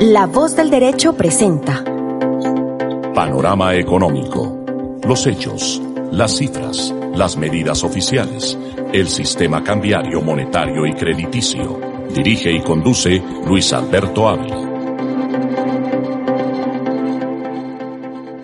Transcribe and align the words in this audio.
La 0.00 0.24
voz 0.24 0.56
del 0.56 0.70
derecho 0.70 1.12
presenta. 1.12 1.84
Panorama 3.14 3.74
económico. 3.74 4.98
Los 5.06 5.26
hechos, 5.26 5.82
las 6.10 6.38
cifras, 6.38 6.94
las 7.14 7.36
medidas 7.36 7.84
oficiales, 7.84 8.56
el 8.94 9.08
sistema 9.08 9.62
cambiario, 9.62 10.22
monetario 10.22 10.86
y 10.86 10.94
crediticio. 10.94 11.78
Dirige 12.14 12.50
y 12.50 12.62
conduce 12.62 13.22
Luis 13.46 13.74
Alberto 13.74 14.26
Ávila. 14.26 14.56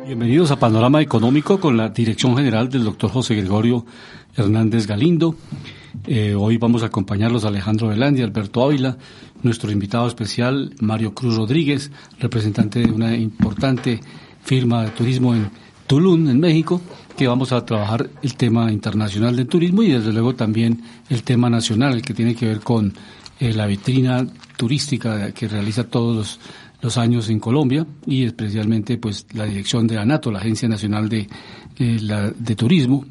Bienvenidos 0.05 0.51
a 0.51 0.59
Panorama 0.59 1.01
Económico 1.01 1.59
con 1.59 1.79
la 1.79 1.89
dirección 1.89 2.37
general 2.37 2.69
del 2.69 2.85
doctor 2.85 3.11
José 3.11 3.35
Gregorio 3.35 3.87
Hernández 4.37 4.87
Galindo. 4.87 5.35
Eh, 6.05 6.35
hoy 6.35 6.57
vamos 6.59 6.83
a 6.83 6.87
acompañarlos 6.87 7.45
Alejandro 7.45 7.89
Velandia, 7.89 8.25
Alberto 8.25 8.63
Ávila, 8.63 8.97
nuestro 9.43 9.71
invitado 9.71 10.07
especial 10.07 10.75
Mario 10.81 11.15
Cruz 11.15 11.37
Rodríguez, 11.37 11.91
representante 12.19 12.81
de 12.81 12.91
una 12.91 13.17
importante 13.17 14.01
firma 14.43 14.85
de 14.85 14.91
turismo 14.91 15.35
en 15.35 15.51
Tulum, 15.87 16.29
en 16.29 16.41
México, 16.41 16.81
que 17.17 17.27
vamos 17.27 17.53
a 17.53 17.65
trabajar 17.65 18.11
el 18.23 18.35
tema 18.35 18.71
internacional 18.73 19.37
del 19.37 19.47
turismo 19.47 19.83
y 19.83 19.93
desde 19.93 20.13
luego 20.13 20.35
también 20.35 20.83
el 21.09 21.23
tema 21.23 21.49
nacional, 21.49 21.95
el 21.95 22.03
que 22.03 22.15
tiene 22.15 22.35
que 22.35 22.47
ver 22.47 22.61
con 22.61 22.93
eh, 23.41 23.53
la 23.53 23.67
vitrina 23.67 24.27
turística 24.57 25.33
que 25.33 25.49
realiza 25.49 25.85
todos 25.85 26.17
los, 26.17 26.41
los, 26.83 26.99
años 26.99 27.29
en 27.29 27.39
Colombia 27.39 27.87
y 28.07 28.25
especialmente 28.25 28.99
pues 28.99 29.27
la 29.35 29.45
dirección 29.45 29.87
de 29.87 29.99
ANATO, 29.99 30.31
la 30.31 30.39
Agencia 30.39 30.69
Nacional 30.69 31.09
de, 31.09 31.29
eh, 31.79 31.99
la, 32.01 32.31
de 32.31 32.57
Turismo, 32.57 33.05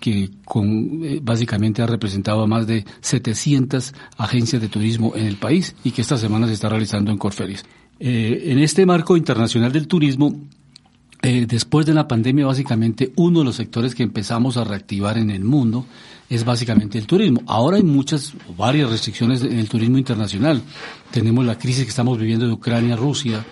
que 0.00 0.30
con, 0.44 1.04
eh, 1.04 1.20
básicamente 1.22 1.82
ha 1.82 1.86
representado 1.86 2.42
a 2.42 2.46
más 2.46 2.66
de 2.66 2.84
700 3.00 3.94
agencias 4.16 4.62
de 4.62 4.68
turismo 4.68 5.12
en 5.16 5.26
el 5.26 5.36
país 5.36 5.74
y 5.84 5.90
que 5.90 6.02
esta 6.02 6.16
semana 6.16 6.46
se 6.46 6.54
está 6.54 6.68
realizando 6.68 7.10
en 7.10 7.18
Corferias. 7.18 7.64
Eh, 8.00 8.44
en 8.46 8.58
este 8.60 8.86
marco 8.86 9.16
internacional 9.16 9.72
del 9.72 9.88
turismo, 9.88 10.40
eh, 11.20 11.46
después 11.48 11.84
de 11.84 11.94
la 11.94 12.06
pandemia, 12.06 12.46
básicamente 12.46 13.12
uno 13.16 13.40
de 13.40 13.46
los 13.46 13.56
sectores 13.56 13.94
que 13.94 14.04
empezamos 14.04 14.56
a 14.56 14.64
reactivar 14.64 15.18
en 15.18 15.30
el 15.30 15.42
mundo 15.42 15.84
es 16.30 16.44
básicamente 16.44 16.98
el 16.98 17.06
turismo. 17.06 17.42
Ahora 17.46 17.78
hay 17.78 17.82
muchas, 17.82 18.34
varias 18.56 18.90
restricciones 18.90 19.42
en 19.42 19.58
el 19.58 19.68
turismo 19.68 19.98
internacional. 19.98 20.62
Tenemos 21.10 21.44
la 21.44 21.58
crisis 21.58 21.84
que 21.84 21.90
estamos 21.90 22.18
viviendo 22.18 22.46
de 22.46 22.52
Ucrania, 22.52 22.94
Rusia, 22.94 23.44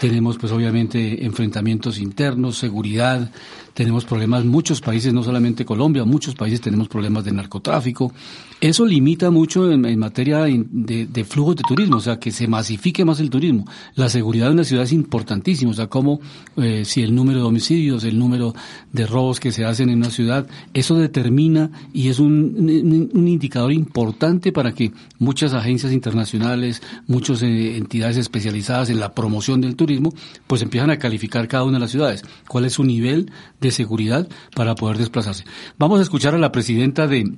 tenemos 0.00 0.38
pues 0.38 0.50
obviamente 0.50 1.24
enfrentamientos 1.24 1.98
internos, 1.98 2.58
seguridad, 2.58 3.30
tenemos 3.74 4.04
problemas, 4.04 4.44
muchos 4.44 4.80
países, 4.80 5.12
no 5.12 5.22
solamente 5.22 5.64
Colombia, 5.64 6.04
muchos 6.04 6.34
países 6.34 6.60
tenemos 6.60 6.88
problemas 6.88 7.24
de 7.24 7.32
narcotráfico. 7.32 8.12
Eso 8.60 8.86
limita 8.86 9.30
mucho 9.30 9.70
en, 9.70 9.98
materia 9.98 10.44
de, 10.44 11.24
flujos 11.24 11.56
de 11.56 11.62
turismo, 11.66 11.96
o 11.96 12.00
sea, 12.00 12.18
que 12.18 12.30
se 12.30 12.46
masifique 12.46 13.04
más 13.04 13.18
el 13.18 13.30
turismo. 13.30 13.66
La 13.94 14.08
seguridad 14.08 14.46
de 14.46 14.52
una 14.52 14.64
ciudad 14.64 14.84
es 14.84 14.92
importantísima, 14.92 15.72
o 15.72 15.74
sea, 15.74 15.88
como 15.88 16.20
eh, 16.56 16.84
si 16.84 17.02
el 17.02 17.14
número 17.14 17.40
de 17.40 17.44
homicidios, 17.44 18.04
el 18.04 18.18
número 18.18 18.54
de 18.92 19.06
robos 19.06 19.40
que 19.40 19.50
se 19.50 19.64
hacen 19.64 19.88
en 19.88 19.98
una 19.98 20.10
ciudad, 20.10 20.46
eso 20.74 20.96
determina 20.96 21.70
y 21.92 22.08
es 22.08 22.20
un, 22.20 23.10
un 23.12 23.28
indicador 23.28 23.72
importante 23.72 24.52
para 24.52 24.72
que 24.72 24.92
muchas 25.18 25.54
agencias 25.54 25.92
internacionales, 25.92 26.82
muchas 27.06 27.42
eh, 27.42 27.76
entidades 27.76 28.16
especializadas 28.16 28.90
en 28.90 29.00
la 29.00 29.14
promoción 29.14 29.60
del 29.60 29.76
turismo, 29.76 30.12
pues 30.46 30.62
empiezan 30.62 30.90
a 30.90 30.98
calificar 30.98 31.48
cada 31.48 31.64
una 31.64 31.74
de 31.74 31.80
las 31.80 31.90
ciudades. 31.90 32.22
¿Cuál 32.48 32.66
es 32.66 32.74
su 32.74 32.84
nivel 32.84 33.30
de 33.62 33.70
seguridad 33.70 34.28
para 34.54 34.74
poder 34.74 34.98
desplazarse. 34.98 35.44
Vamos 35.78 36.00
a 36.00 36.02
escuchar 36.02 36.34
a 36.34 36.38
la 36.38 36.52
presidenta 36.52 37.06
de 37.06 37.32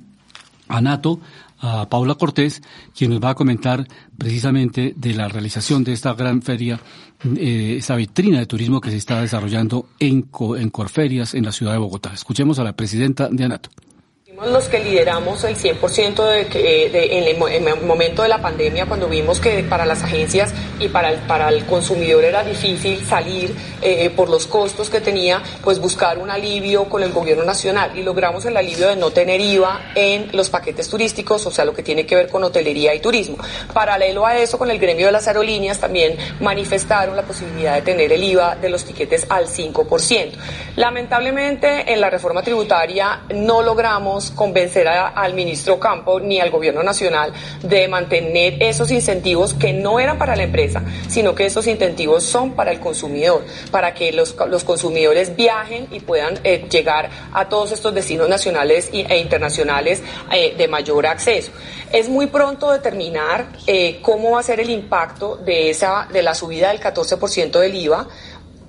ANATO, 0.67 1.21
a 1.59 1.87
Paula 1.87 2.15
Cortés, 2.15 2.61
quien 2.93 3.11
nos 3.11 3.23
va 3.23 3.29
a 3.29 3.35
comentar 3.35 3.87
precisamente 4.17 4.93
de 4.97 5.13
la 5.13 5.29
realización 5.29 5.83
de 5.85 5.93
esta 5.93 6.13
gran 6.13 6.41
feria, 6.41 6.81
eh, 7.37 7.75
esta 7.77 7.95
vitrina 7.95 8.39
de 8.39 8.45
turismo 8.45 8.81
que 8.81 8.91
se 8.91 8.97
está 8.97 9.21
desarrollando 9.21 9.87
en, 9.99 10.27
en 10.57 10.69
Corferias, 10.69 11.33
en 11.33 11.45
la 11.45 11.53
ciudad 11.53 11.71
de 11.71 11.77
Bogotá. 11.77 12.11
Escuchemos 12.13 12.59
a 12.59 12.63
la 12.63 12.73
presidenta 12.73 13.29
de 13.29 13.45
ANATO 13.45 13.69
los 14.43 14.67
que 14.67 14.79
lideramos 14.79 15.43
el 15.45 15.55
100% 15.55 16.15
de, 16.23 16.89
de, 16.89 17.17
en, 17.17 17.67
el, 17.67 17.81
momento 17.81 18.21
de 18.21 18.27
la 18.27 18.41
pandemia, 18.41 18.85
cuando 18.85 19.07
vimos 19.07 19.39
que 19.39 19.63
para 19.63 19.85
las 19.85 20.03
agencias 20.03 20.53
y 20.79 20.89
para 20.89 21.11
el, 21.11 21.19
para 21.19 21.49
el 21.49 21.65
consumidor 21.65 22.23
era 22.23 22.43
difícil 22.43 23.05
salir 23.05 23.55
eh, 23.81 24.09
por 24.09 24.29
los 24.29 24.45
costos 24.45 24.89
que 24.89 24.99
tenía, 24.99 25.41
pues 25.63 25.79
buscar 25.79 26.17
un 26.17 26.29
alivio 26.29 26.85
con 26.85 27.01
el 27.01 27.13
gobierno 27.13 27.43
nacional 27.45 27.97
y 27.97 28.03
logramos 28.03 28.45
el 28.45 28.57
alivio 28.57 28.89
de 28.89 28.97
no 28.97 29.11
tener 29.11 29.39
IVA 29.39 29.91
en 29.95 30.29
los 30.33 30.49
paquetes 30.49 30.89
turísticos, 30.89 31.45
o 31.45 31.51
sea, 31.51 31.63
lo 31.63 31.73
que 31.73 31.83
tiene 31.83 32.05
que 32.05 32.15
ver 32.15 32.27
con 32.27 32.43
hotelería 32.43 32.93
y 32.93 32.99
turismo. 32.99 33.37
Paralelo 33.73 34.25
a 34.25 34.37
eso, 34.37 34.57
con 34.57 34.69
el 34.69 34.79
gremio 34.79 35.05
de 35.05 35.11
las 35.13 35.27
aerolíneas 35.27 35.79
también 35.79 36.17
manifestaron 36.41 37.15
la 37.15 37.23
posibilidad 37.23 37.75
de 37.75 37.81
tener 37.83 38.11
el 38.11 38.23
IVA 38.23 38.55
de 38.57 38.69
los 38.69 38.83
tiquetes 38.83 39.25
al 39.29 39.47
5%. 39.47 40.31
Lamentablemente, 40.75 41.93
en 41.93 42.01
la 42.01 42.09
reforma 42.09 42.41
tributaria 42.41 43.21
no 43.33 43.61
logramos 43.61 44.24
convencer 44.31 44.87
al 44.87 45.33
ministro 45.33 45.79
Campo 45.79 46.19
ni 46.19 46.39
al 46.39 46.49
gobierno 46.49 46.83
nacional 46.83 47.33
de 47.61 47.87
mantener 47.87 48.61
esos 48.61 48.91
incentivos 48.91 49.53
que 49.53 49.73
no 49.73 49.99
eran 49.99 50.17
para 50.17 50.35
la 50.35 50.43
empresa, 50.43 50.83
sino 51.07 51.35
que 51.35 51.45
esos 51.45 51.67
incentivos 51.67 52.23
son 52.23 52.53
para 52.53 52.71
el 52.71 52.79
consumidor, 52.79 53.45
para 53.71 53.93
que 53.93 54.11
los, 54.11 54.35
los 54.49 54.63
consumidores 54.63 55.35
viajen 55.35 55.87
y 55.91 55.99
puedan 55.99 56.39
eh, 56.43 56.67
llegar 56.69 57.09
a 57.33 57.47
todos 57.49 57.71
estos 57.71 57.93
destinos 57.93 58.29
nacionales 58.29 58.89
e 58.91 59.17
internacionales 59.17 60.01
eh, 60.31 60.55
de 60.57 60.67
mayor 60.67 61.07
acceso. 61.07 61.51
Es 61.91 62.09
muy 62.09 62.27
pronto 62.27 62.71
determinar 62.71 63.47
eh, 63.67 63.99
cómo 64.01 64.31
va 64.31 64.39
a 64.39 64.43
ser 64.43 64.59
el 64.59 64.69
impacto 64.69 65.37
de, 65.37 65.69
esa, 65.69 66.07
de 66.11 66.23
la 66.23 66.33
subida 66.33 66.69
del 66.69 66.79
14% 66.79 67.59
del 67.59 67.75
IVA 67.75 68.07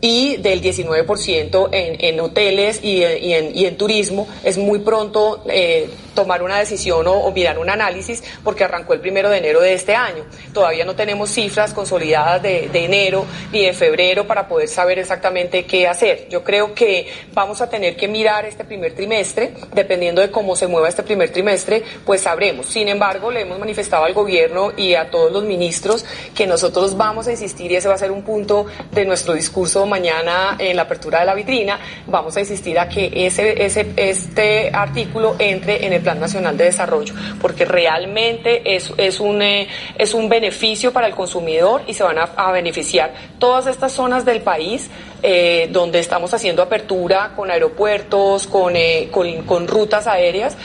y 0.01 0.37
del 0.37 0.63
19% 0.63 1.69
en, 1.73 2.05
en 2.05 2.21
hoteles 2.21 2.83
y, 2.83 3.03
en, 3.03 3.57
y, 3.57 3.65
en, 3.65 3.77
turismo. 3.77 4.29
Es 4.45 4.59
muy 4.59 4.81
pronto 4.81 5.43
eh, 5.49 5.89
tomar 6.15 6.43
una 6.43 6.59
decisión 6.59 7.07
o, 7.07 7.31
mirar 7.31 7.59
un 7.59 7.69
análisis 7.69 8.23
porque 8.43 8.65
arrancó 8.65 8.95
el 8.95 9.01
primero 9.01 9.29
de 9.31 9.39
enero 9.39 9.61
de 9.61 9.75
este 9.75 9.95
año. 9.95 10.25
Todavía 10.53 10.85
no 10.85 10.95
tenemos 10.95 11.31
cifras 11.31 11.73
consolidadas 11.73 12.43
de, 12.43 12.69
de, 12.69 12.85
enero 12.85 13.25
ni 13.53 13.65
de 13.65 13.73
febrero 13.73 14.27
para 14.27 14.49
poder 14.49 14.69
saber 14.69 14.99
exactamente 14.99 15.65
qué 15.65 15.89
hacer. 15.89 16.29
Yo 16.29 16.45
creo 16.45 16.75
que 16.75 17.09
vamos 17.33 17.61
a 17.61 17.69
tener 17.69 17.97
que 17.97 18.09
mirar 18.09 18.45
este 18.45 18.65
primer 18.65 18.95
trimestre, 18.95 19.55
dependiendo 19.75 20.21
de 20.21 20.31
cómo 20.31 20.57
se 20.57 20.67
mueva 20.67 20.89
este 20.89 21.03
primer 21.03 21.31
trimestre, 21.31 21.83
pues 22.05 22.23
sabremos. 22.23 22.67
Sin 22.67 22.89
embargo, 22.89 23.31
le 23.31 23.43
hemos 23.43 23.59
manifestado 23.59 24.05
al 24.05 24.15
gobierno 24.15 24.73
y 24.77 24.95
a 24.95 25.11
todos 25.11 25.33
los 25.33 25.45
ministros 25.45 26.05
que 26.35 26.47
nosotros 26.47 26.97
vamos 26.97 27.27
a 27.29 27.33
insistir 27.33 27.73
y 27.73 27.77
ese 27.77 27.89
va 27.89 27.95
a 27.95 27.99
ser 27.99 28.11
un 28.11 28.23
punto 28.23 28.67
de 28.93 29.05
nuestro 29.05 29.35
discurso 29.35 29.86
mañana 29.87 30.57
en 30.59 30.77
la 30.77 30.83
apertura 30.83 31.21
de 31.21 31.27
la 31.27 31.35
vitrina. 31.35 31.79
Vamos 32.07 32.37
a 32.37 32.41
insistir 32.41 32.79
a 32.79 32.89
que 32.89 33.11
ese, 33.27 33.65
ese, 33.65 33.93
este 33.97 34.71
artículo 34.73 35.37
entre 35.39 35.87
en 35.87 35.93
el 35.93 36.03
Plan 36.03 36.21
Nacional 36.21 36.57
de 36.57 36.65
Desarrollo, 36.65 37.15
porque 37.41 37.65
realmente 37.65 38.77
es, 38.77 38.93
es, 38.97 39.21
un, 39.21 39.43
eh, 39.43 39.69
es 39.97 40.15
un 40.15 40.29
beneficio 40.29 40.93
para 40.93 41.07
el 41.07 41.15
consumidor 41.15 41.83
y 41.87 41.95
se 41.95 42.03
van 42.03 42.19
a, 42.19 42.53
beneficiar 42.53 43.13
todas 43.39 43.67
estas 43.67 43.93
zonas 43.93 44.25
del 44.25 44.41
país 44.41 44.89
eh, 45.23 45.69
donde 45.71 45.99
estamos 45.99 46.33
haciendo 46.33 46.63
apertura 46.63 47.33
con 47.35 47.51
aeropuertos, 47.51 48.47
con, 48.47 48.75
eh, 48.77 49.11
con, 49.11 49.69
rutas 49.69 50.07
aéreas, 50.07 50.57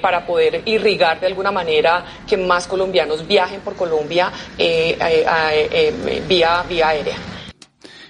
para 0.00 0.26
poder 0.26 0.62
irrigar 0.64 1.20
de 1.20 1.26
alguna 1.26 1.50
manera 1.50 2.04
que 2.26 2.36
más 2.36 2.66
colombianos 2.66 3.26
viajen 3.26 3.60
por 3.60 3.76
Colombia 3.76 4.32
vía, 6.28 6.64
vía 6.68 6.88
aérea. 6.88 7.37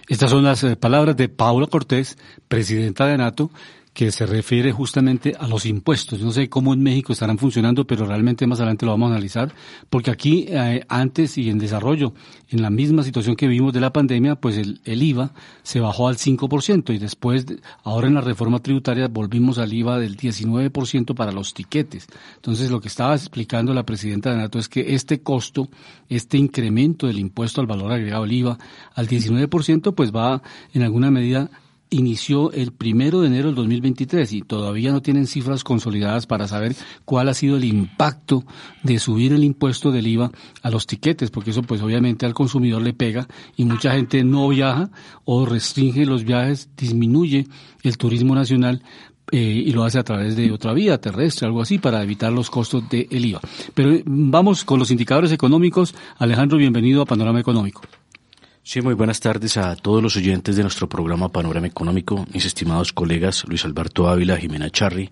Estas 0.08 0.30
son 0.30 0.44
las 0.44 0.64
palabras 0.76 1.16
de 1.16 1.28
Paula 1.28 1.66
Cortés, 1.66 2.16
presidenta 2.48 3.06
de 3.06 3.18
NATO, 3.18 3.50
que 3.98 4.12
se 4.12 4.26
refiere 4.26 4.70
justamente 4.70 5.34
a 5.36 5.48
los 5.48 5.66
impuestos. 5.66 6.20
No 6.20 6.30
sé 6.30 6.48
cómo 6.48 6.72
en 6.72 6.80
México 6.80 7.12
estarán 7.12 7.36
funcionando, 7.36 7.84
pero 7.84 8.06
realmente 8.06 8.46
más 8.46 8.60
adelante 8.60 8.86
lo 8.86 8.92
vamos 8.92 9.10
a 9.10 9.14
analizar, 9.14 9.52
porque 9.90 10.12
aquí 10.12 10.46
eh, 10.48 10.84
antes 10.88 11.36
y 11.36 11.50
en 11.50 11.58
desarrollo, 11.58 12.14
en 12.48 12.62
la 12.62 12.70
misma 12.70 13.02
situación 13.02 13.34
que 13.34 13.48
vimos 13.48 13.72
de 13.72 13.80
la 13.80 13.92
pandemia, 13.92 14.36
pues 14.36 14.56
el, 14.56 14.80
el 14.84 15.02
IVA 15.02 15.32
se 15.64 15.80
bajó 15.80 16.06
al 16.06 16.16
5% 16.16 16.94
y 16.94 16.98
después, 16.98 17.44
ahora 17.82 18.06
en 18.06 18.14
la 18.14 18.20
reforma 18.20 18.60
tributaria, 18.60 19.08
volvimos 19.08 19.58
al 19.58 19.72
IVA 19.72 19.98
del 19.98 20.16
19% 20.16 21.16
para 21.16 21.32
los 21.32 21.52
tiquetes. 21.52 22.06
Entonces, 22.36 22.70
lo 22.70 22.80
que 22.80 22.86
estaba 22.86 23.16
explicando 23.16 23.74
la 23.74 23.82
presidenta 23.82 24.30
de 24.30 24.36
NATO 24.36 24.60
es 24.60 24.68
que 24.68 24.94
este 24.94 25.22
costo, 25.22 25.70
este 26.08 26.38
incremento 26.38 27.08
del 27.08 27.18
impuesto 27.18 27.60
al 27.60 27.66
valor 27.66 27.90
agregado, 27.90 28.26
el 28.26 28.32
IVA, 28.32 28.58
al 28.94 29.08
19%, 29.08 29.92
pues 29.92 30.14
va 30.14 30.40
en 30.72 30.84
alguna 30.84 31.10
medida 31.10 31.50
inició 31.90 32.52
el 32.52 32.72
primero 32.72 33.20
de 33.20 33.28
enero 33.28 33.46
del 33.48 33.56
2023 33.56 34.32
y 34.32 34.42
todavía 34.42 34.92
no 34.92 35.02
tienen 35.02 35.26
cifras 35.26 35.64
consolidadas 35.64 36.26
para 36.26 36.48
saber 36.48 36.74
cuál 37.04 37.28
ha 37.28 37.34
sido 37.34 37.56
el 37.56 37.64
impacto 37.64 38.44
de 38.82 38.98
subir 38.98 39.32
el 39.32 39.44
impuesto 39.44 39.90
del 39.90 40.06
IVA 40.06 40.30
a 40.62 40.70
los 40.70 40.86
tiquetes, 40.86 41.30
porque 41.30 41.50
eso 41.50 41.62
pues 41.62 41.80
obviamente 41.82 42.26
al 42.26 42.34
consumidor 42.34 42.82
le 42.82 42.92
pega 42.92 43.26
y 43.56 43.64
mucha 43.64 43.92
gente 43.92 44.24
no 44.24 44.48
viaja 44.48 44.90
o 45.24 45.46
restringe 45.46 46.06
los 46.06 46.24
viajes, 46.24 46.70
disminuye 46.76 47.46
el 47.82 47.96
turismo 47.96 48.34
nacional 48.34 48.82
eh, 49.30 49.38
y 49.66 49.72
lo 49.72 49.84
hace 49.84 49.98
a 49.98 50.04
través 50.04 50.36
de 50.36 50.50
otra 50.50 50.72
vía 50.72 51.00
terrestre, 51.00 51.46
algo 51.46 51.60
así, 51.60 51.78
para 51.78 52.02
evitar 52.02 52.32
los 52.32 52.50
costos 52.50 52.88
del 52.88 53.24
IVA. 53.24 53.40
Pero 53.74 53.92
eh, 53.92 54.02
vamos 54.06 54.64
con 54.64 54.78
los 54.78 54.90
indicadores 54.90 55.32
económicos. 55.32 55.94
Alejandro, 56.16 56.56
bienvenido 56.56 57.02
a 57.02 57.06
Panorama 57.06 57.40
Económico. 57.40 57.82
Sí, 58.62 58.82
muy 58.82 58.94
buenas 58.94 59.20
tardes 59.20 59.56
a 59.56 59.76
todos 59.76 60.02
los 60.02 60.16
oyentes 60.16 60.56
de 60.56 60.62
nuestro 60.62 60.88
programa 60.88 61.30
Panorama 61.30 61.66
Económico, 61.66 62.26
mis 62.34 62.44
estimados 62.44 62.92
colegas 62.92 63.44
Luis 63.48 63.64
Alberto 63.64 64.08
Ávila, 64.08 64.36
Jimena 64.36 64.68
Charri. 64.68 65.10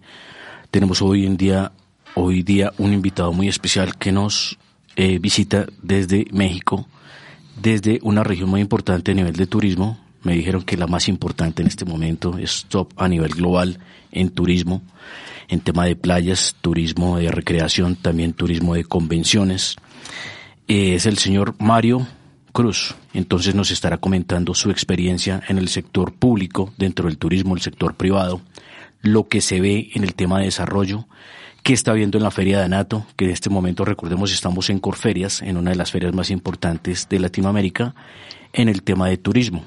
Tenemos 0.70 1.00
hoy 1.00 1.24
en 1.24 1.38
día, 1.38 1.72
hoy 2.14 2.42
día 2.42 2.72
un 2.76 2.92
invitado 2.92 3.32
muy 3.32 3.48
especial 3.48 3.96
que 3.96 4.12
nos 4.12 4.58
eh, 4.96 5.18
visita 5.18 5.66
desde 5.80 6.26
México, 6.32 6.86
desde 7.60 7.98
una 8.02 8.22
región 8.24 8.50
muy 8.50 8.60
importante 8.60 9.12
a 9.12 9.14
nivel 9.14 9.34
de 9.34 9.46
turismo. 9.46 9.98
Me 10.22 10.34
dijeron 10.34 10.62
que 10.62 10.76
la 10.76 10.86
más 10.86 11.08
importante 11.08 11.62
en 11.62 11.68
este 11.68 11.86
momento 11.86 12.36
es 12.36 12.66
top 12.68 12.92
a 12.96 13.08
nivel 13.08 13.30
global 13.30 13.78
en 14.12 14.30
turismo, 14.30 14.82
en 15.48 15.60
tema 15.60 15.86
de 15.86 15.96
playas, 15.96 16.56
turismo 16.60 17.16
de 17.18 17.30
recreación, 17.30 17.96
también 17.96 18.34
turismo 18.34 18.74
de 18.74 18.84
convenciones. 18.84 19.76
Eh, 20.68 20.96
es 20.96 21.06
el 21.06 21.16
señor 21.16 21.54
Mario 21.58 22.06
Cruz. 22.56 22.94
Entonces 23.12 23.54
nos 23.54 23.70
estará 23.70 23.98
comentando 23.98 24.54
su 24.54 24.70
experiencia 24.70 25.42
en 25.46 25.58
el 25.58 25.68
sector 25.68 26.14
público, 26.14 26.72
dentro 26.78 27.06
del 27.06 27.18
turismo, 27.18 27.54
el 27.54 27.60
sector 27.60 27.96
privado, 27.96 28.40
lo 29.02 29.28
que 29.28 29.42
se 29.42 29.60
ve 29.60 29.90
en 29.92 30.04
el 30.04 30.14
tema 30.14 30.38
de 30.38 30.46
desarrollo, 30.46 31.06
qué 31.62 31.74
está 31.74 31.92
viendo 31.92 32.16
en 32.16 32.24
la 32.24 32.30
Feria 32.30 32.56
de 32.56 32.64
Anato, 32.64 33.04
que 33.16 33.26
en 33.26 33.32
este 33.32 33.50
momento 33.50 33.84
recordemos 33.84 34.32
estamos 34.32 34.70
en 34.70 34.78
Corferias, 34.78 35.42
en 35.42 35.58
una 35.58 35.72
de 35.72 35.76
las 35.76 35.90
ferias 35.90 36.14
más 36.14 36.30
importantes 36.30 37.10
de 37.10 37.18
Latinoamérica, 37.18 37.94
en 38.54 38.70
el 38.70 38.82
tema 38.82 39.06
de 39.10 39.18
turismo. 39.18 39.62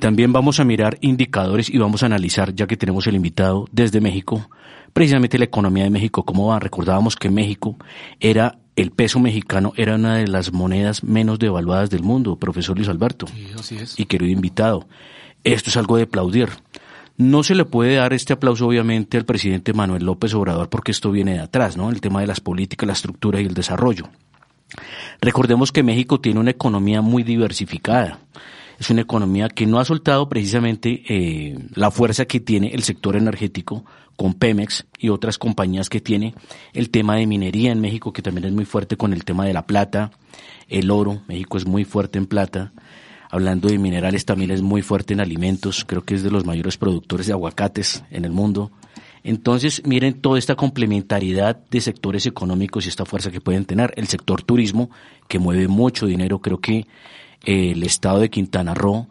También 0.00 0.32
vamos 0.32 0.58
a 0.58 0.64
mirar 0.64 0.98
indicadores 1.02 1.70
y 1.70 1.78
vamos 1.78 2.02
a 2.02 2.06
analizar, 2.06 2.52
ya 2.56 2.66
que 2.66 2.76
tenemos 2.76 3.06
el 3.06 3.14
invitado 3.14 3.66
desde 3.70 4.00
México, 4.00 4.50
precisamente 4.92 5.38
la 5.38 5.44
economía 5.44 5.84
de 5.84 5.90
México, 5.90 6.24
cómo 6.24 6.48
va. 6.48 6.58
Recordábamos 6.58 7.14
que 7.14 7.30
México 7.30 7.76
era 8.18 8.58
el 8.80 8.92
peso 8.92 9.20
mexicano 9.20 9.72
era 9.76 9.96
una 9.96 10.16
de 10.16 10.26
las 10.26 10.52
monedas 10.52 11.04
menos 11.04 11.38
devaluadas 11.38 11.90
del 11.90 12.02
mundo, 12.02 12.36
profesor 12.36 12.76
Luis 12.76 12.88
Alberto. 12.88 13.26
Y 13.96 14.06
querido 14.06 14.32
invitado, 14.32 14.86
esto 15.44 15.70
es 15.70 15.76
algo 15.76 15.96
de 15.96 16.04
aplaudir. 16.04 16.48
No 17.18 17.42
se 17.42 17.54
le 17.54 17.66
puede 17.66 17.96
dar 17.96 18.14
este 18.14 18.32
aplauso, 18.32 18.66
obviamente, 18.66 19.18
al 19.18 19.26
presidente 19.26 19.74
Manuel 19.74 20.04
López 20.04 20.32
Obrador, 20.32 20.70
porque 20.70 20.92
esto 20.92 21.10
viene 21.10 21.34
de 21.34 21.40
atrás, 21.40 21.76
¿no? 21.76 21.90
El 21.90 22.00
tema 22.00 22.22
de 22.22 22.26
las 22.26 22.40
políticas, 22.40 22.86
la 22.86 22.94
estructura 22.94 23.40
y 23.40 23.44
el 23.44 23.52
desarrollo. 23.52 24.08
Recordemos 25.20 25.72
que 25.72 25.82
México 25.82 26.20
tiene 26.20 26.40
una 26.40 26.52
economía 26.52 27.02
muy 27.02 27.22
diversificada. 27.22 28.20
Es 28.78 28.88
una 28.88 29.02
economía 29.02 29.50
que 29.50 29.66
no 29.66 29.78
ha 29.78 29.84
soltado 29.84 30.30
precisamente 30.30 31.02
eh, 31.06 31.58
la 31.74 31.90
fuerza 31.90 32.24
que 32.24 32.40
tiene 32.40 32.68
el 32.68 32.82
sector 32.82 33.14
energético 33.14 33.84
con 34.20 34.34
Pemex 34.34 34.84
y 34.98 35.08
otras 35.08 35.38
compañías 35.38 35.88
que 35.88 36.02
tiene, 36.02 36.34
el 36.74 36.90
tema 36.90 37.16
de 37.16 37.26
minería 37.26 37.72
en 37.72 37.80
México, 37.80 38.12
que 38.12 38.20
también 38.20 38.44
es 38.44 38.52
muy 38.52 38.66
fuerte 38.66 38.98
con 38.98 39.14
el 39.14 39.24
tema 39.24 39.46
de 39.46 39.54
la 39.54 39.64
plata, 39.64 40.10
el 40.68 40.90
oro, 40.90 41.22
México 41.26 41.56
es 41.56 41.64
muy 41.64 41.86
fuerte 41.86 42.18
en 42.18 42.26
plata, 42.26 42.74
hablando 43.30 43.68
de 43.68 43.78
minerales 43.78 44.26
también 44.26 44.50
es 44.50 44.60
muy 44.60 44.82
fuerte 44.82 45.14
en 45.14 45.22
alimentos, 45.22 45.86
creo 45.86 46.04
que 46.04 46.16
es 46.16 46.22
de 46.22 46.30
los 46.30 46.44
mayores 46.44 46.76
productores 46.76 47.28
de 47.28 47.32
aguacates 47.32 48.04
en 48.10 48.26
el 48.26 48.30
mundo. 48.30 48.70
Entonces, 49.24 49.80
miren 49.86 50.20
toda 50.20 50.38
esta 50.38 50.54
complementariedad 50.54 51.56
de 51.70 51.80
sectores 51.80 52.26
económicos 52.26 52.84
y 52.84 52.90
esta 52.90 53.06
fuerza 53.06 53.30
que 53.30 53.40
pueden 53.40 53.64
tener. 53.64 53.94
El 53.96 54.06
sector 54.06 54.42
turismo, 54.42 54.90
que 55.28 55.38
mueve 55.38 55.66
mucho 55.66 56.04
dinero, 56.04 56.42
creo 56.42 56.60
que 56.60 56.86
eh, 57.46 57.70
el 57.70 57.82
estado 57.84 58.18
de 58.18 58.28
Quintana 58.28 58.74
Roo 58.74 59.08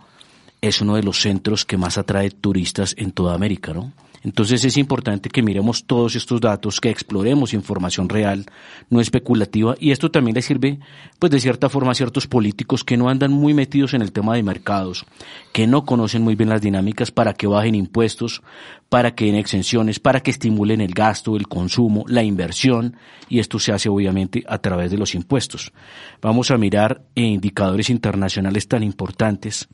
es 0.62 0.82
uno 0.82 0.98
de 0.98 1.02
los 1.02 1.20
centros 1.20 1.66
que 1.66 1.78
más 1.78 1.98
atrae 1.98 2.30
turistas 2.30 2.94
en 2.96 3.12
toda 3.12 3.34
América, 3.34 3.74
¿no? 3.74 3.92
Entonces 4.24 4.66
es 4.66 4.78
importante 4.78 5.30
que 5.30 5.42
miremos 5.42 5.86
todos 5.86 6.16
estos 6.16 6.42
datos, 6.42 6.80
que 6.82 6.90
exploremos 6.90 7.54
información 7.54 8.10
real, 8.10 8.46
no 8.90 9.00
especulativa, 9.00 9.76
y 9.80 9.92
esto 9.92 10.12
también 10.12 10.36
le 10.36 10.42
sirve, 10.42 10.80
pues 11.20 11.32
de 11.32 11.40
cierta 11.40 11.70
forma 11.70 11.92
a 11.92 11.96
ciertos 11.96 12.28
políticos 12.28 12.84
que 12.84 12.98
no 12.98 13.10
andan 13.10 13.32
muy 13.32 13.54
metidos 13.54 13.94
en 13.94 14.02
el 14.02 14.12
tema 14.12 14.36
de 14.36 14.44
mercados, 14.44 15.06
que 15.54 15.68
no 15.68 15.86
conocen 15.86 16.24
muy 16.24 16.36
bien 16.36 16.50
las 16.50 16.62
dinámicas 16.62 17.12
para 17.12 17.34
que 17.34 17.48
bajen 17.48 17.76
impuestos, 17.76 18.42
para 18.90 19.14
que 19.14 19.26
den 19.26 19.36
exenciones, 19.36 20.00
para 20.00 20.20
que 20.22 20.32
estimulen 20.32 20.82
el 20.82 20.94
gasto, 20.94 21.38
el 21.38 21.48
consumo, 21.48 22.04
la 22.08 22.24
inversión, 22.24 22.98
y 23.30 23.40
esto 23.40 23.60
se 23.60 23.72
hace 23.72 23.88
obviamente 23.88 24.44
a 24.48 24.58
través 24.58 24.90
de 24.90 24.98
los 24.98 25.14
impuestos. 25.14 25.72
Vamos 26.22 26.50
a 26.50 26.58
mirar 26.58 27.04
indicadores 27.14 27.92
internacionales 27.92 28.68
tan 28.68 28.82
importantes 28.82 29.70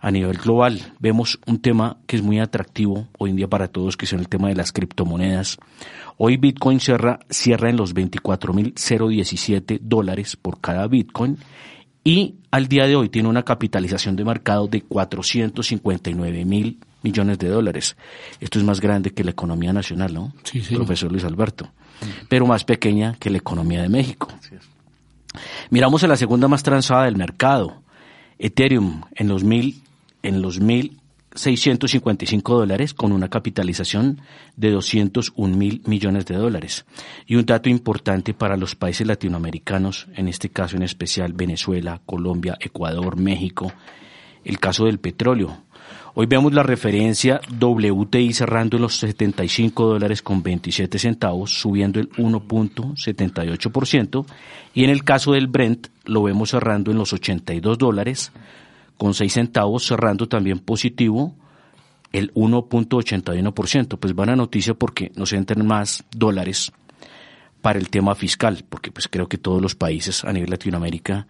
a 0.00 0.10
nivel 0.12 0.38
global. 0.38 0.94
Vemos 1.00 1.40
un 1.46 1.60
tema 1.60 1.98
que 2.06 2.16
es 2.16 2.22
muy 2.22 2.38
atractivo 2.38 3.08
hoy 3.18 3.30
en 3.30 3.36
día 3.36 3.48
para 3.48 3.68
todos, 3.68 3.96
que 3.96 4.04
es 4.04 4.12
el 4.12 4.28
tema 4.28 4.48
de 4.48 4.54
las 4.54 4.72
criptomonedas. 4.72 5.58
Hoy 6.16 6.36
Bitcoin 6.36 6.78
cierra, 6.78 7.18
cierra 7.30 7.68
en 7.68 7.76
los 7.76 7.94
24.017 7.94 9.80
dólares 9.80 10.36
por 10.36 10.60
cada 10.60 10.86
Bitcoin 10.86 11.38
y 12.04 12.36
al 12.50 12.68
día 12.68 12.86
de 12.86 12.94
hoy 12.96 13.08
tiene 13.08 13.28
una 13.28 13.44
capitalización 13.44 14.14
de 14.14 14.24
mercado 14.24 14.68
de 14.68 14.82
459 14.82 16.44
mil 16.44 16.78
millones 17.02 17.38
de 17.38 17.48
dólares. 17.48 17.96
Esto 18.40 18.58
es 18.58 18.64
más 18.64 18.80
grande 18.80 19.12
que 19.12 19.24
la 19.24 19.30
economía 19.30 19.72
nacional, 19.72 20.14
¿no? 20.14 20.32
Sí, 20.44 20.60
sí. 20.60 20.74
Profesor 20.74 21.10
Luis 21.10 21.24
Alberto. 21.24 21.70
Pero 22.28 22.46
más 22.46 22.64
pequeña 22.64 23.14
que 23.18 23.30
la 23.30 23.38
economía 23.38 23.82
de 23.82 23.88
México. 23.88 24.28
Miramos 25.70 26.02
a 26.04 26.08
la 26.08 26.16
segunda 26.16 26.48
más 26.48 26.62
transada 26.62 27.04
del 27.04 27.16
mercado. 27.16 27.82
Ethereum 28.38 29.02
en 29.14 29.28
los 29.28 29.44
mil 29.44 29.82
en 30.22 30.40
los 30.40 30.60
1.655 30.60 32.42
dólares 32.42 32.94
con 32.94 33.12
una 33.12 33.28
capitalización 33.28 34.20
de 34.56 34.70
201 34.70 35.56
mil 35.56 35.82
millones 35.84 36.26
de 36.26 36.36
dólares. 36.36 36.84
Y 37.26 37.36
un 37.36 37.44
dato 37.44 37.68
importante 37.68 38.34
para 38.34 38.56
los 38.56 38.74
países 38.76 39.06
latinoamericanos, 39.06 40.06
en 40.14 40.28
este 40.28 40.50
caso 40.50 40.76
en 40.76 40.82
especial 40.82 41.32
Venezuela, 41.32 42.00
Colombia, 42.06 42.56
Ecuador, 42.60 43.18
México, 43.18 43.72
el 44.44 44.58
caso 44.58 44.86
del 44.86 44.98
petróleo. 44.98 45.64
Hoy 46.14 46.26
vemos 46.26 46.52
la 46.52 46.62
referencia 46.62 47.40
WTI 47.58 48.34
cerrando 48.34 48.76
en 48.76 48.82
los 48.82 48.98
75 48.98 49.86
dólares 49.86 50.20
con 50.20 50.42
27 50.42 50.98
centavos, 50.98 51.58
subiendo 51.58 52.00
el 52.00 52.10
1.78%, 52.10 54.26
y 54.74 54.84
en 54.84 54.90
el 54.90 55.04
caso 55.04 55.32
del 55.32 55.46
Brent 55.46 55.86
lo 56.04 56.24
vemos 56.24 56.50
cerrando 56.50 56.90
en 56.90 56.98
los 56.98 57.14
82 57.14 57.78
dólares 57.78 58.30
con 58.98 59.14
6 59.14 59.32
centavos, 59.32 59.86
cerrando 59.86 60.28
también 60.28 60.58
positivo 60.58 61.34
el 62.12 62.30
1.81%. 62.34 63.98
Pues 63.98 64.14
buena 64.14 64.36
noticia 64.36 64.74
porque 64.74 65.12
nos 65.16 65.32
entran 65.32 65.66
más 65.66 66.04
dólares 66.14 66.72
para 67.62 67.78
el 67.78 67.88
tema 67.88 68.14
fiscal, 68.14 68.66
porque 68.68 68.90
pues 68.90 69.08
creo 69.08 69.28
que 69.28 69.38
todos 69.38 69.62
los 69.62 69.74
países 69.74 70.26
a 70.26 70.32
nivel 70.34 70.50
Latinoamérica, 70.50 71.26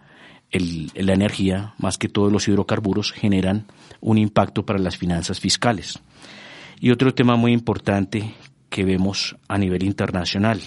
el, 0.53 0.91
la 0.95 1.13
energía, 1.13 1.73
más 1.77 1.97
que 1.97 2.07
todos 2.07 2.31
los 2.31 2.47
hidrocarburos, 2.47 3.11
generan 3.11 3.65
un 3.99 4.17
impacto 4.17 4.65
para 4.65 4.79
las 4.79 4.97
finanzas 4.97 5.39
fiscales. 5.39 5.99
Y 6.79 6.91
otro 6.91 7.13
tema 7.13 7.35
muy 7.35 7.51
importante 7.51 8.33
que 8.69 8.85
vemos 8.85 9.35
a 9.47 9.57
nivel 9.57 9.83
internacional. 9.83 10.61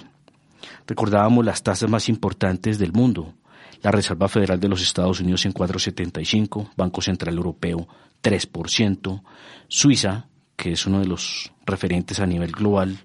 Recordábamos 0.87 1.45
las 1.45 1.63
tasas 1.63 1.89
más 1.89 2.09
importantes 2.09 2.79
del 2.79 2.93
mundo, 2.93 3.35
la 3.83 3.91
Reserva 3.91 4.29
Federal 4.29 4.61
de 4.61 4.69
los 4.69 4.83
Estados 4.83 5.21
Unidos 5.21 5.47
en 5.47 5.55
4,75, 5.55 6.71
Banco 6.77 7.01
Central 7.01 7.37
Europeo 7.37 7.89
3%, 8.23 9.23
Suiza, 9.69 10.27
que 10.57 10.73
es 10.73 10.87
uno 10.87 11.01
de 11.01 11.07
los 11.07 11.53
referentes 11.65 12.19
a 12.21 12.27
nivel 12.27 12.53
global 12.53 12.99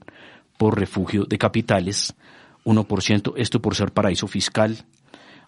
por 0.58 0.80
refugio 0.80 1.26
de 1.26 1.38
capitales, 1.38 2.16
1%, 2.66 3.34
esto 3.36 3.62
por 3.62 3.76
ser 3.76 3.92
paraíso 3.92 4.28
fiscal, 4.28 4.86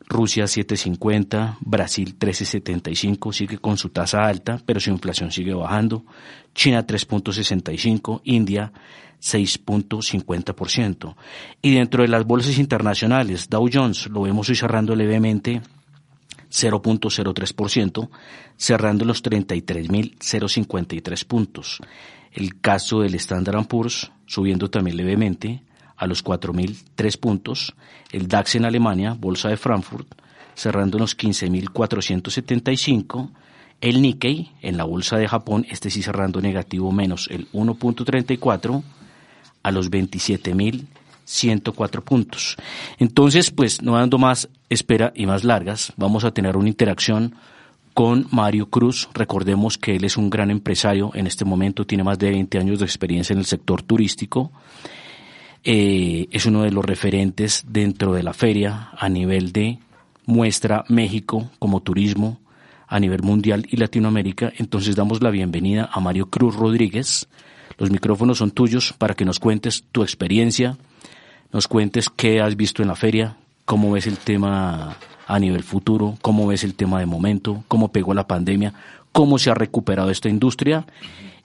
Rusia 0.08 0.46
7.50, 0.46 1.58
Brasil 1.62 2.18
13.75, 2.18 3.34
sigue 3.34 3.58
con 3.58 3.78
su 3.78 3.90
tasa 3.90 4.26
alta, 4.26 4.62
pero 4.66 4.80
su 4.80 4.90
inflación 4.90 5.32
sigue 5.32 5.54
bajando, 5.54 6.06
China 6.54 6.86
3.65, 6.86 8.22
India 8.26 8.72
6.50%. 9.22 11.16
Y 11.62 11.76
dentro 11.76 12.04
de 12.04 12.10
las 12.10 12.26
bolsas 12.26 12.58
internacionales, 12.58 13.50
Dow 13.50 13.70
Jones 13.72 14.08
lo 14.08 14.24
vemos 14.24 14.50
hoy 14.50 14.56
cerrando 14.56 14.96
levemente 14.96 15.62
0.03%, 16.50 18.10
cerrando 18.58 19.06
los 19.06 19.24
33.053 19.24 21.26
puntos. 21.26 21.80
El 22.32 22.60
caso 22.60 23.02
del 23.02 23.16
Standard 23.16 23.66
Poor's 23.68 24.12
subiendo 24.26 24.70
también 24.70 24.98
levemente 24.98 25.64
a 25.98 26.08
los 26.08 26.24
4.003 26.24 27.20
puntos. 27.20 27.76
El 28.12 28.28
DAX 28.28 28.56
en 28.56 28.66
Alemania, 28.66 29.16
Bolsa 29.20 29.50
de 29.50 29.58
Frankfurt, 29.58 30.08
cerrando 30.56 30.98
en 30.98 31.02
los 31.02 31.16
15.475. 31.18 33.30
El 33.82 34.02
Nikkei 34.02 34.52
en 34.62 34.78
la 34.78 34.86
Bolsa 34.86 35.18
de 35.18 35.28
Japón, 35.28 35.66
este 35.70 35.90
sí 35.90 36.02
cerrando 36.02 36.40
negativo 36.42 36.90
menos 36.92 37.28
el 37.30 37.52
1.34 37.52 38.82
a 39.64 39.72
los 39.72 39.92
27.104 39.92 42.02
puntos. 42.02 42.56
Entonces, 42.98 43.52
pues 43.52 43.82
no 43.82 43.96
dando 43.96 44.18
más 44.18 44.48
espera 44.70 45.12
y 45.16 45.26
más 45.26 45.44
largas, 45.44 45.92
vamos 45.98 46.24
a 46.24 46.32
tener 46.32 46.56
una 46.56 46.70
interacción 46.70 47.36
con 47.94 48.28
Mario 48.32 48.70
Cruz. 48.70 49.10
Recordemos 49.14 49.78
que 49.78 49.96
él 49.96 50.04
es 50.04 50.18
un 50.18 50.30
gran 50.30 50.52
empresario, 50.52 51.12
en 51.14 51.28
este 51.28 51.46
momento 51.46 51.86
tiene 51.86 52.04
más 52.04 52.20
de 52.20 52.32
20 52.32 52.60
años 52.60 52.80
de 52.80 52.86
experiencia 52.86 53.34
en 53.34 53.40
el 53.40 53.46
sector 53.46 53.82
turístico. 53.82 54.52
Eh, 55.66 56.28
es 56.32 56.46
uno 56.46 56.64
de 56.64 56.72
los 56.72 56.84
referentes 56.84 57.64
dentro 57.68 58.14
de 58.14 58.24
la 58.24 58.34
feria 58.34 58.90
a 58.98 59.08
nivel 59.08 59.54
de 59.54 59.80
muestra 60.26 60.84
México 60.90 61.50
como 61.58 61.82
turismo 61.82 62.40
a 62.88 63.00
nivel 63.00 63.24
mundial 63.24 63.66
y 63.70 63.78
Latinoamérica. 63.78 64.52
Entonces 64.58 64.96
damos 64.96 65.24
la 65.24 65.32
bienvenida 65.32 65.90
a 65.92 66.00
Mario 66.02 66.30
Cruz 66.30 66.56
Rodríguez. 66.56 67.28
Los 67.78 67.92
micrófonos 67.92 68.40
son 68.40 68.52
tuyos 68.52 68.94
para 68.94 69.16
que 69.16 69.26
nos 69.26 69.40
cuentes 69.40 69.86
tu 69.92 70.04
experiencia, 70.04 70.78
nos 71.52 71.68
cuentes 71.68 72.10
qué 72.10 72.42
has 72.42 72.56
visto 72.56 72.82
en 72.82 72.90
la 72.90 72.96
feria, 72.96 73.38
cómo 73.66 73.92
ves 73.92 74.06
el 74.06 74.18
tema 74.18 74.98
a 75.26 75.40
nivel 75.40 75.64
futuro, 75.64 76.18
cómo 76.22 76.46
ves 76.46 76.64
el 76.66 76.76
tema 76.76 77.00
de 77.00 77.06
momento, 77.06 77.64
cómo 77.70 77.92
pegó 77.92 78.14
la 78.14 78.28
pandemia, 78.28 78.74
cómo 79.14 79.40
se 79.40 79.50
ha 79.50 79.56
recuperado 79.56 80.12
esta 80.12 80.30
industria 80.30 80.86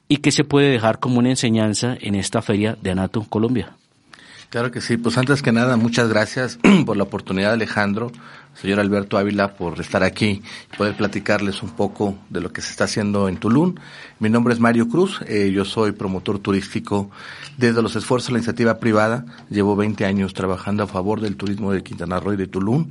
y 0.08 0.16
qué 0.18 0.32
se 0.32 0.44
puede 0.44 0.70
dejar 0.70 0.98
como 0.98 1.20
una 1.20 1.30
enseñanza 1.30 1.96
en 2.00 2.16
esta 2.16 2.42
feria 2.42 2.76
de 2.82 2.90
Anato 2.90 3.22
Colombia. 3.22 3.76
Claro 4.50 4.70
que 4.70 4.80
sí, 4.80 4.96
pues 4.96 5.18
antes 5.18 5.42
que 5.42 5.52
nada, 5.52 5.76
muchas 5.76 6.08
gracias 6.08 6.58
por 6.86 6.96
la 6.96 7.02
oportunidad, 7.02 7.52
Alejandro, 7.52 8.10
señor 8.54 8.80
Alberto 8.80 9.18
Ávila, 9.18 9.52
por 9.52 9.78
estar 9.78 10.02
aquí 10.02 10.42
y 10.72 10.76
poder 10.78 10.96
platicarles 10.96 11.62
un 11.62 11.68
poco 11.68 12.16
de 12.30 12.40
lo 12.40 12.50
que 12.50 12.62
se 12.62 12.70
está 12.70 12.84
haciendo 12.84 13.28
en 13.28 13.36
Tulum. 13.36 13.74
Mi 14.20 14.30
nombre 14.30 14.54
es 14.54 14.60
Mario 14.60 14.88
Cruz, 14.88 15.20
eh, 15.26 15.50
yo 15.52 15.66
soy 15.66 15.92
promotor 15.92 16.38
turístico 16.38 17.10
desde 17.58 17.82
los 17.82 17.94
esfuerzos 17.94 18.28
de 18.28 18.32
la 18.32 18.38
iniciativa 18.38 18.78
privada, 18.78 19.26
llevo 19.50 19.76
20 19.76 20.06
años 20.06 20.32
trabajando 20.32 20.82
a 20.82 20.86
favor 20.86 21.20
del 21.20 21.36
turismo 21.36 21.70
de 21.70 21.82
Quintana 21.82 22.18
Roo 22.18 22.32
y 22.32 22.36
de 22.38 22.46
Tulum 22.46 22.88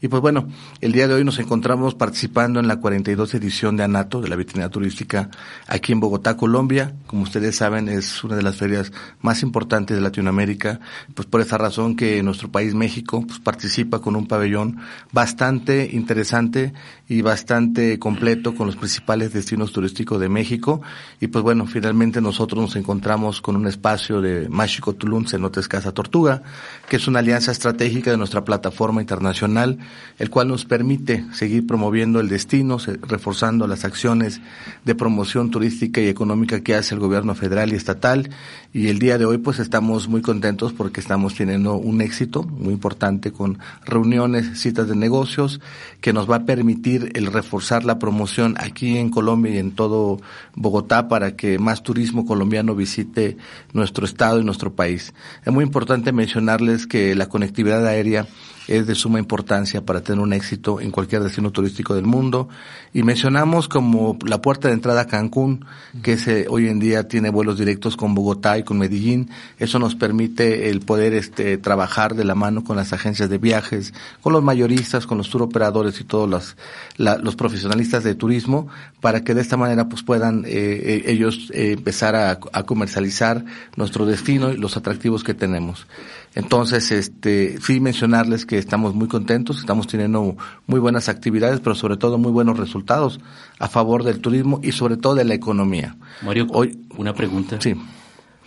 y 0.00 0.08
pues 0.08 0.22
bueno, 0.22 0.48
el 0.80 0.92
día 0.92 1.06
de 1.06 1.14
hoy 1.14 1.24
nos 1.24 1.38
encontramos 1.38 1.94
participando 1.94 2.58
en 2.58 2.68
la 2.68 2.76
42 2.76 3.34
edición 3.34 3.76
de 3.76 3.84
ANATO, 3.84 4.22
de 4.22 4.28
la 4.28 4.36
vitrina 4.36 4.70
turística, 4.70 5.28
aquí 5.66 5.92
en 5.92 6.00
Bogotá, 6.00 6.38
Colombia. 6.38 6.94
Como 7.06 7.22
ustedes 7.22 7.56
saben, 7.56 7.88
es 7.88 8.24
una 8.24 8.36
de 8.36 8.42
las 8.42 8.56
ferias 8.56 8.92
más 9.20 9.42
importantes 9.42 9.94
de 9.96 10.02
Latinoamérica. 10.02 10.80
Pues 11.14 11.28
por 11.28 11.42
esa 11.42 11.58
razón 11.58 11.96
que 11.96 12.22
nuestro 12.22 12.50
país, 12.50 12.74
México, 12.74 13.24
pues 13.26 13.40
participa 13.40 14.00
con 14.00 14.16
un 14.16 14.26
pabellón 14.26 14.78
bastante 15.12 15.90
interesante 15.92 16.72
y 17.06 17.20
bastante 17.20 17.98
completo 17.98 18.54
con 18.54 18.68
los 18.68 18.76
principales 18.76 19.34
destinos 19.34 19.72
turísticos 19.72 20.18
de 20.18 20.30
México. 20.30 20.80
Y 21.20 21.26
pues 21.26 21.44
bueno, 21.44 21.66
finalmente 21.66 22.22
nosotros 22.22 22.62
nos 22.62 22.76
encontramos 22.76 23.42
con 23.42 23.54
un 23.54 23.66
espacio 23.66 24.22
de 24.22 24.48
Máxico 24.48 24.94
Tulum, 24.94 25.26
Cenotes 25.26 25.68
Casa 25.68 25.92
Tortuga, 25.92 26.42
que 26.88 26.96
es 26.96 27.06
una 27.06 27.18
alianza 27.18 27.52
estratégica 27.52 28.10
de 28.10 28.16
nuestra 28.16 28.44
plataforma 28.44 29.02
internacional 29.02 29.78
el 30.18 30.30
cual 30.30 30.48
nos 30.48 30.64
permite 30.64 31.24
seguir 31.32 31.66
promoviendo 31.66 32.20
el 32.20 32.28
destino, 32.28 32.78
reforzando 33.02 33.66
las 33.66 33.84
acciones 33.84 34.40
de 34.84 34.94
promoción 34.94 35.50
turística 35.50 36.00
y 36.00 36.08
económica 36.08 36.60
que 36.60 36.74
hace 36.74 36.94
el 36.94 37.00
gobierno 37.00 37.34
federal 37.34 37.72
y 37.72 37.76
estatal. 37.76 38.30
Y 38.72 38.88
el 38.88 38.98
día 38.98 39.18
de 39.18 39.24
hoy 39.24 39.38
pues 39.38 39.58
estamos 39.58 40.08
muy 40.08 40.22
contentos 40.22 40.72
porque 40.72 41.00
estamos 41.00 41.34
teniendo 41.34 41.74
un 41.74 42.00
éxito 42.00 42.42
muy 42.42 42.74
importante 42.74 43.32
con 43.32 43.58
reuniones, 43.84 44.60
citas 44.60 44.88
de 44.88 44.96
negocios, 44.96 45.60
que 46.00 46.12
nos 46.12 46.30
va 46.30 46.36
a 46.36 46.44
permitir 46.44 47.12
el 47.14 47.26
reforzar 47.26 47.84
la 47.84 47.98
promoción 47.98 48.54
aquí 48.58 48.98
en 48.98 49.10
Colombia 49.10 49.54
y 49.54 49.58
en 49.58 49.72
todo 49.72 50.20
Bogotá 50.54 51.08
para 51.08 51.36
que 51.36 51.58
más 51.58 51.82
turismo 51.82 52.26
colombiano 52.26 52.74
visite 52.74 53.36
nuestro 53.72 54.04
estado 54.04 54.40
y 54.40 54.44
nuestro 54.44 54.72
país. 54.74 55.14
Es 55.44 55.52
muy 55.52 55.64
importante 55.64 56.12
mencionarles 56.12 56.86
que 56.86 57.14
la 57.14 57.28
conectividad 57.28 57.86
aérea 57.86 58.26
es 58.70 58.86
de 58.86 58.94
suma 58.94 59.18
importancia 59.18 59.84
para 59.84 60.00
tener 60.00 60.20
un 60.20 60.32
éxito 60.32 60.80
en 60.80 60.92
cualquier 60.92 61.22
destino 61.22 61.50
turístico 61.50 61.94
del 61.94 62.06
mundo. 62.06 62.48
Y 62.92 63.02
mencionamos 63.02 63.68
como 63.68 64.16
la 64.24 64.40
puerta 64.40 64.68
de 64.68 64.74
entrada 64.74 65.02
a 65.02 65.06
Cancún, 65.06 65.64
que 66.02 66.16
se, 66.16 66.46
hoy 66.48 66.68
en 66.68 66.78
día 66.78 67.08
tiene 67.08 67.30
vuelos 67.30 67.58
directos 67.58 67.96
con 67.96 68.14
Bogotá 68.14 68.58
y 68.58 68.62
con 68.62 68.78
Medellín. 68.78 69.30
Eso 69.58 69.78
nos 69.80 69.96
permite 69.96 70.70
el 70.70 70.80
poder 70.80 71.14
este, 71.14 71.58
trabajar 71.58 72.14
de 72.14 72.24
la 72.24 72.36
mano 72.36 72.62
con 72.62 72.76
las 72.76 72.92
agencias 72.92 73.28
de 73.28 73.38
viajes, 73.38 73.92
con 74.22 74.32
los 74.32 74.42
mayoristas, 74.42 75.06
con 75.06 75.18
los 75.18 75.30
tour 75.30 75.42
operadores 75.42 76.00
y 76.00 76.04
todos 76.04 76.30
los, 76.30 76.56
los 76.96 77.34
profesionalistas 77.34 78.04
de 78.04 78.14
turismo, 78.14 78.68
para 79.00 79.24
que 79.24 79.34
de 79.34 79.40
esta 79.40 79.56
manera 79.56 79.88
pues 79.88 80.04
puedan 80.04 80.44
eh, 80.44 80.50
eh, 80.52 81.02
ellos 81.06 81.50
eh, 81.52 81.72
empezar 81.72 82.14
a, 82.14 82.38
a 82.52 82.62
comercializar 82.62 83.44
nuestro 83.76 84.06
destino 84.06 84.52
y 84.52 84.56
los 84.56 84.76
atractivos 84.76 85.24
que 85.24 85.34
tenemos. 85.34 85.86
Entonces, 86.34 86.92
este, 86.92 87.58
sí 87.60 87.80
mencionarles 87.80 88.46
que 88.46 88.58
estamos 88.58 88.94
muy 88.94 89.08
contentos, 89.08 89.58
estamos 89.58 89.88
teniendo 89.88 90.36
muy 90.66 90.78
buenas 90.78 91.08
actividades, 91.08 91.60
pero 91.60 91.74
sobre 91.74 91.96
todo 91.96 92.18
muy 92.18 92.30
buenos 92.30 92.58
resultados 92.58 93.20
a 93.58 93.68
favor 93.68 94.04
del 94.04 94.20
turismo 94.20 94.60
y 94.62 94.72
sobre 94.72 94.96
todo 94.96 95.16
de 95.16 95.24
la 95.24 95.34
economía. 95.34 95.96
Mario, 96.22 96.46
hoy 96.52 96.78
una 96.96 97.14
pregunta. 97.14 97.60
Sí. 97.60 97.74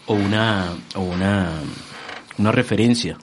O 0.06 0.14
una, 0.14 0.70
o 0.96 1.02
una, 1.02 1.50
una 2.38 2.52
referencia. 2.52 3.18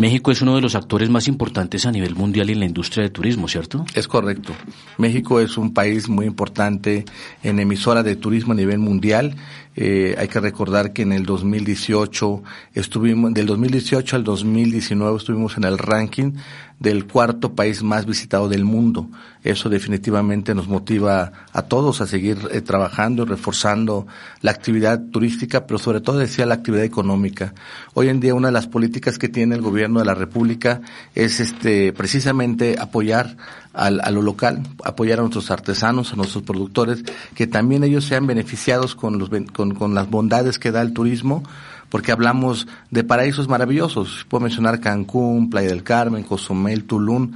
México 0.00 0.30
es 0.30 0.40
uno 0.40 0.54
de 0.54 0.62
los 0.62 0.74
actores 0.76 1.10
más 1.10 1.28
importantes 1.28 1.84
a 1.84 1.92
nivel 1.92 2.14
mundial 2.14 2.48
en 2.48 2.60
la 2.60 2.64
industria 2.64 3.02
de 3.04 3.10
turismo, 3.10 3.48
¿cierto? 3.48 3.84
Es 3.94 4.08
correcto. 4.08 4.54
México 4.96 5.40
es 5.40 5.58
un 5.58 5.74
país 5.74 6.08
muy 6.08 6.24
importante 6.24 7.04
en 7.42 7.60
emisora 7.60 8.02
de 8.02 8.16
turismo 8.16 8.52
a 8.52 8.56
nivel 8.56 8.78
mundial 8.78 9.36
eh, 9.76 10.14
hay 10.18 10.28
que 10.28 10.40
recordar 10.40 10.92
que 10.92 11.02
en 11.02 11.12
el 11.12 11.24
2018 11.24 12.42
estuvimos, 12.74 13.32
del 13.32 13.46
2018 13.46 14.16
al 14.16 14.24
2019 14.24 15.16
estuvimos 15.16 15.56
en 15.56 15.64
el 15.64 15.78
ranking 15.78 16.32
del 16.80 17.06
cuarto 17.06 17.54
país 17.54 17.82
más 17.82 18.06
visitado 18.06 18.48
del 18.48 18.64
mundo. 18.64 19.08
Eso 19.44 19.68
definitivamente 19.68 20.54
nos 20.54 20.66
motiva 20.66 21.30
a 21.52 21.62
todos 21.62 22.00
a 22.00 22.06
seguir 22.06 22.38
eh, 22.50 22.62
trabajando, 22.62 23.26
reforzando 23.26 24.06
la 24.40 24.50
actividad 24.50 24.98
turística, 25.12 25.66
pero 25.66 25.78
sobre 25.78 26.00
todo 26.00 26.18
decía 26.18 26.46
la 26.46 26.54
actividad 26.54 26.84
económica. 26.84 27.54
Hoy 27.92 28.08
en 28.08 28.18
día 28.18 28.34
una 28.34 28.48
de 28.48 28.52
las 28.52 28.66
políticas 28.66 29.18
que 29.18 29.28
tiene 29.28 29.54
el 29.54 29.60
gobierno 29.60 30.00
de 30.00 30.06
la 30.06 30.14
República 30.14 30.80
es 31.14 31.38
este 31.38 31.92
precisamente 31.92 32.76
apoyar 32.78 33.36
al, 33.74 34.00
a 34.02 34.10
lo 34.10 34.22
local, 34.22 34.62
apoyar 34.82 35.18
a 35.18 35.22
nuestros 35.22 35.50
artesanos, 35.50 36.14
a 36.14 36.16
nuestros 36.16 36.44
productores, 36.44 37.04
que 37.34 37.46
también 37.46 37.84
ellos 37.84 38.06
sean 38.06 38.26
beneficiados 38.26 38.94
con, 38.94 39.18
los, 39.18 39.28
con, 39.52 39.74
con 39.74 39.94
las 39.94 40.08
bondades 40.08 40.58
que 40.58 40.72
da 40.72 40.80
el 40.80 40.94
turismo, 40.94 41.42
porque 41.90 42.12
hablamos 42.12 42.66
de 42.90 43.04
paraísos 43.04 43.48
maravillosos. 43.48 44.24
Puedo 44.28 44.44
mencionar 44.44 44.80
Cancún, 44.80 45.50
Playa 45.50 45.68
del 45.68 45.82
Carmen, 45.82 46.22
Cozumel, 46.22 46.84
Tulum, 46.84 47.32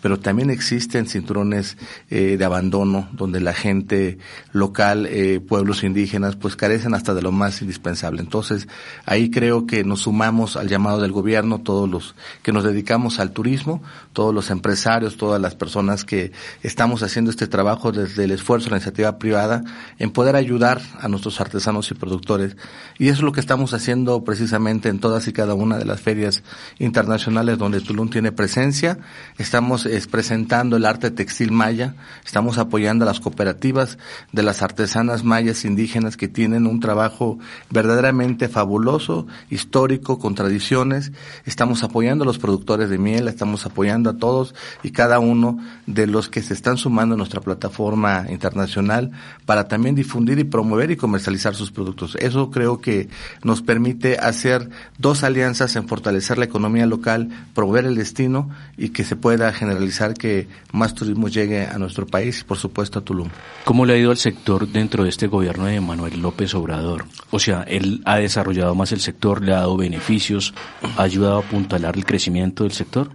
pero 0.00 0.18
también 0.18 0.50
existen 0.50 1.06
cinturones 1.06 1.76
eh, 2.10 2.36
de 2.36 2.44
abandono 2.44 3.08
donde 3.12 3.40
la 3.40 3.52
gente 3.52 4.18
local, 4.52 5.06
eh, 5.06 5.40
pueblos 5.40 5.84
indígenas, 5.84 6.36
pues 6.36 6.56
carecen 6.56 6.94
hasta 6.94 7.14
de 7.14 7.22
lo 7.22 7.32
más 7.32 7.60
indispensable. 7.62 8.20
Entonces, 8.20 8.68
ahí 9.04 9.30
creo 9.30 9.66
que 9.66 9.84
nos 9.84 10.00
sumamos 10.02 10.56
al 10.56 10.68
llamado 10.68 11.00
del 11.00 11.12
gobierno, 11.12 11.60
todos 11.60 11.88
los 11.88 12.14
que 12.42 12.52
nos 12.52 12.64
dedicamos 12.64 13.18
al 13.20 13.32
turismo, 13.32 13.82
todos 14.12 14.34
los 14.34 14.50
empresarios, 14.50 15.16
todas 15.16 15.40
las 15.40 15.54
personas 15.54 16.04
que 16.04 16.32
estamos 16.62 17.02
haciendo 17.02 17.30
este 17.30 17.46
trabajo 17.46 17.92
desde 17.92 18.24
el 18.24 18.30
esfuerzo 18.30 18.66
de 18.66 18.70
la 18.72 18.76
iniciativa 18.76 19.18
privada 19.18 19.62
en 19.98 20.10
poder 20.10 20.36
ayudar 20.36 20.80
a 21.00 21.08
nuestros 21.08 21.40
artesanos 21.40 21.90
y 21.90 21.94
productores. 21.94 22.56
Y 22.98 23.08
eso 23.08 23.18
es 23.18 23.22
lo 23.22 23.32
que 23.32 23.40
estamos 23.40 23.74
haciendo 23.74 24.24
precisamente 24.24 24.88
en 24.88 25.00
todas 25.00 25.28
y 25.28 25.32
cada 25.32 25.54
una 25.54 25.78
de 25.78 25.84
las 25.84 26.00
ferias 26.00 26.42
internacionales 26.78 27.58
donde 27.58 27.80
Tulum 27.80 28.10
tiene 28.10 28.32
presencia. 28.32 28.98
Estamos 29.38 29.86
es, 29.88 30.06
presentando 30.06 30.76
el 30.76 30.84
arte 30.84 31.10
textil 31.10 31.52
maya, 31.52 31.94
estamos 32.24 32.58
apoyando 32.58 33.04
a 33.04 33.06
las 33.06 33.20
cooperativas 33.20 33.98
de 34.32 34.42
las 34.42 34.62
artesanas 34.62 35.24
mayas 35.24 35.64
indígenas 35.64 36.16
que 36.16 36.28
tienen 36.28 36.66
un 36.66 36.80
trabajo 36.80 37.38
verdaderamente 37.70 38.48
fabuloso, 38.48 39.26
histórico, 39.50 40.18
con 40.18 40.34
tradiciones. 40.34 41.12
Estamos 41.44 41.82
apoyando 41.82 42.24
a 42.24 42.26
los 42.26 42.38
productores 42.38 42.90
de 42.90 42.98
miel, 42.98 43.28
estamos 43.28 43.66
apoyando 43.66 44.10
a 44.10 44.16
todos 44.16 44.54
y 44.82 44.90
cada 44.90 45.18
uno 45.18 45.58
de 45.86 46.06
los 46.06 46.28
que 46.28 46.42
se 46.42 46.54
están 46.54 46.78
sumando 46.78 47.14
a 47.14 47.18
nuestra 47.18 47.40
plataforma 47.40 48.26
internacional 48.30 49.10
para 49.46 49.68
también 49.68 49.94
difundir 49.94 50.38
y 50.38 50.44
promover 50.44 50.90
y 50.90 50.96
comercializar 50.96 51.54
sus 51.54 51.70
productos. 51.70 52.16
Eso 52.16 52.50
creo 52.50 52.80
que 52.80 53.08
nos 53.42 53.62
permite 53.62 54.18
hacer 54.18 54.68
dos 54.98 55.24
alianzas 55.24 55.76
en 55.76 55.88
fortalecer 55.88 56.38
la 56.38 56.44
economía 56.44 56.86
local, 56.86 57.28
promover 57.54 57.86
el 57.86 57.94
destino 57.94 58.50
y 58.76 58.90
que 58.90 59.04
se 59.04 59.16
pueda 59.16 59.52
generalizar 59.78 60.14
que 60.14 60.48
más 60.72 60.94
turismo 60.94 61.28
llegue 61.28 61.64
a 61.66 61.78
nuestro 61.78 62.06
país 62.06 62.40
y 62.40 62.44
por 62.44 62.58
supuesto 62.58 62.98
a 62.98 63.02
Tulum. 63.02 63.28
¿Cómo 63.64 63.86
le 63.86 63.94
ha 63.94 63.96
ido 63.96 64.10
al 64.10 64.16
sector 64.16 64.66
dentro 64.66 65.04
de 65.04 65.10
este 65.10 65.28
gobierno 65.28 65.66
de 65.66 65.80
Manuel 65.80 66.20
López 66.20 66.54
Obrador? 66.54 67.04
O 67.30 67.38
sea, 67.38 67.62
él 67.62 68.02
ha 68.04 68.16
desarrollado 68.16 68.74
más 68.74 68.92
el 68.92 69.00
sector, 69.00 69.42
le 69.42 69.52
ha 69.52 69.58
dado 69.58 69.76
beneficios, 69.76 70.52
ha 70.96 71.02
ayudado 71.02 71.36
a 71.36 71.40
apuntalar 71.40 71.96
el 71.96 72.04
crecimiento 72.04 72.64
del 72.64 72.72
sector. 72.72 73.10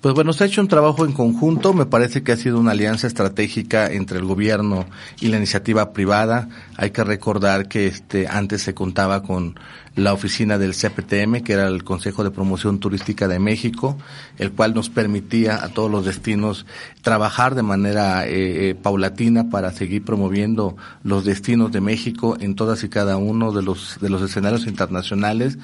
Pues 0.00 0.14
bueno, 0.14 0.32
se 0.32 0.44
ha 0.44 0.46
hecho 0.46 0.60
un 0.60 0.68
trabajo 0.68 1.04
en 1.04 1.12
conjunto, 1.12 1.74
me 1.74 1.86
parece 1.86 2.22
que 2.22 2.32
ha 2.32 2.36
sido 2.36 2.58
una 2.58 2.70
alianza 2.70 3.06
estratégica 3.06 3.90
entre 3.90 4.18
el 4.18 4.24
gobierno 4.24 4.86
y 5.20 5.28
la 5.28 5.36
iniciativa 5.36 5.92
privada. 5.92 6.48
Hay 6.76 6.90
que 6.90 7.04
recordar 7.04 7.68
que 7.68 7.86
este 7.86 8.26
antes 8.26 8.62
se 8.62 8.74
contaba 8.74 9.22
con 9.22 9.58
la 9.96 10.12
oficina 10.12 10.56
del 10.56 10.74
CPTM, 10.74 11.42
que 11.42 11.52
era 11.52 11.66
el 11.66 11.84
Consejo 11.84 12.24
de 12.24 12.30
Promoción 12.30 12.78
Turística 12.78 13.28
de 13.28 13.38
México, 13.38 13.98
el 14.38 14.52
cual 14.52 14.72
nos 14.72 14.88
permitía 14.88 15.62
a 15.62 15.68
todos 15.68 15.90
los 15.90 16.04
destinos 16.04 16.64
trabajar 17.02 17.54
de 17.54 17.62
manera 17.62 18.26
eh, 18.26 18.70
eh, 18.70 18.74
paulatina 18.74 19.50
para 19.50 19.72
seguir 19.72 20.04
promoviendo 20.04 20.76
los 21.02 21.24
destinos 21.24 21.72
de 21.72 21.80
México 21.80 22.36
en 22.40 22.54
todas 22.54 22.84
y 22.84 22.88
cada 22.88 23.16
uno 23.16 23.52
de 23.52 23.62
los 23.62 23.98
de 24.00 24.08
los 24.08 24.22
escenarios 24.22 24.66
internacionales 24.66 25.58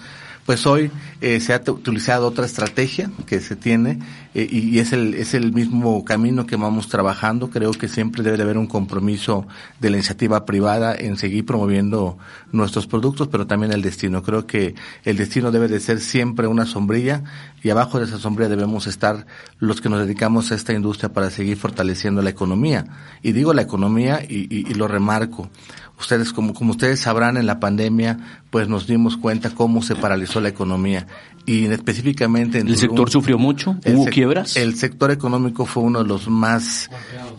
pues 0.46 0.64
hoy 0.64 0.92
eh, 1.20 1.40
se 1.40 1.52
ha 1.52 1.60
utilizado 1.66 2.28
otra 2.28 2.46
estrategia 2.46 3.10
que 3.26 3.40
se 3.40 3.56
tiene 3.56 3.98
eh, 4.32 4.46
y, 4.48 4.78
es 4.78 4.92
el 4.92 5.14
es 5.14 5.34
el 5.34 5.52
mismo 5.52 6.04
camino 6.04 6.46
que 6.46 6.54
vamos 6.54 6.88
trabajando. 6.88 7.50
Creo 7.50 7.72
que 7.72 7.88
siempre 7.88 8.22
debe 8.22 8.36
de 8.36 8.44
haber 8.44 8.56
un 8.56 8.68
compromiso 8.68 9.46
de 9.80 9.90
la 9.90 9.96
iniciativa 9.96 10.46
privada 10.46 10.94
en 10.94 11.16
seguir 11.16 11.44
promoviendo 11.44 12.16
nuestros 12.52 12.86
productos, 12.86 13.26
pero 13.26 13.48
también 13.48 13.72
el 13.72 13.82
destino. 13.82 14.22
Creo 14.22 14.46
que 14.46 14.76
el 15.04 15.16
destino 15.16 15.50
debe 15.50 15.66
de 15.66 15.80
ser 15.80 16.00
siempre 16.00 16.46
una 16.46 16.64
sombrilla 16.64 17.24
y 17.62 17.70
abajo 17.70 17.98
de 17.98 18.04
esa 18.04 18.18
sombrilla 18.18 18.48
debemos 18.48 18.86
estar 18.86 19.26
los 19.58 19.80
que 19.80 19.88
nos 19.88 19.98
dedicamos 19.98 20.52
a 20.52 20.54
esta 20.54 20.72
industria 20.72 21.12
para 21.12 21.30
seguir 21.30 21.56
fortaleciendo 21.56 22.22
la 22.22 22.30
economía. 22.30 22.86
Y 23.20 23.32
digo 23.32 23.52
la 23.52 23.62
economía 23.62 24.22
y, 24.22 24.46
y 24.48 24.74
lo 24.74 24.86
remarco 24.86 25.50
ustedes 25.98 26.32
como, 26.32 26.54
como 26.54 26.72
ustedes 26.72 27.00
sabrán 27.00 27.36
en 27.36 27.46
la 27.46 27.60
pandemia 27.60 28.18
pues 28.50 28.68
nos 28.68 28.86
dimos 28.86 29.16
cuenta 29.16 29.50
cómo 29.50 29.82
se 29.82 29.96
paralizó 29.96 30.40
la 30.40 30.48
economía. 30.48 31.06
Y 31.48 31.66
específicamente 31.66 32.58
en 32.58 32.66
el 32.66 32.76
sector 32.76 33.08
sufrió 33.08 33.38
mucho 33.38 33.76
hubo 33.86 34.06
quiebras 34.06 34.56
el 34.56 34.74
sector 34.74 35.12
económico 35.12 35.64
fue 35.64 35.84
uno 35.84 36.02
de 36.02 36.08
los 36.08 36.28
más 36.28 36.90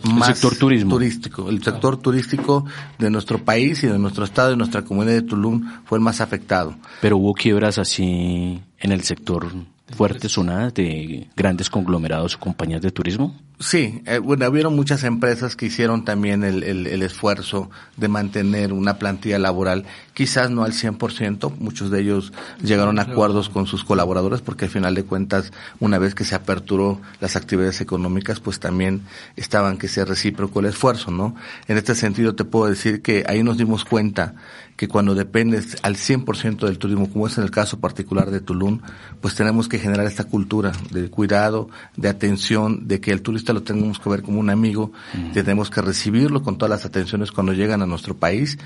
más 0.02 0.30
el 0.30 0.34
sector 0.34 0.56
turismo. 0.56 0.94
turístico. 0.94 1.50
El 1.50 1.62
sector 1.62 1.98
turístico 1.98 2.64
de 2.98 3.10
nuestro 3.10 3.44
país 3.44 3.82
y 3.84 3.86
de 3.86 3.98
nuestro 3.98 4.24
estado 4.24 4.52
y 4.52 4.56
nuestra 4.56 4.82
comunidad 4.82 5.14
de 5.14 5.22
Tulum 5.22 5.62
fue 5.84 5.98
el 5.98 6.04
más 6.04 6.22
afectado. 6.22 6.74
Pero 7.02 7.18
hubo 7.18 7.34
quiebras 7.34 7.78
así 7.78 8.62
en 8.78 8.92
el 8.92 9.02
sector 9.02 9.52
fuertes 9.94 10.32
zonas 10.32 10.74
de 10.74 11.28
grandes 11.36 11.70
conglomerados 11.70 12.34
o 12.34 12.40
compañías 12.40 12.80
de 12.80 12.90
turismo? 12.90 13.34
Sí, 13.60 14.02
eh, 14.06 14.18
bueno, 14.18 14.48
hubieron 14.48 14.76
muchas 14.76 15.02
empresas 15.02 15.56
que 15.56 15.66
hicieron 15.66 16.04
también 16.04 16.44
el, 16.44 16.62
el, 16.62 16.86
el, 16.86 17.02
esfuerzo 17.02 17.70
de 17.96 18.06
mantener 18.06 18.72
una 18.72 18.98
plantilla 18.98 19.40
laboral, 19.40 19.84
quizás 20.18 20.50
no 20.50 20.64
al 20.64 20.72
100%, 20.72 21.58
muchos 21.60 21.92
de 21.92 22.00
ellos 22.00 22.32
llegaron 22.60 22.98
a 22.98 23.02
acuerdos 23.02 23.48
con 23.48 23.68
sus 23.68 23.84
colaboradores 23.84 24.40
porque 24.40 24.64
al 24.64 24.70
final 24.72 24.96
de 24.96 25.04
cuentas, 25.04 25.52
una 25.78 26.00
vez 26.00 26.16
que 26.16 26.24
se 26.24 26.34
aperturó 26.34 27.00
las 27.20 27.36
actividades 27.36 27.80
económicas, 27.80 28.40
pues 28.40 28.58
también 28.58 29.02
estaban 29.36 29.78
que 29.78 29.86
ser 29.86 30.08
recíproco 30.08 30.58
el 30.58 30.66
esfuerzo, 30.66 31.12
¿no? 31.12 31.36
En 31.68 31.76
este 31.76 31.94
sentido 31.94 32.34
te 32.34 32.44
puedo 32.44 32.68
decir 32.68 33.00
que 33.00 33.26
ahí 33.28 33.44
nos 33.44 33.58
dimos 33.58 33.84
cuenta 33.84 34.34
que 34.78 34.86
cuando 34.86 35.16
dependes 35.16 35.76
al 35.82 35.96
100% 35.96 36.66
del 36.66 36.78
turismo, 36.78 37.10
como 37.10 37.26
es 37.26 37.36
en 37.36 37.42
el 37.42 37.50
caso 37.50 37.80
particular 37.80 38.30
de 38.30 38.40
Tulum, 38.40 38.80
pues 39.20 39.34
tenemos 39.34 39.68
que 39.68 39.80
generar 39.80 40.06
esta 40.06 40.22
cultura 40.22 40.70
de 40.90 41.10
cuidado, 41.10 41.68
de 41.96 42.08
atención, 42.08 42.86
de 42.86 43.00
que 43.00 43.10
el 43.10 43.20
turista 43.20 43.52
lo 43.52 43.64
tenemos 43.64 43.98
que 43.98 44.08
ver 44.08 44.22
como 44.22 44.38
un 44.38 44.50
amigo, 44.50 44.92
tenemos 45.32 45.68
que 45.68 45.82
recibirlo 45.82 46.44
con 46.44 46.58
todas 46.58 46.70
las 46.70 46.84
atenciones 46.84 47.32
cuando 47.32 47.54
llegan 47.54 47.82
a 47.82 47.86
nuestro 47.86 48.16
país, 48.16 48.56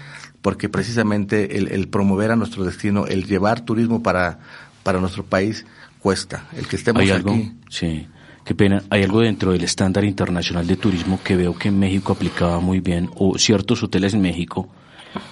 porque 0.43 0.69
precisamente 0.69 1.42
el, 1.45 1.69
el 1.69 1.89
promover 1.89 2.31
a 2.31 2.37
nuestro 2.37 2.65
destino, 2.65 3.07
el 3.07 3.27
llevar 3.27 3.61
turismo 3.65 4.03
para, 4.03 4.39
para 4.83 5.01
nuestro 5.01 5.25
país, 5.25 5.67
cuesta. 5.99 6.47
El 6.57 6.67
que 6.67 6.77
estemos 6.77 7.03
¿Hay 7.03 7.11
algo? 7.11 7.33
aquí. 7.33 7.53
Sí. 7.69 8.07
Qué 8.45 8.55
pena. 8.55 8.83
Hay 8.91 9.03
algo 9.05 9.21
dentro 9.21 9.53
del 9.53 9.63
estándar 9.63 10.05
internacional 10.05 10.67
de 10.67 10.77
turismo 10.77 11.21
que 11.23 11.37
veo 11.37 11.57
que 11.57 11.71
México 11.71 12.13
aplicaba 12.13 12.59
muy 12.59 12.81
bien, 12.81 13.09
o 13.15 13.39
ciertos 13.39 13.83
hoteles 13.83 14.15
en 14.15 14.21
México, 14.21 14.69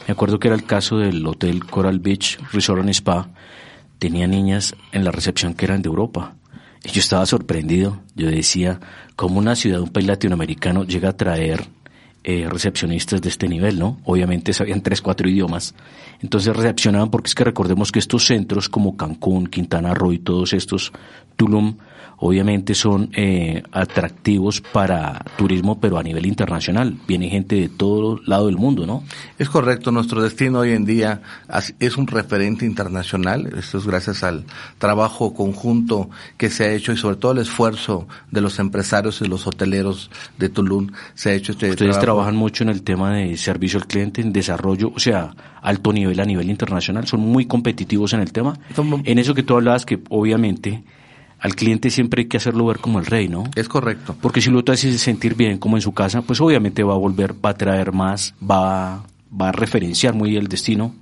me 0.06 0.12
acuerdo 0.12 0.38
que 0.38 0.48
era 0.48 0.56
el 0.56 0.64
caso 0.64 0.98
del 0.98 1.26
Hotel 1.26 1.64
Coral 1.64 2.00
Beach 2.00 2.38
Resort 2.52 2.80
and 2.80 2.90
Spa. 2.90 3.30
Tenía 3.98 4.26
niñas 4.26 4.74
en 4.92 5.04
la 5.04 5.10
recepción 5.10 5.54
que 5.54 5.64
eran 5.64 5.82
de 5.82 5.88
Europa. 5.88 6.34
Y 6.84 6.90
yo 6.90 7.00
estaba 7.00 7.26
sorprendido. 7.26 8.00
Yo 8.14 8.28
decía, 8.28 8.80
¿cómo 9.16 9.38
una 9.38 9.56
ciudad, 9.56 9.80
un 9.80 9.90
país 9.90 10.06
latinoamericano 10.06 10.84
llega 10.84 11.10
a 11.10 11.16
traer 11.16 11.66
eh, 12.22 12.46
recepcionistas 12.50 13.22
de 13.22 13.30
este 13.30 13.48
nivel, 13.48 13.78
¿no? 13.78 13.98
Obviamente 14.04 14.52
sabían 14.52 14.82
tres, 14.82 15.00
cuatro 15.00 15.28
idiomas. 15.28 15.74
Entonces 16.20 16.54
recepcionaban 16.54 17.10
porque 17.10 17.28
es 17.28 17.34
que 17.34 17.44
recordemos 17.44 17.90
que 17.90 17.98
estos 17.98 18.26
centros 18.26 18.68
como 18.68 18.96
Cancún, 18.96 19.46
Quintana 19.46 19.94
Roo 19.94 20.12
y 20.12 20.18
todos 20.18 20.52
estos, 20.52 20.92
Tulum, 21.36 21.76
obviamente 22.18 22.74
son 22.74 23.10
eh, 23.14 23.62
atractivos 23.72 24.60
para 24.60 25.24
turismo, 25.36 25.80
pero 25.80 25.98
a 25.98 26.02
nivel 26.02 26.26
internacional. 26.26 26.96
Viene 27.08 27.28
gente 27.28 27.56
de 27.56 27.68
todo 27.68 28.20
lado 28.26 28.46
del 28.46 28.56
mundo, 28.56 28.86
¿no? 28.86 29.02
Es 29.38 29.48
correcto, 29.48 29.90
nuestro 29.90 30.22
destino 30.22 30.60
hoy 30.60 30.72
en 30.72 30.84
día 30.84 31.22
es 31.78 31.96
un 31.96 32.06
referente 32.06 32.66
internacional. 32.66 33.52
Esto 33.56 33.78
es 33.78 33.86
gracias 33.86 34.22
al 34.22 34.44
trabajo 34.78 35.34
conjunto 35.34 36.10
que 36.36 36.50
se 36.50 36.64
ha 36.64 36.72
hecho 36.72 36.92
y 36.92 36.96
sobre 36.96 37.16
todo 37.16 37.32
el 37.32 37.38
esfuerzo 37.38 38.06
de 38.30 38.40
los 38.40 38.58
empresarios 38.58 39.20
y 39.22 39.26
los 39.26 39.46
hoteleros 39.46 40.10
de 40.38 40.48
Tulum. 40.48 40.88
Se 41.14 41.30
ha 41.30 41.32
hecho 41.34 41.52
este 41.52 41.70
Ustedes 41.70 41.92
trabajo. 41.92 42.00
trabajan 42.04 42.36
mucho 42.36 42.64
en 42.64 42.70
el 42.70 42.82
tema 42.82 43.14
de 43.14 43.36
servicio 43.36 43.78
al 43.78 43.86
cliente, 43.86 44.20
en 44.20 44.32
desarrollo, 44.32 44.92
o 44.94 44.98
sea, 45.00 45.34
alto 45.62 45.92
nivel 45.92 46.20
a 46.20 46.24
nivel 46.24 46.50
internacional. 46.50 47.06
Son 47.06 47.20
muy 47.20 47.46
competitivos 47.46 48.12
en 48.12 48.20
el 48.20 48.32
tema. 48.32 48.58
En 49.04 49.18
eso 49.18 49.34
que 49.34 49.42
tú 49.42 49.54
hablabas, 49.54 49.86
que 49.86 50.00
obviamente 50.10 50.82
al 51.40 51.54
cliente 51.54 51.90
siempre 51.90 52.22
hay 52.22 52.28
que 52.28 52.36
hacerlo 52.36 52.66
ver 52.66 52.78
como 52.78 52.98
el 52.98 53.06
rey, 53.06 53.28
¿no? 53.28 53.44
Es 53.56 53.68
correcto. 53.68 54.14
Porque 54.20 54.40
si 54.40 54.50
lo 54.50 54.62
te 54.62 54.72
haces 54.72 55.00
sentir 55.00 55.34
bien 55.34 55.58
como 55.58 55.76
en 55.76 55.82
su 55.82 55.92
casa, 55.92 56.22
pues 56.22 56.40
obviamente 56.40 56.82
va 56.82 56.94
a 56.94 56.98
volver, 56.98 57.34
va 57.34 57.50
a 57.50 57.54
traer 57.54 57.92
más, 57.92 58.34
va, 58.42 59.04
va 59.40 59.48
a 59.48 59.52
referenciar 59.52 60.14
muy 60.14 60.36
el 60.36 60.48
destino. 60.48 60.94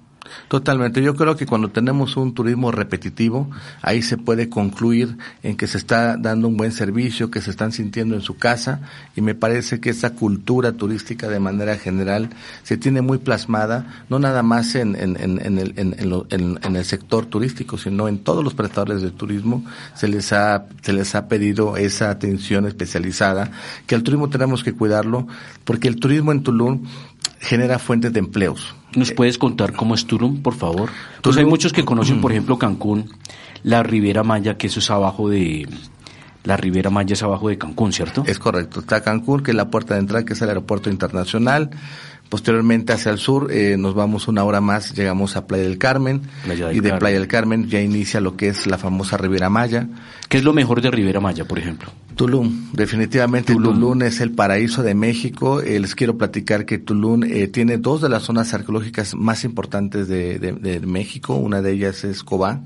Totalmente. 0.49 1.03
Yo 1.03 1.15
creo 1.15 1.37
que 1.37 1.47
cuando 1.47 1.71
tenemos 1.71 2.17
un 2.17 2.35
turismo 2.35 2.73
repetitivo, 2.73 3.51
ahí 3.83 4.03
se 4.03 4.17
puede 4.17 4.49
concluir 4.49 5.17
en 5.43 5.57
que 5.57 5.67
se 5.67 5.79
está 5.79 6.17
dando 6.17 6.49
un 6.49 6.57
buen 6.57 6.73
servicio, 6.73 7.31
que 7.31 7.41
se 7.41 7.51
están 7.51 7.73
sintiendo 7.73 8.15
en 8.15 8.23
su 8.23 8.37
casa 8.37 8.81
y 9.17 9.21
me 9.21 9.35
parece 9.35 9.81
que 9.81 9.91
esa 9.91 10.15
cultura 10.15 10.73
turística 10.73 11.29
de 11.29 11.41
manera 11.41 11.77
general 11.77 12.31
se 12.63 12.77
tiene 12.77 13.03
muy 13.03 13.19
plasmada, 13.19 14.05
no 14.09 14.19
nada 14.19 14.43
más 14.43 14.75
en, 14.75 14.97
el, 14.97 16.77
el 16.77 16.85
sector 16.85 17.27
turístico, 17.27 17.79
sino 17.79 18.09
en 18.09 18.19
todos 18.19 18.43
los 18.45 18.55
prestadores 18.55 19.03
de 19.03 19.11
turismo 19.11 19.65
se 19.95 20.09
les 20.09 20.33
ha, 20.33 20.67
se 20.83 20.93
les 20.93 21.15
ha 21.15 21.29
pedido 21.29 21.77
esa 21.77 22.11
atención 22.11 22.67
especializada, 22.67 23.51
que 23.87 23.95
el 23.95 24.03
turismo 24.03 24.29
tenemos 24.29 24.63
que 24.63 24.73
cuidarlo, 24.73 25.27
porque 25.65 25.89
el 25.89 25.97
turismo 25.97 26.33
en 26.33 26.43
Tulum 26.43 26.85
genera 27.41 27.79
fuentes 27.79 28.13
de 28.13 28.21
empleos. 28.21 28.75
¿Nos 28.95 29.13
puedes 29.13 29.39
contar 29.39 29.75
cómo 29.75 29.95
es 29.95 30.07
Tulum, 30.07 30.43
por 30.43 30.55
favor? 30.55 30.91
Pues 31.23 31.37
hay 31.37 31.45
muchos 31.45 31.73
que 31.73 31.85
conocen, 31.85 32.21
por 32.21 32.33
ejemplo, 32.33 32.59
Cancún, 32.59 33.11
la 33.63 33.83
Riviera 33.83 34.23
Maya, 34.23 34.57
que 34.57 34.69
eso 34.69 34.81
es 34.81 34.91
abajo 34.91 35.29
de... 35.29 35.69
La 36.45 36.57
Riviera 36.57 36.89
Maya 36.89 37.13
es 37.13 37.23
abajo 37.23 37.49
de 37.51 37.59
Cancún, 37.59 37.93
¿cierto? 37.93 38.23
Es 38.27 38.39
correcto. 38.39 38.81
Está 38.81 39.03
Cancún, 39.03 39.43
que 39.43 39.51
es 39.51 39.57
la 39.57 39.71
puerta 39.71 39.95
de 39.95 40.01
entrada, 40.01 40.25
que 40.25 40.33
es 40.33 40.41
el 40.41 40.49
aeropuerto 40.49 40.89
internacional. 40.89 41.71
Posteriormente 42.29 42.93
hacia 42.93 43.11
el 43.11 43.19
sur, 43.19 43.51
eh, 43.51 43.77
nos 43.79 43.95
vamos 43.95 44.29
una 44.29 44.45
hora 44.45 44.61
más, 44.61 44.95
llegamos 44.95 45.37
a 45.37 45.47
Playa 45.47 45.65
del 45.65 45.79
Carmen. 45.79 46.21
Playa 46.45 46.67
del 46.69 46.77
y 46.77 46.81
de 46.81 46.89
Carmen. 46.91 46.99
Playa 47.01 47.19
del 47.19 47.29
Carmen 47.29 47.69
ya 47.69 47.81
inicia 47.81 48.21
lo 48.21 48.37
que 48.37 48.49
es 48.49 48.67
la 48.67 48.77
famosa 48.77 49.17
Riviera 49.17 49.49
Maya. 49.49 49.89
¿Qué 50.29 50.37
es 50.39 50.45
lo 50.45 50.53
mejor 50.53 50.83
de 50.83 50.91
Riviera 50.91 51.21
Maya, 51.21 51.47
por 51.47 51.59
ejemplo? 51.59 51.91
Tulum, 52.17 52.73
definitivamente 52.73 53.55
Tulum, 53.55 54.03
es 54.03 54.21
el 54.21 54.33
paraíso 54.33 54.83
de 54.83 54.95
México. 54.95 55.61
Eh, 55.63 55.79
les 55.79 55.95
quiero 55.95 56.19
platicar 56.19 56.67
que 56.67 56.77
Tulum 56.79 57.23
eh, 57.23 57.47
tiene 57.49 57.79
dos 57.79 58.03
de 58.03 58.09
las 58.09 58.25
zonas 58.25 58.53
arqueológicas 58.53 59.15
más 59.15 59.45
importantes 59.45 60.09
de, 60.09 60.39
de- 60.39 60.53
de 60.53 60.81
México. 60.81 61.37
Una 61.37 61.63
de 61.63 61.73
ellas 61.73 62.03
es 62.05 62.25
Cobá, 62.25 62.61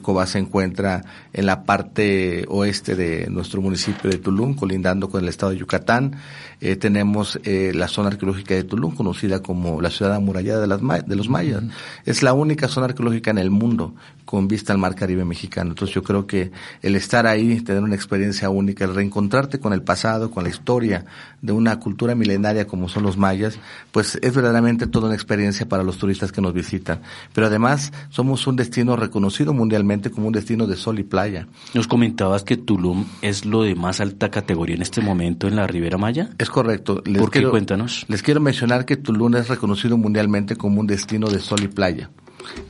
Cobá 0.00 0.26
se 0.26 0.38
encuentra 0.38 1.04
en 1.32 1.44
la 1.44 1.64
parte 1.64 2.46
oeste 2.48 2.96
de 2.96 3.28
nuestro 3.28 3.60
municipio 3.60 4.10
de 4.10 4.16
Tulum, 4.16 4.54
colindando 4.54 5.10
con 5.10 5.22
el 5.22 5.28
estado 5.28 5.52
de 5.52 5.58
Yucatán. 5.58 6.16
Eh, 6.62 6.76
tenemos 6.76 7.38
eh, 7.44 7.72
la 7.74 7.88
zona 7.88 8.08
arqueológica 8.08 8.54
de 8.54 8.64
Tulum, 8.64 8.94
conocida 8.94 9.42
como 9.42 9.80
la 9.82 9.90
ciudad 9.90 10.14
amurallada 10.14 10.60
de, 10.62 10.66
las, 10.66 11.06
de 11.06 11.16
los 11.16 11.28
mayas. 11.28 11.62
Es 12.06 12.22
la 12.22 12.32
única 12.32 12.68
zona 12.68 12.86
arqueológica 12.86 13.30
en 13.30 13.38
el 13.38 13.50
mundo 13.50 13.94
con 14.30 14.46
vista 14.46 14.72
al 14.72 14.78
mar 14.78 14.94
Caribe 14.94 15.24
mexicano. 15.24 15.70
Entonces 15.70 15.92
yo 15.92 16.04
creo 16.04 16.26
que 16.26 16.52
el 16.82 16.94
estar 16.94 17.26
ahí, 17.26 17.60
tener 17.62 17.82
una 17.82 17.96
experiencia 17.96 18.48
única, 18.48 18.84
el 18.84 18.94
reencontrarte 18.94 19.58
con 19.58 19.72
el 19.72 19.82
pasado, 19.82 20.30
con 20.30 20.44
la 20.44 20.50
historia 20.50 21.04
de 21.42 21.52
una 21.52 21.80
cultura 21.80 22.14
milenaria 22.14 22.66
como 22.66 22.88
son 22.88 23.02
los 23.02 23.16
mayas, 23.16 23.58
pues 23.90 24.18
es 24.22 24.32
verdaderamente 24.32 24.86
toda 24.86 25.06
una 25.06 25.16
experiencia 25.16 25.68
para 25.68 25.82
los 25.82 25.98
turistas 25.98 26.30
que 26.30 26.40
nos 26.40 26.54
visitan. 26.54 27.00
Pero 27.34 27.48
además 27.48 27.92
somos 28.10 28.46
un 28.46 28.54
destino 28.54 28.94
reconocido 28.94 29.49
mundialmente 29.52 30.10
como 30.10 30.26
un 30.26 30.32
destino 30.32 30.66
de 30.66 30.76
sol 30.76 30.98
y 30.98 31.02
playa. 31.02 31.46
Nos 31.74 31.86
comentabas 31.86 32.44
que 32.44 32.56
Tulum 32.56 33.04
es 33.22 33.44
lo 33.44 33.62
de 33.62 33.74
más 33.74 34.00
alta 34.00 34.30
categoría 34.30 34.76
en 34.76 34.82
este 34.82 35.00
momento 35.00 35.48
en 35.48 35.56
la 35.56 35.66
Ribera 35.66 35.98
Maya. 35.98 36.30
Es 36.38 36.50
correcto. 36.50 37.02
Les 37.04 37.18
¿Por 37.18 37.30
qué? 37.30 37.46
Cuéntanos. 37.48 38.04
Les 38.08 38.22
quiero 38.22 38.40
mencionar 38.40 38.84
que 38.84 38.96
Tulum 38.96 39.36
es 39.36 39.48
reconocido 39.48 39.96
mundialmente 39.96 40.56
como 40.56 40.80
un 40.80 40.86
destino 40.86 41.28
de 41.28 41.40
sol 41.40 41.60
y 41.62 41.68
playa. 41.68 42.10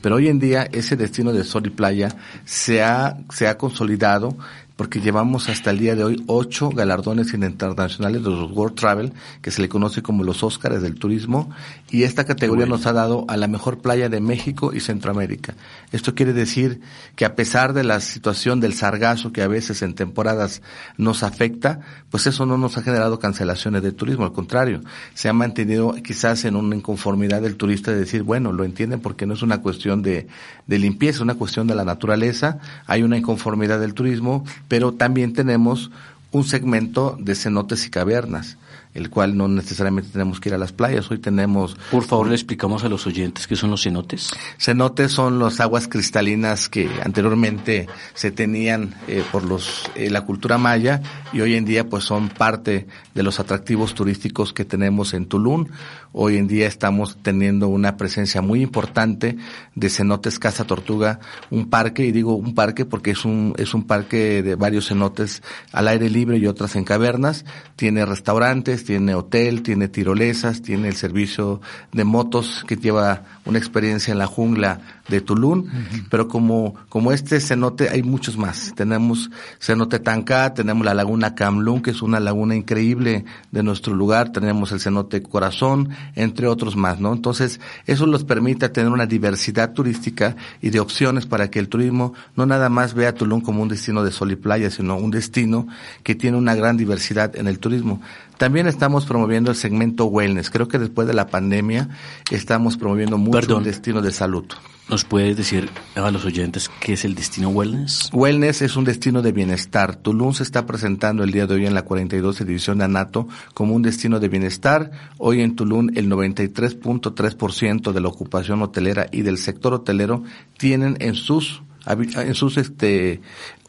Pero 0.01 0.15
hoy 0.15 0.27
en 0.27 0.39
día 0.39 0.67
ese 0.71 0.95
destino 0.95 1.31
de 1.31 1.43
sol 1.43 1.65
y 1.65 1.69
playa 1.69 2.09
se 2.45 2.83
ha, 2.83 3.17
se 3.29 3.47
ha 3.47 3.57
consolidado 3.57 4.37
porque 4.75 4.99
llevamos 4.99 5.49
hasta 5.49 5.69
el 5.69 5.79
día 5.79 5.95
de 5.95 6.03
hoy 6.03 6.23
ocho 6.27 6.69
galardones 6.69 7.33
internacionales 7.33 8.23
de 8.23 8.29
los 8.29 8.51
World 8.51 8.75
Travel, 8.75 9.13
que 9.41 9.51
se 9.51 9.61
le 9.61 9.69
conoce 9.69 10.01
como 10.01 10.23
los 10.23 10.43
Óscares 10.43 10.81
del 10.81 10.95
turismo, 10.95 11.49
y 11.89 12.03
esta 12.03 12.25
categoría 12.25 12.65
nos 12.65 12.85
ha 12.85 12.93
dado 12.93 13.25
a 13.27 13.37
la 13.37 13.47
mejor 13.47 13.79
playa 13.79 14.09
de 14.09 14.21
México 14.21 14.73
y 14.73 14.79
Centroamérica. 14.79 15.55
Esto 15.91 16.15
quiere 16.15 16.33
decir 16.33 16.81
que 17.15 17.25
a 17.25 17.35
pesar 17.35 17.73
de 17.73 17.83
la 17.83 17.99
situación 17.99 18.59
del 18.59 18.73
sargazo 18.73 19.31
que 19.31 19.41
a 19.41 19.47
veces 19.47 19.81
en 19.81 19.93
temporadas 19.93 20.61
nos 20.97 21.23
afecta, 21.23 21.81
pues 22.09 22.27
eso 22.27 22.45
no 22.45 22.57
nos 22.57 22.77
ha 22.77 22.81
generado 22.81 23.19
cancelaciones 23.19 23.83
de 23.83 23.91
turismo, 23.91 24.25
al 24.25 24.33
contrario, 24.33 24.81
se 25.13 25.29
ha 25.29 25.33
mantenido 25.33 25.93
quizás 26.03 26.45
en 26.45 26.55
una 26.55 26.75
inconformidad 26.75 27.41
del 27.41 27.55
turista 27.55 27.91
de 27.91 27.99
decir, 27.99 28.23
bueno, 28.23 28.51
lo 28.51 28.63
entienden 28.63 28.99
porque 28.99 29.25
no 29.25 29.33
es 29.33 29.41
una 29.41 29.61
cuestión 29.61 30.01
de, 30.01 30.27
de 30.67 30.79
limpieza, 30.79 31.17
es 31.17 31.21
una 31.21 31.35
cuestión 31.35 31.67
de 31.67 31.75
la 31.75 31.85
naturaleza, 31.85 32.59
hay 32.87 33.03
una 33.03 33.17
inconformidad 33.17 33.79
del 33.79 33.93
turismo, 33.93 34.43
pero 34.71 34.93
también 34.93 35.33
tenemos 35.33 35.91
un 36.31 36.45
segmento 36.45 37.17
de 37.19 37.35
cenotes 37.35 37.85
y 37.85 37.89
cavernas 37.89 38.57
el 38.93 39.09
cual 39.09 39.37
no 39.37 39.47
necesariamente 39.47 40.09
tenemos 40.11 40.39
que 40.39 40.49
ir 40.49 40.55
a 40.55 40.57
las 40.57 40.73
playas. 40.73 41.09
Hoy 41.11 41.19
tenemos... 41.19 41.77
Por 41.91 42.03
favor, 42.03 42.27
le 42.27 42.35
explicamos 42.35 42.83
a 42.83 42.89
los 42.89 43.07
oyentes 43.07 43.47
qué 43.47 43.55
son 43.55 43.71
los 43.71 43.83
cenotes. 43.83 44.31
Cenotes 44.57 45.11
son 45.11 45.39
las 45.39 45.59
aguas 45.59 45.87
cristalinas 45.87 46.67
que 46.67 46.89
anteriormente 47.03 47.87
se 48.13 48.31
tenían 48.31 48.93
eh, 49.07 49.23
por 49.31 49.43
los 49.43 49.89
eh, 49.95 50.09
la 50.09 50.21
cultura 50.21 50.57
maya 50.57 51.01
y 51.31 51.41
hoy 51.41 51.55
en 51.55 51.65
día 51.65 51.87
pues 51.87 52.03
son 52.03 52.29
parte 52.29 52.87
de 53.15 53.23
los 53.23 53.39
atractivos 53.39 53.93
turísticos 53.93 54.51
que 54.51 54.65
tenemos 54.65 55.13
en 55.13 55.25
Tulum. 55.25 55.67
Hoy 56.13 56.35
en 56.35 56.47
día 56.47 56.67
estamos 56.67 57.17
teniendo 57.21 57.69
una 57.69 57.95
presencia 57.95 58.41
muy 58.41 58.61
importante 58.61 59.37
de 59.75 59.89
cenotes 59.89 60.39
Casa 60.39 60.65
Tortuga, 60.65 61.21
un 61.49 61.69
parque, 61.69 62.05
y 62.05 62.11
digo 62.11 62.35
un 62.35 62.53
parque 62.53 62.83
porque 62.83 63.11
es 63.11 63.23
un, 63.23 63.53
es 63.57 63.73
un 63.73 63.85
parque 63.85 64.43
de 64.43 64.55
varios 64.55 64.89
cenotes 64.89 65.41
al 65.71 65.87
aire 65.87 66.09
libre 66.09 66.37
y 66.37 66.47
otras 66.47 66.75
en 66.75 66.83
cavernas. 66.83 67.45
Tiene 67.77 68.05
restaurantes, 68.05 68.83
tiene 68.83 69.15
hotel, 69.15 69.63
tiene 69.63 69.87
tirolesas, 69.87 70.61
tiene 70.61 70.89
el 70.89 70.95
servicio 70.95 71.61
de 71.93 72.03
motos 72.03 72.65
que 72.67 72.75
lleva 72.75 73.23
una 73.45 73.57
experiencia 73.57 74.11
en 74.11 74.17
la 74.17 74.27
jungla 74.27 75.00
de 75.11 75.21
Tulum, 75.21 75.65
pero 76.09 76.27
como, 76.27 76.73
como 76.89 77.11
este 77.11 77.39
cenote 77.39 77.89
hay 77.89 78.01
muchos 78.01 78.37
más. 78.37 78.73
Tenemos 78.75 79.29
cenote 79.59 79.99
Tancá, 79.99 80.53
tenemos 80.53 80.85
la 80.85 80.93
laguna 80.93 81.35
Camlún, 81.35 81.81
que 81.81 81.91
es 81.91 82.01
una 82.01 82.19
laguna 82.19 82.55
increíble 82.55 83.25
de 83.51 83.63
nuestro 83.63 83.93
lugar, 83.93 84.31
tenemos 84.31 84.71
el 84.71 84.79
cenote 84.79 85.21
Corazón, 85.21 85.89
entre 86.15 86.47
otros 86.47 86.75
más, 86.75 86.99
¿no? 86.99 87.13
Entonces, 87.13 87.59
eso 87.85 88.07
nos 88.07 88.23
permite 88.23 88.69
tener 88.69 88.91
una 88.91 89.05
diversidad 89.05 89.73
turística 89.73 90.35
y 90.61 90.69
de 90.69 90.79
opciones 90.79 91.25
para 91.25 91.49
que 91.49 91.59
el 91.59 91.69
turismo 91.69 92.13
no 92.35 92.45
nada 92.45 92.69
más 92.69 92.93
vea 92.93 93.13
Tulum 93.13 93.41
como 93.41 93.61
un 93.61 93.67
destino 93.67 94.03
de 94.03 94.11
sol 94.11 94.31
y 94.31 94.35
playa, 94.35 94.71
sino 94.71 94.95
un 94.95 95.11
destino 95.11 95.67
que 96.03 96.15
tiene 96.15 96.37
una 96.37 96.55
gran 96.55 96.77
diversidad 96.77 97.35
en 97.35 97.47
el 97.47 97.59
turismo. 97.59 98.01
También 98.37 98.65
estamos 98.65 99.05
promoviendo 99.05 99.51
el 99.51 99.55
segmento 99.57 100.05
wellness. 100.05 100.49
Creo 100.49 100.67
que 100.67 100.79
después 100.79 101.07
de 101.07 101.13
la 101.13 101.27
pandemia 101.27 101.89
estamos 102.31 102.75
promoviendo 102.77 103.19
mucho 103.19 103.59
el 103.59 103.63
destino 103.63 104.01
de 104.01 104.11
salud. 104.11 104.45
¿Nos 104.89 105.05
puedes 105.05 105.37
decir 105.37 105.69
a 105.95 106.11
los 106.11 106.25
oyentes 106.25 106.69
qué 106.79 106.93
es 106.93 107.05
el 107.05 107.15
destino 107.15 107.49
wellness? 107.49 108.09
Wellness 108.11 108.61
es 108.61 108.75
un 108.75 108.83
destino 108.83 109.21
de 109.21 109.31
bienestar. 109.31 109.95
Tulum 109.95 110.33
se 110.33 110.43
está 110.43 110.65
presentando 110.65 111.23
el 111.23 111.31
día 111.31 111.47
de 111.47 111.55
hoy 111.55 111.65
en 111.65 111.73
la 111.73 111.83
42 111.83 112.41
edición 112.41 112.79
de 112.79 112.85
ANATO 112.85 113.27
como 113.53 113.73
un 113.73 113.83
destino 113.83 114.19
de 114.19 114.27
bienestar. 114.27 114.91
Hoy 115.17 115.41
en 115.41 115.55
Tulum 115.55 115.89
el 115.95 116.09
93.3% 116.09 117.91
de 117.93 118.01
la 118.01 118.07
ocupación 118.09 118.61
hotelera 118.61 119.07
y 119.11 119.21
del 119.21 119.37
sector 119.37 119.73
hotelero 119.73 120.23
tienen 120.57 120.97
en 120.99 121.15
sus 121.15 121.61
en 121.85 122.35
sus 122.35 122.57
este 122.57 123.21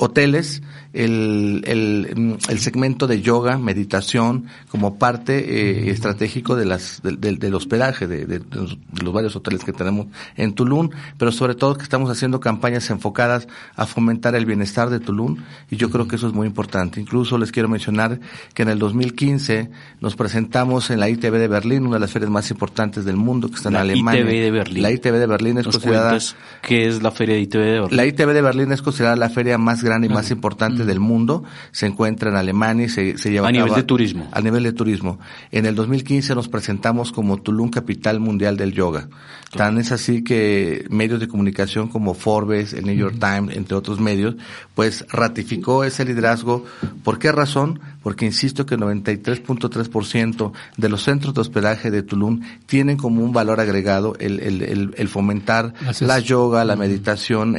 hoteles 0.02 0.62
el, 0.92 1.62
el, 1.66 2.38
el, 2.48 2.58
segmento 2.58 3.06
de 3.06 3.22
yoga, 3.22 3.56
meditación, 3.56 4.46
como 4.68 4.98
parte 4.98 5.38
eh, 5.38 5.90
estratégico 5.90 6.54
de 6.54 6.66
las, 6.66 7.00
del 7.02 7.54
hospedaje 7.54 8.06
de, 8.06 8.26
de, 8.26 8.42
los 8.50 9.12
varios 9.12 9.34
hoteles 9.36 9.64
que 9.64 9.72
tenemos 9.72 10.08
en 10.36 10.54
Tulum, 10.54 10.90
pero 11.16 11.32
sobre 11.32 11.54
todo 11.54 11.76
que 11.76 11.84
estamos 11.84 12.10
haciendo 12.10 12.40
campañas 12.40 12.90
enfocadas 12.90 13.48
a 13.74 13.86
fomentar 13.86 14.34
el 14.34 14.44
bienestar 14.44 14.90
de 14.90 15.00
Tulum 15.00 15.38
y 15.70 15.76
yo 15.76 15.88
creo 15.88 16.08
que 16.08 16.16
eso 16.16 16.26
es 16.26 16.34
muy 16.34 16.46
importante. 16.46 17.00
Incluso 17.00 17.38
les 17.38 17.52
quiero 17.52 17.68
mencionar 17.68 18.20
que 18.52 18.62
en 18.62 18.68
el 18.68 18.78
2015 18.78 19.70
nos 20.00 20.16
presentamos 20.16 20.90
en 20.90 21.00
la 21.00 21.08
ITV 21.08 21.38
de 21.38 21.48
Berlín, 21.48 21.86
una 21.86 21.96
de 21.96 22.00
las 22.00 22.10
ferias 22.10 22.30
más 22.30 22.50
importantes 22.50 23.04
del 23.04 23.16
mundo 23.16 23.48
que 23.48 23.54
está 23.54 23.70
en 23.70 23.76
Alemania. 23.76 24.24
La 24.24 24.30
ITV 24.30 24.42
de 24.42 24.50
Berlín. 24.50 24.82
La 24.82 24.90
ITV 24.90 25.12
de 25.12 25.26
Berlín 25.26 25.58
es 25.58 25.64
considerada... 25.64 26.18
¿Qué 26.60 26.86
es 26.86 27.02
la 27.02 27.12
feria 27.12 27.36
de 27.36 27.40
ITV 27.40 27.58
de 27.58 27.80
Berlín? 27.80 27.96
La 27.96 28.06
ITV 28.06 28.32
de 28.32 28.42
Berlín 28.42 28.72
es 28.72 28.82
considerada 28.82 29.16
la 29.16 29.30
feria 29.30 29.56
más 29.56 29.82
grande 29.82 29.91
y 30.04 30.08
más 30.08 30.30
importante 30.30 30.84
del 30.84 31.00
mundo, 31.00 31.44
se 31.70 31.86
encuentra 31.86 32.30
en 32.30 32.36
Alemania 32.36 32.86
y 32.86 32.88
se, 32.88 33.18
se 33.18 33.30
lleva 33.30 33.48
a, 33.48 33.52
nivel 33.52 33.74
de 33.74 33.82
turismo. 33.82 34.28
A 34.32 34.40
nivel 34.40 34.62
de 34.62 34.72
turismo. 34.72 35.18
En 35.50 35.66
el 35.66 35.74
2015 35.74 36.34
nos 36.34 36.48
presentamos 36.48 37.12
como 37.12 37.40
Tulum 37.40 37.70
Capital 37.70 38.20
Mundial 38.20 38.56
del 38.56 38.72
Yoga. 38.72 39.08
Tan 39.56 39.76
es 39.76 39.92
así 39.92 40.24
que 40.24 40.86
medios 40.88 41.20
de 41.20 41.28
comunicación 41.28 41.88
como 41.88 42.14
Forbes, 42.14 42.72
el 42.72 42.86
New 42.86 42.96
York 42.96 43.16
Times, 43.20 43.54
entre 43.54 43.76
otros 43.76 44.00
medios, 44.00 44.36
pues 44.74 45.04
ratificó 45.10 45.84
ese 45.84 46.06
liderazgo. 46.06 46.64
¿Por 47.04 47.18
qué 47.18 47.32
razón? 47.32 47.80
Porque 48.02 48.24
insisto 48.24 48.64
que 48.64 48.76
el 48.76 48.80
93.3% 48.80 50.52
de 50.76 50.88
los 50.88 51.02
centros 51.02 51.34
de 51.34 51.42
hospedaje 51.42 51.90
de 51.90 52.02
Tulum 52.02 52.40
tienen 52.66 52.96
como 52.96 53.22
un 53.22 53.32
valor 53.32 53.60
agregado 53.60 54.16
el, 54.18 54.40
el, 54.40 54.94
el, 54.96 55.08
fomentar 55.08 55.74
la 56.00 56.18
yoga, 56.18 56.64
la 56.64 56.76
meditación, 56.76 57.56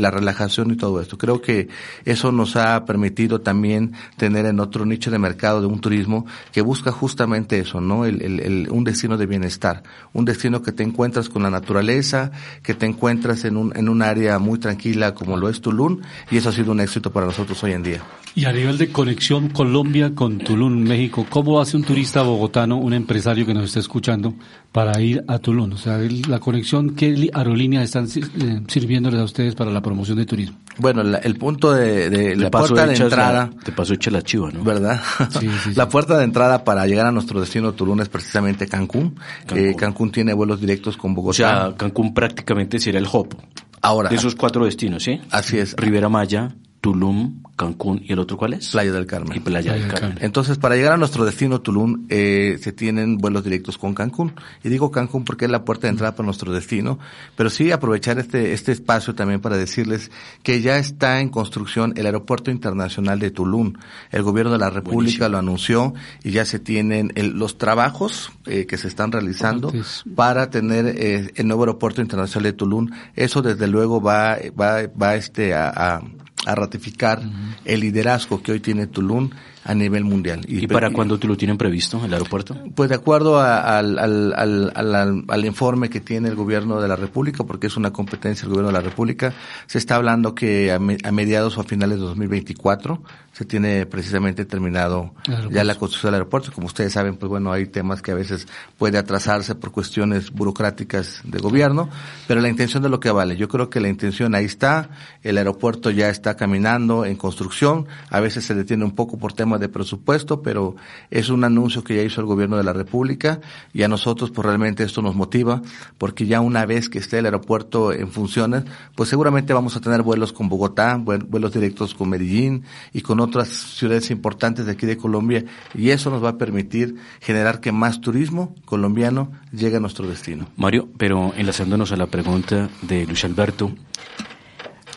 la 0.00 0.10
relajación 0.10 0.70
y 0.70 0.76
todo 0.76 1.00
esto. 1.00 1.18
Creo 1.18 1.42
que 1.42 1.68
eso 2.04 2.32
nos 2.32 2.56
ha 2.56 2.84
permitido 2.84 3.40
también 3.40 3.92
tener 4.16 4.46
en 4.46 4.60
otro 4.60 4.86
nicho 4.86 5.10
de 5.10 5.18
mercado 5.18 5.60
de 5.60 5.66
un 5.66 5.80
turismo 5.80 6.26
que 6.52 6.60
busca 6.60 6.92
justamente 6.92 7.58
eso, 7.58 7.80
¿no? 7.80 8.04
El, 8.04 8.68
un 8.70 8.84
destino 8.84 9.16
de 9.16 9.26
bienestar, 9.26 9.82
un 10.12 10.24
destino 10.24 10.62
que 10.62 10.72
te 10.72 10.82
encuentras 10.82 11.28
con 11.28 11.42
la 11.42 11.50
naturaleza, 11.50 12.30
que 12.62 12.74
te 12.74 12.86
encuentras 12.86 13.44
en 13.44 13.56
un, 13.56 13.76
en 13.76 13.88
un 13.88 14.02
área 14.02 14.38
muy 14.38 14.58
tranquila 14.58 15.14
como 15.14 15.36
lo 15.36 15.48
es 15.48 15.60
Tulum 15.60 16.00
y 16.30 16.36
eso 16.36 16.48
ha 16.48 16.52
sido 16.52 16.72
un 16.72 16.80
éxito 16.80 17.12
para 17.12 17.26
nosotros 17.26 17.62
hoy 17.64 17.72
en 17.72 17.82
día. 17.82 18.02
Y 18.36 18.46
a 18.46 18.52
nivel 18.52 18.78
de 18.78 18.90
conexión 18.90 19.48
Colombia 19.50 20.12
con 20.14 20.38
Tulum, 20.38 20.82
México, 20.82 21.24
¿cómo 21.30 21.60
hace 21.60 21.76
un 21.76 21.84
turista 21.84 22.22
bogotano, 22.22 22.76
un 22.78 22.92
empresario 22.92 23.46
que 23.46 23.54
nos 23.54 23.64
está 23.66 23.78
escuchando, 23.78 24.34
para 24.72 25.00
ir 25.00 25.24
a 25.28 25.38
Tulum? 25.38 25.72
O 25.72 25.76
sea, 25.76 25.98
la 26.28 26.40
conexión, 26.40 26.96
¿qué 26.96 27.30
aerolíneas 27.32 27.84
están 27.84 28.06
eh, 28.06 28.62
sirviéndoles 28.66 29.20
a 29.20 29.24
ustedes 29.24 29.54
para 29.54 29.70
la 29.70 29.80
promoción 29.80 30.18
de 30.18 30.26
turismo? 30.26 30.56
Bueno, 30.78 31.02
el 31.02 31.36
punto 31.36 31.72
de, 31.72 32.34
la 32.36 32.50
puerta 32.50 32.86
de 32.86 32.94
entrada... 32.94 33.50
te 33.64 33.72
pasó 33.72 33.94
hecha 33.94 34.10
la 34.10 34.22
chiva, 34.22 34.50
¿no? 34.50 34.62
¿Verdad? 34.64 35.00
Sí, 35.38 35.48
sí, 35.64 35.74
la 35.74 35.88
puerta 35.88 36.18
de 36.18 36.24
entrada 36.24 36.64
para 36.64 36.86
llegar 36.86 37.06
a 37.06 37.12
nuestro 37.12 37.40
destino 37.40 37.72
Tulum 37.72 38.00
es 38.00 38.08
precisamente 38.08 38.66
Cancún. 38.66 39.16
Cancún, 39.46 39.58
eh, 39.58 39.74
Cancún 39.76 40.12
tiene 40.12 40.32
vuelos 40.34 40.60
directos 40.60 40.96
con 40.96 41.14
Bogotá. 41.14 41.30
O 41.30 41.34
sea, 41.34 41.74
Cancún 41.76 42.14
prácticamente 42.14 42.78
sería 42.78 43.00
el 43.00 43.06
hop. 43.10 43.34
Ahora. 43.82 44.08
De 44.08 44.16
esos 44.16 44.34
cuatro 44.34 44.64
destinos, 44.64 45.02
¿sí? 45.02 45.20
Así 45.30 45.58
es. 45.58 45.74
Rivera 45.76 46.08
Maya, 46.08 46.54
Tulum, 46.84 47.42
Cancún 47.56 48.02
y 48.04 48.12
el 48.12 48.18
otro 48.18 48.36
cuál 48.36 48.52
es? 48.52 48.68
Playa 48.68 48.92
del 48.92 49.06
Carmen. 49.06 49.34
Y 49.34 49.40
Playa, 49.40 49.72
del 49.72 49.88
Carmen. 49.88 50.18
Entonces, 50.20 50.58
para 50.58 50.76
llegar 50.76 50.92
a 50.92 50.96
nuestro 50.98 51.24
destino 51.24 51.62
Tulum, 51.62 52.04
eh, 52.10 52.58
se 52.60 52.72
tienen 52.72 53.16
vuelos 53.16 53.42
directos 53.42 53.78
con 53.78 53.94
Cancún. 53.94 54.34
Y 54.62 54.68
digo 54.68 54.90
Cancún 54.90 55.24
porque 55.24 55.46
es 55.46 55.50
la 55.50 55.64
puerta 55.64 55.86
de 55.86 55.92
entrada 55.92 56.14
para 56.14 56.26
nuestro 56.26 56.52
destino, 56.52 56.98
pero 57.36 57.48
sí 57.48 57.72
aprovechar 57.72 58.18
este, 58.18 58.52
este 58.52 58.72
espacio 58.72 59.14
también 59.14 59.40
para 59.40 59.56
decirles 59.56 60.10
que 60.42 60.60
ya 60.60 60.76
está 60.76 61.20
en 61.20 61.30
construcción 61.30 61.94
el 61.96 62.04
Aeropuerto 62.04 62.50
Internacional 62.50 63.18
de 63.18 63.30
Tulum. 63.30 63.72
El 64.10 64.22
gobierno 64.22 64.52
de 64.52 64.58
la 64.58 64.68
República 64.68 65.30
lo 65.30 65.38
anunció 65.38 65.94
y 66.22 66.32
ya 66.32 66.44
se 66.44 66.58
tienen 66.58 67.14
los 67.16 67.56
trabajos 67.56 68.30
eh, 68.44 68.66
que 68.66 68.76
se 68.76 68.88
están 68.88 69.10
realizando 69.10 69.72
para 70.14 70.50
tener 70.50 70.86
eh, 70.86 71.32
el 71.34 71.46
nuevo 71.46 71.62
Aeropuerto 71.62 72.02
Internacional 72.02 72.44
de 72.44 72.52
Tulum. 72.52 72.90
Eso 73.16 73.40
desde 73.40 73.68
luego 73.68 74.02
va, 74.02 74.36
va, 74.60 74.82
va 75.00 75.14
este 75.14 75.54
a 75.54 75.72
a 75.94 76.02
ratificar 76.46 77.22
el 77.64 77.80
liderazgo 77.80 78.42
que 78.42 78.52
hoy 78.52 78.60
tiene 78.60 78.86
Tulum 78.86 79.30
a 79.64 79.74
nivel 79.74 80.04
mundial. 80.04 80.44
¿Y, 80.46 80.66
para 80.66 80.90
cuándo 80.90 81.18
tú 81.18 81.26
lo 81.26 81.36
tienen 81.36 81.56
previsto, 81.56 82.04
el 82.04 82.12
aeropuerto? 82.12 82.56
Pues 82.74 82.90
de 82.90 82.96
acuerdo 82.96 83.40
al, 83.40 83.98
al, 83.98 84.34
al, 84.34 85.24
al, 85.26 85.44
informe 85.44 85.88
que 85.88 86.00
tiene 86.00 86.28
el 86.28 86.34
gobierno 86.34 86.80
de 86.80 86.88
la 86.88 86.96
República, 86.96 87.44
porque 87.44 87.66
es 87.66 87.76
una 87.76 87.92
competencia 87.92 88.42
del 88.42 88.50
gobierno 88.50 88.68
de 88.68 88.82
la 88.82 88.88
República, 88.88 89.32
se 89.66 89.78
está 89.78 89.96
hablando 89.96 90.34
que 90.34 90.70
a, 90.70 90.78
mediados 90.78 91.56
o 91.56 91.62
a 91.62 91.64
finales 91.64 91.98
de 91.98 92.04
2024 92.04 93.02
se 93.34 93.44
tiene 93.44 93.84
precisamente 93.84 94.44
terminado 94.44 95.12
ya 95.50 95.64
la 95.64 95.74
construcción 95.74 96.12
del 96.12 96.20
aeropuerto. 96.20 96.52
Como 96.52 96.68
ustedes 96.68 96.92
saben, 96.92 97.16
pues 97.16 97.28
bueno, 97.28 97.50
hay 97.50 97.66
temas 97.66 98.00
que 98.00 98.12
a 98.12 98.14
veces 98.14 98.46
puede 98.78 98.96
atrasarse 98.96 99.56
por 99.56 99.72
cuestiones 99.72 100.30
burocráticas 100.30 101.20
de 101.24 101.40
gobierno, 101.40 101.90
pero 102.28 102.40
la 102.40 102.48
intención 102.48 102.84
de 102.84 102.88
lo 102.88 103.00
que 103.00 103.10
vale. 103.10 103.36
Yo 103.36 103.48
creo 103.48 103.70
que 103.70 103.80
la 103.80 103.88
intención 103.88 104.36
ahí 104.36 104.44
está, 104.44 104.90
el 105.24 105.36
aeropuerto 105.36 105.90
ya 105.90 106.10
está 106.10 106.36
caminando 106.36 107.04
en 107.04 107.16
construcción, 107.16 107.88
a 108.08 108.20
veces 108.20 108.44
se 108.44 108.54
detiene 108.54 108.84
un 108.84 108.92
poco 108.92 109.18
por 109.18 109.32
temas 109.32 109.58
de 109.58 109.68
presupuesto, 109.68 110.40
pero 110.40 110.76
es 111.10 111.28
un 111.28 111.42
anuncio 111.42 111.82
que 111.82 111.96
ya 111.96 112.02
hizo 112.02 112.20
el 112.20 112.28
gobierno 112.28 112.56
de 112.56 112.62
la 112.62 112.72
República 112.72 113.40
y 113.72 113.82
a 113.82 113.88
nosotros 113.88 114.30
pues 114.30 114.46
realmente 114.46 114.84
esto 114.84 115.02
nos 115.02 115.16
motiva 115.16 115.60
porque 115.98 116.26
ya 116.26 116.40
una 116.40 116.66
vez 116.66 116.88
que 116.88 117.00
esté 117.00 117.18
el 117.18 117.24
aeropuerto 117.24 117.92
en 117.92 118.12
funciones, 118.12 118.62
pues 118.94 119.08
seguramente 119.08 119.52
vamos 119.52 119.74
a 119.74 119.80
tener 119.80 120.02
vuelos 120.02 120.32
con 120.32 120.48
Bogotá, 120.48 120.96
vuelos 120.96 121.52
directos 121.52 121.94
con 121.94 122.10
Medellín 122.10 122.62
y 122.92 123.00
con 123.00 123.23
otras 123.24 123.48
ciudades 123.48 124.10
importantes 124.10 124.66
de 124.66 124.72
aquí 124.72 124.86
de 124.86 124.96
Colombia 124.96 125.44
y 125.74 125.90
eso 125.90 126.10
nos 126.10 126.22
va 126.22 126.30
a 126.30 126.38
permitir 126.38 126.96
generar 127.20 127.60
que 127.60 127.72
más 127.72 128.00
turismo 128.00 128.54
colombiano 128.64 129.32
llegue 129.52 129.76
a 129.76 129.80
nuestro 129.80 130.06
destino. 130.06 130.48
Mario, 130.56 130.88
pero 130.96 131.32
enlazándonos 131.36 131.92
a 131.92 131.96
la 131.96 132.06
pregunta 132.06 132.68
de 132.82 133.06
Luis 133.06 133.24
Alberto, 133.24 133.72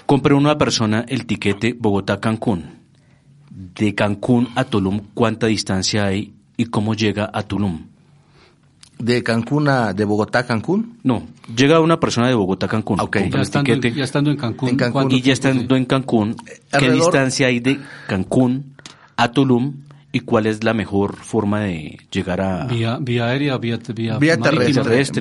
compre 0.05 0.33
una 0.33 0.57
persona 0.57 1.05
el 1.07 1.25
tiquete 1.25 1.73
Bogotá-Cancún 1.73 2.77
de 3.77 3.95
Cancún 3.95 4.49
a 4.55 4.65
Tulum, 4.65 5.01
¿cuánta 5.13 5.47
distancia 5.47 6.05
hay 6.05 6.33
y 6.57 6.65
cómo 6.65 6.93
llega 6.93 7.29
a 7.33 7.43
Tulum? 7.43 7.87
¿De 8.99 9.23
Cancún 9.23 9.67
a, 9.67 9.93
de 9.93 10.05
Bogotá 10.05 10.39
a 10.39 10.45
Cancún? 10.45 10.97
No, 11.03 11.27
llega 11.55 11.79
una 11.79 11.99
persona 11.99 12.27
de 12.27 12.33
Bogotá 12.33 12.65
a 12.65 12.69
Cancún. 12.69 12.99
Okay. 12.99 13.29
Ya, 13.29 13.41
estando, 13.41 13.73
ya, 13.75 14.03
estando, 14.03 14.31
en 14.31 14.37
Cancún. 14.37 15.11
y 15.11 15.21
ya 15.21 15.33
estando 15.33 15.75
en 15.75 15.85
Cancún, 15.85 16.35
¿qué 16.77 16.91
distancia 16.91 17.47
hay 17.47 17.59
de 17.59 17.79
Cancún 18.07 18.75
a 19.15 19.31
Tulum 19.31 19.87
y 20.11 20.21
cuál 20.21 20.47
es 20.47 20.63
la 20.63 20.73
mejor 20.73 21.17
forma 21.17 21.61
de 21.61 21.99
llegar 22.11 22.41
a 22.41 22.65
vía, 22.65 22.97
vía 22.99 23.27
aérea 23.27 23.57
vía 23.57 23.77
vía, 23.93 24.17
vía 24.17 24.37
terrestre, 24.37 24.99
es 25.01 25.11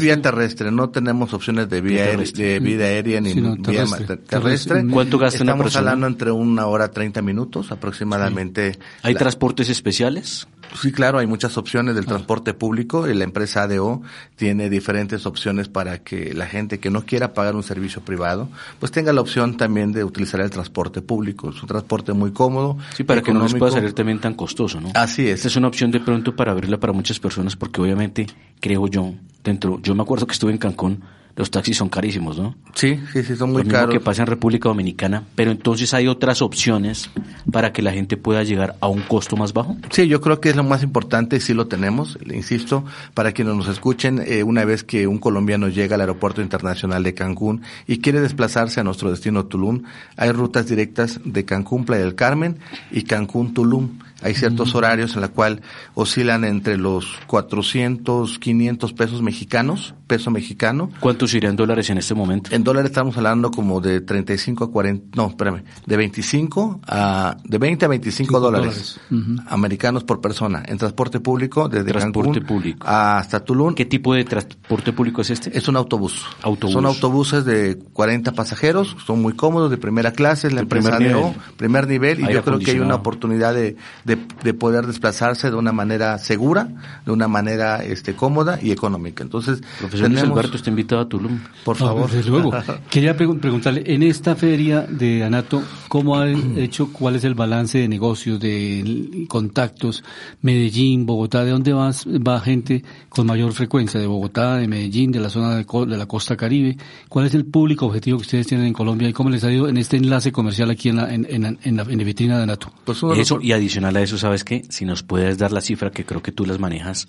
vía 0.00 0.20
terrestre. 0.20 0.72
no 0.72 0.90
tenemos 0.90 1.32
opciones 1.34 1.68
de 1.68 1.80
vía, 1.80 2.16
de 2.16 2.58
vida 2.58 2.84
aérea 2.86 3.20
ni 3.20 3.34
vía 3.34 3.86
terrestre. 4.26 4.84
cuánto 4.90 5.18
gasta 5.18 5.42
una 5.42 5.56
persona 5.56 5.66
estamos 5.68 5.76
hablando 5.76 6.06
entre 6.06 6.32
una 6.32 6.66
hora 6.66 6.90
treinta 6.90 7.22
minutos 7.22 7.70
aproximadamente. 7.70 8.78
Hay 9.02 9.14
transportes 9.14 9.68
especiales 9.68 10.48
Sí, 10.80 10.92
claro, 10.92 11.18
hay 11.18 11.26
muchas 11.26 11.56
opciones 11.58 11.94
del 11.94 12.06
transporte 12.06 12.54
público 12.54 13.08
y 13.08 13.14
la 13.14 13.24
empresa 13.24 13.62
ADO 13.62 14.02
tiene 14.36 14.70
diferentes 14.70 15.26
opciones 15.26 15.68
para 15.68 15.98
que 15.98 16.34
la 16.34 16.46
gente 16.46 16.80
que 16.80 16.90
no 16.90 17.04
quiera 17.04 17.34
pagar 17.34 17.56
un 17.56 17.62
servicio 17.62 18.02
privado, 18.02 18.48
pues 18.80 18.92
tenga 18.92 19.12
la 19.12 19.20
opción 19.20 19.56
también 19.56 19.92
de 19.92 20.04
utilizar 20.04 20.40
el 20.40 20.50
transporte 20.50 21.02
público. 21.02 21.50
Es 21.50 21.62
un 21.62 21.68
transporte 21.68 22.12
muy 22.12 22.32
cómodo. 22.32 22.78
Sí, 22.94 23.04
para 23.04 23.22
que 23.22 23.32
no 23.32 23.42
les 23.42 23.54
pueda 23.54 23.72
salir 23.72 23.92
también 23.92 24.20
tan 24.20 24.34
costoso, 24.34 24.80
¿no? 24.80 24.90
Así 24.94 25.28
es. 25.28 25.36
Esta 25.36 25.48
es 25.48 25.56
una 25.56 25.68
opción 25.68 25.90
de 25.90 26.00
pronto 26.00 26.34
para 26.34 26.52
abrirla 26.52 26.78
para 26.78 26.92
muchas 26.92 27.18
personas 27.20 27.56
porque 27.56 27.80
obviamente, 27.80 28.26
creo 28.60 28.86
yo, 28.86 29.12
dentro, 29.44 29.80
yo 29.82 29.94
me 29.94 30.02
acuerdo 30.02 30.26
que 30.26 30.32
estuve 30.32 30.52
en 30.52 30.58
Cancún, 30.58 31.02
los 31.36 31.50
taxis 31.50 31.76
son 31.76 31.88
carísimos, 31.88 32.38
¿no? 32.38 32.54
Sí, 32.74 33.00
sí, 33.12 33.22
sí, 33.22 33.36
son 33.36 33.50
muy 33.52 33.58
Lo 33.62 33.64
mismo 33.64 33.78
caros. 33.78 33.92
que 33.94 34.00
pasa 34.00 34.22
en 34.22 34.28
República 34.28 34.68
Dominicana, 34.68 35.24
pero 35.34 35.50
entonces 35.50 35.92
hay 35.94 36.08
otras 36.08 36.42
opciones 36.42 37.10
para 37.50 37.72
que 37.72 37.82
la 37.82 37.92
gente 37.92 38.16
pueda 38.16 38.42
llegar 38.42 38.76
a 38.80 38.88
un 38.88 39.00
costo 39.02 39.36
más 39.36 39.52
bajo. 39.52 39.76
Sí, 39.90 40.08
yo 40.08 40.20
creo 40.20 40.40
que 40.40 40.50
es 40.50 40.56
lo 40.56 40.64
más 40.64 40.82
importante, 40.82 41.40
sí 41.40 41.54
lo 41.54 41.66
tenemos, 41.66 42.18
insisto, 42.32 42.84
para 43.14 43.32
quienes 43.32 43.54
nos 43.54 43.68
escuchen, 43.68 44.22
eh, 44.26 44.42
una 44.42 44.64
vez 44.64 44.84
que 44.84 45.06
un 45.06 45.18
colombiano 45.18 45.68
llega 45.68 45.94
al 45.94 46.00
aeropuerto 46.02 46.42
internacional 46.42 47.02
de 47.02 47.14
Cancún 47.14 47.62
y 47.86 47.98
quiere 47.98 48.20
desplazarse 48.20 48.80
a 48.80 48.84
nuestro 48.84 49.10
destino 49.10 49.46
Tulum, 49.46 49.82
hay 50.16 50.32
rutas 50.32 50.66
directas 50.68 51.20
de 51.24 51.44
Cancún, 51.44 51.84
Playa 51.84 52.04
del 52.04 52.14
Carmen 52.14 52.58
y 52.90 53.02
Cancún, 53.02 53.54
Tulum. 53.54 53.98
Hay 54.24 54.34
ciertos 54.34 54.76
horarios 54.76 55.16
en 55.16 55.20
la 55.20 55.28
cual 55.28 55.62
oscilan 55.94 56.44
entre 56.44 56.76
los 56.78 57.18
400, 57.26 58.38
500 58.38 58.92
pesos 58.92 59.20
mexicanos, 59.20 59.94
peso 60.12 60.30
mexicano. 60.30 60.90
¿Cuántos 61.00 61.32
irían 61.32 61.56
dólares 61.56 61.88
en 61.88 61.96
este 61.96 62.14
momento? 62.14 62.54
En 62.54 62.62
dólares 62.62 62.90
estamos 62.90 63.16
hablando 63.16 63.50
como 63.50 63.80
de 63.80 64.02
35 64.02 64.64
a 64.64 64.70
40, 64.70 65.16
no, 65.16 65.28
espérame, 65.28 65.62
de 65.86 65.96
25 65.96 66.80
a, 66.86 67.36
de 67.42 67.58
20 67.58 67.84
a 67.86 67.88
25 67.88 68.40
dólares, 68.40 69.00
americanos 69.46 70.04
por 70.04 70.20
persona. 70.20 70.62
En 70.66 70.76
transporte 70.76 71.20
público, 71.20 71.68
desde 71.68 71.90
transporte 71.90 72.42
público. 72.42 72.86
hasta 72.86 73.40
Tulum. 73.42 73.74
¿Qué 73.74 73.86
tipo 73.86 74.14
de 74.14 74.24
transporte 74.24 74.92
público 74.92 75.22
es 75.22 75.30
este? 75.30 75.56
Es 75.56 75.66
un 75.68 75.76
autobús. 75.76 76.26
Son 76.68 76.84
autobuses 76.84 77.46
de 77.46 77.78
40 77.94 78.32
pasajeros, 78.32 78.96
son 79.06 79.22
muy 79.22 79.32
cómodos, 79.32 79.70
de 79.70 79.78
primera 79.78 80.12
clase, 80.12 80.50
la 80.50 80.60
empresa 80.60 80.98
primer 80.98 81.14
nivel, 81.14 81.34
primer 81.56 81.88
nivel 81.88 82.20
y 82.20 82.32
yo 82.32 82.42
creo 82.42 82.58
que 82.58 82.72
hay 82.72 82.80
una 82.80 82.96
oportunidad 82.96 83.54
de 83.54 83.76
de, 84.04 84.54
poder 84.54 84.86
desplazarse 84.86 85.50
de 85.50 85.56
una 85.56 85.72
manera 85.72 86.18
segura, 86.18 86.68
de 87.04 87.12
una 87.12 87.28
manera 87.28 87.82
este 87.82 88.14
cómoda 88.14 88.58
y 88.60 88.70
económica. 88.70 89.22
Entonces, 89.22 89.62
profesor 89.78 90.01
tenemos... 90.02 90.30
Alberto 90.30 90.56
está 90.56 90.70
invitado 90.70 91.02
a 91.02 91.08
Tulum. 91.08 91.40
Por 91.64 91.76
favor. 91.76 92.10
desde 92.10 92.30
luego. 92.30 92.52
Quería 92.90 93.16
preguntarle, 93.16 93.82
en 93.86 94.02
esta 94.02 94.36
feria 94.36 94.82
de 94.82 95.24
Anato, 95.24 95.62
¿cómo 95.88 96.18
ha 96.18 96.28
hecho, 96.56 96.92
cuál 96.92 97.16
es 97.16 97.24
el 97.24 97.34
balance 97.34 97.78
de 97.78 97.88
negocios, 97.88 98.40
de 98.40 99.26
contactos? 99.28 100.02
Medellín, 100.40 101.06
Bogotá, 101.06 101.44
¿de 101.44 101.50
dónde 101.50 101.72
va, 101.72 101.90
va 102.06 102.40
gente 102.40 102.82
con 103.08 103.26
mayor 103.26 103.52
frecuencia? 103.52 104.00
¿De 104.00 104.06
Bogotá, 104.06 104.56
de 104.56 104.68
Medellín, 104.68 105.12
de 105.12 105.20
la 105.20 105.30
zona 105.30 105.56
de, 105.56 105.64
de 105.64 105.96
la 105.96 106.06
costa 106.06 106.36
caribe? 106.36 106.76
¿Cuál 107.08 107.26
es 107.26 107.34
el 107.34 107.44
público 107.44 107.86
objetivo 107.86 108.18
que 108.18 108.22
ustedes 108.22 108.46
tienen 108.46 108.66
en 108.66 108.72
Colombia 108.72 109.08
y 109.08 109.12
cómo 109.12 109.30
les 109.30 109.44
ha 109.44 109.52
ido 109.52 109.68
en 109.68 109.76
este 109.76 109.96
enlace 109.96 110.32
comercial 110.32 110.70
aquí 110.70 110.88
en 110.88 110.96
la, 110.96 111.12
en, 111.12 111.26
en, 111.62 111.76
la, 111.76 111.84
vitrina 111.84 112.36
de 112.36 112.44
Anato? 112.44 112.72
Pues 112.84 113.02
eso, 113.16 113.40
y 113.40 113.52
adicional 113.52 113.96
a 113.96 114.02
eso, 114.02 114.18
¿sabes 114.18 114.44
qué? 114.44 114.62
Si 114.68 114.84
nos 114.84 115.02
puedes 115.02 115.38
dar 115.38 115.52
la 115.52 115.60
cifra 115.60 115.90
que 115.90 116.04
creo 116.04 116.22
que 116.22 116.32
tú 116.32 116.46
las 116.46 116.58
manejas 116.58 117.08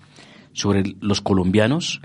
sobre 0.54 0.96
los 1.02 1.22
colombianos 1.22 2.02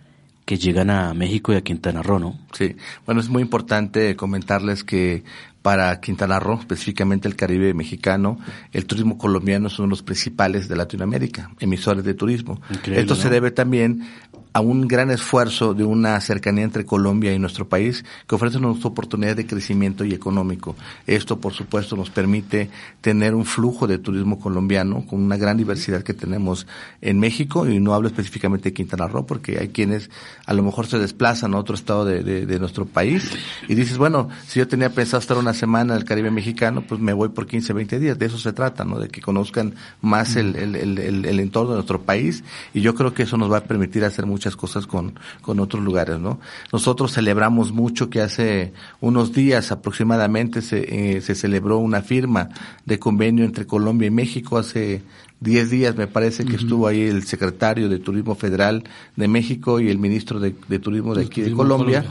que 0.49 0.57
llegan 0.57 0.89
a 0.89 1.13
México 1.13 1.53
y 1.53 1.57
a 1.57 1.61
Quintana 1.61 2.01
Roo, 2.01 2.19
¿no? 2.19 2.39
Sí, 2.53 2.75
bueno, 3.05 3.21
es 3.21 3.29
muy 3.29 3.43
importante 3.43 4.17
comentarles 4.17 4.83
que 4.83 5.23
para 5.61 6.01
Quintana 6.01 6.41
Roo, 6.41 6.59
específicamente 6.59 7.29
el 7.29 7.37
Caribe 7.37 7.75
mexicano, 7.75 8.39
el 8.73 8.87
turismo 8.87 9.19
colombiano 9.19 9.67
es 9.67 9.79
uno 9.79 9.89
de 9.89 9.91
los 9.91 10.03
principales 10.03 10.67
de 10.67 10.75
Latinoamérica, 10.75 11.51
emisores 11.61 12.03
de 12.03 12.15
turismo. 12.15 12.63
Esto 12.87 13.15
se 13.15 13.29
debe 13.29 13.51
también 13.51 14.09
a 14.53 14.61
un 14.61 14.89
gran 14.89 15.11
esfuerzo 15.11 15.75
de 15.75 15.85
una 15.85 16.21
cercanía 16.21 16.65
entre 16.65 16.85
Colombia 16.85 17.33
y 17.33 17.39
nuestro 17.39 17.69
país 17.69 18.05
que 18.27 18.35
ofrece 18.35 18.59
una 18.59 18.71
oportunidad 18.71 19.37
de 19.37 19.47
crecimiento 19.47 20.05
y 20.05 20.15
económico. 20.15 20.77
Esto, 21.07 21.39
por 21.39 21.53
supuesto, 21.53 21.97
nos 21.97 22.11
permite 22.11 22.71
tener 23.01 23.35
un 23.35 23.45
flujo 23.45 23.87
de 23.87 23.99
turismo 23.99 24.39
colombiano 24.39 25.05
con 25.07 25.23
una 25.23 25.37
gran 25.37 25.57
diversidad 25.57 26.03
que 26.03 26.15
tenemos 26.15 26.67
en 27.01 27.19
México 27.19 27.69
y 27.69 27.81
no 27.81 27.95
hablo 27.95 28.09
específicamente 28.09 28.71
de 28.71 28.75
Quintana 28.75 29.07
Roo 29.07 29.27
porque 29.27 29.59
hay 29.59 29.69
quienes 29.69 30.11
a 30.47 30.55
lo 30.55 30.63
mejor 30.63 30.87
se 30.87 30.99
desplazan 30.99 31.55
a 31.55 31.59
otro 31.59 31.75
estado 31.75 32.05
de, 32.05 32.59
nuestro 32.59 32.87
país 32.87 33.31
y 33.69 33.75
dices, 33.75 33.99
bueno, 33.99 34.29
si 34.47 34.59
yo 34.59 34.67
tenía 34.67 34.91
pensado 34.91 35.21
estar 35.21 35.37
una 35.37 35.55
semana 35.55 35.95
en 35.95 36.01
el 36.01 36.05
Caribe 36.05 36.31
mexicano, 36.31 36.83
pues 36.83 37.01
me 37.01 37.13
voy 37.13 37.29
por 37.29 37.47
15, 37.47 37.73
20 37.73 38.01
días. 38.01 38.19
De 38.19 38.27
eso 38.27 38.39
se 38.39 38.53
trata, 38.53 38.85
¿no? 38.85 38.99
De 38.99 39.09
que 39.09 39.21
conozcan 39.21 39.75
más 40.01 40.37
el, 40.37 40.57
el, 40.57 40.75
el, 40.99 41.41
entorno 41.41 41.71
de 41.71 41.77
nuestro 41.77 42.03
país 42.03 42.43
y 42.75 42.81
yo 42.81 42.95
creo 42.95 43.15
que 43.15 43.23
eso 43.25 43.37
nos 43.37 43.51
va 43.53 43.59
a 43.59 43.65
permitir 43.65 44.05
hacer 44.05 44.27
muchas 44.29 44.57
cosas 44.57 44.87
con, 44.87 45.19
con 45.43 45.59
otros 45.61 45.83
lugares, 45.83 46.19
¿no? 46.19 46.39
Nosotros 46.73 47.13
celebramos 47.13 47.73
mucho 47.73 48.11
que 48.11 48.21
hace 48.21 48.73
unos 49.01 49.33
días 49.33 49.73
aproximadamente 49.73 50.63
se, 50.63 51.17
eh, 51.17 51.21
se 51.21 51.35
celebró 51.35 51.79
una 51.79 52.03
firma 52.03 52.51
de 52.85 52.99
convenio 52.99 53.45
entre 53.45 53.67
Colombia 53.67 54.07
y 54.07 54.11
México 54.11 54.59
hace 54.59 55.03
10 55.41 55.71
días 55.71 55.97
me 55.97 56.09
parece 56.09 56.45
que 56.45 56.57
estuvo 56.57 56.89
ahí 56.89 57.03
el 57.03 57.23
secretario 57.23 57.89
de 57.89 57.99
Turismo 57.99 58.35
Federal 58.35 58.83
de 59.15 59.29
México 59.29 59.79
y 59.79 59.89
el 59.89 59.99
ministro 59.99 60.41
de, 60.41 60.51
Turismo 60.51 61.15
de 61.15 61.27
aquí 61.27 61.43
de 61.43 61.53
Colombia, 61.53 62.05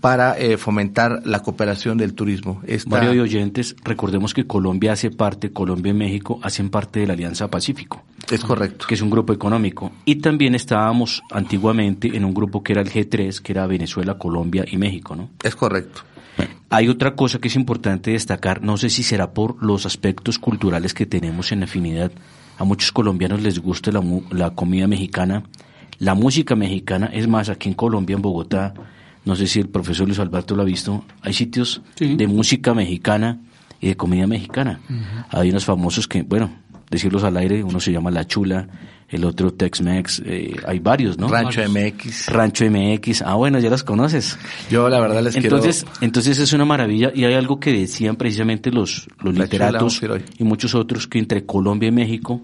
para 0.00 0.38
eh, 0.38 0.58
fomentar 0.58 1.22
la 1.24 1.40
cooperación 1.40 1.96
del 1.96 2.14
turismo. 2.14 2.60
Esta... 2.66 3.00
de 3.00 3.20
oyentes, 3.20 3.74
recordemos 3.84 4.34
que 4.34 4.46
Colombia 4.46 4.92
hace 4.92 5.10
parte, 5.10 5.50
Colombia 5.50 5.90
y 5.90 5.94
México 5.94 6.38
hacen 6.42 6.68
parte 6.68 7.00
de 7.00 7.06
la 7.06 7.14
Alianza 7.14 7.48
Pacífico. 7.48 8.02
Es 8.30 8.44
correcto. 8.44 8.86
Que 8.88 8.94
es 8.94 9.02
un 9.02 9.10
grupo 9.10 9.32
económico. 9.32 9.92
Y 10.04 10.16
también 10.16 10.54
estábamos 10.54 11.22
antiguamente 11.30 12.16
en 12.16 12.24
un 12.24 12.34
grupo 12.34 12.62
que 12.62 12.72
era 12.72 12.82
el 12.82 12.90
G3, 12.90 13.40
que 13.40 13.52
era 13.52 13.66
Venezuela, 13.66 14.18
Colombia 14.18 14.64
y 14.70 14.76
México, 14.76 15.14
¿no? 15.14 15.30
Es 15.42 15.54
correcto. 15.54 16.02
Hay 16.70 16.88
otra 16.88 17.14
cosa 17.14 17.38
que 17.38 17.48
es 17.48 17.54
importante 17.54 18.10
destacar, 18.10 18.62
no 18.62 18.76
sé 18.76 18.90
si 18.90 19.04
será 19.04 19.32
por 19.32 19.62
los 19.62 19.86
aspectos 19.86 20.40
culturales 20.40 20.92
que 20.92 21.06
tenemos 21.06 21.52
en 21.52 21.62
afinidad 21.62 22.10
a 22.58 22.64
muchos 22.64 22.92
colombianos 22.92 23.42
les 23.42 23.58
gusta 23.58 23.90
la, 23.90 24.02
la 24.30 24.50
comida 24.50 24.86
mexicana, 24.86 25.44
la 25.98 26.14
música 26.14 26.54
mexicana. 26.54 27.10
Es 27.12 27.26
más, 27.26 27.48
aquí 27.48 27.68
en 27.68 27.74
Colombia, 27.74 28.14
en 28.14 28.22
Bogotá, 28.22 28.74
no 29.24 29.34
sé 29.34 29.46
si 29.46 29.60
el 29.60 29.68
profesor 29.68 30.06
Luis 30.06 30.18
Alberto 30.18 30.54
lo 30.54 30.62
ha 30.62 30.66
visto, 30.66 31.04
hay 31.22 31.32
sitios 31.32 31.82
de 31.98 32.26
música 32.26 32.74
mexicana 32.74 33.40
y 33.80 33.88
de 33.88 33.96
comida 33.96 34.26
mexicana. 34.26 34.80
Hay 35.30 35.50
unos 35.50 35.64
famosos 35.64 36.06
que, 36.06 36.22
bueno, 36.22 36.50
decirlos 36.90 37.24
al 37.24 37.36
aire, 37.36 37.62
uno 37.62 37.80
se 37.80 37.92
llama 37.92 38.10
La 38.10 38.26
Chula, 38.26 38.68
el 39.08 39.24
otro 39.24 39.52
Tex-Mex, 39.52 40.22
eh, 40.24 40.56
hay 40.66 40.78
varios, 40.78 41.18
¿no? 41.18 41.28
Rancho 41.28 41.62
MX. 41.68 42.28
Rancho 42.28 42.64
MX, 42.70 43.22
ah 43.22 43.34
bueno, 43.34 43.58
ya 43.58 43.70
las 43.70 43.84
conoces. 43.84 44.38
Yo 44.70 44.88
la 44.88 45.00
verdad 45.00 45.22
les 45.22 45.36
entonces, 45.36 45.84
quiero... 45.84 45.98
Entonces 46.00 46.38
es 46.38 46.52
una 46.52 46.64
maravilla 46.64 47.12
y 47.14 47.24
hay 47.24 47.34
algo 47.34 47.60
que 47.60 47.72
decían 47.72 48.16
precisamente 48.16 48.70
los, 48.70 49.08
los 49.22 49.36
literatos 49.36 50.00
y 50.38 50.44
muchos 50.44 50.74
otros 50.74 51.06
que 51.06 51.18
entre 51.18 51.44
Colombia 51.44 51.88
y 51.88 51.92
México 51.92 52.42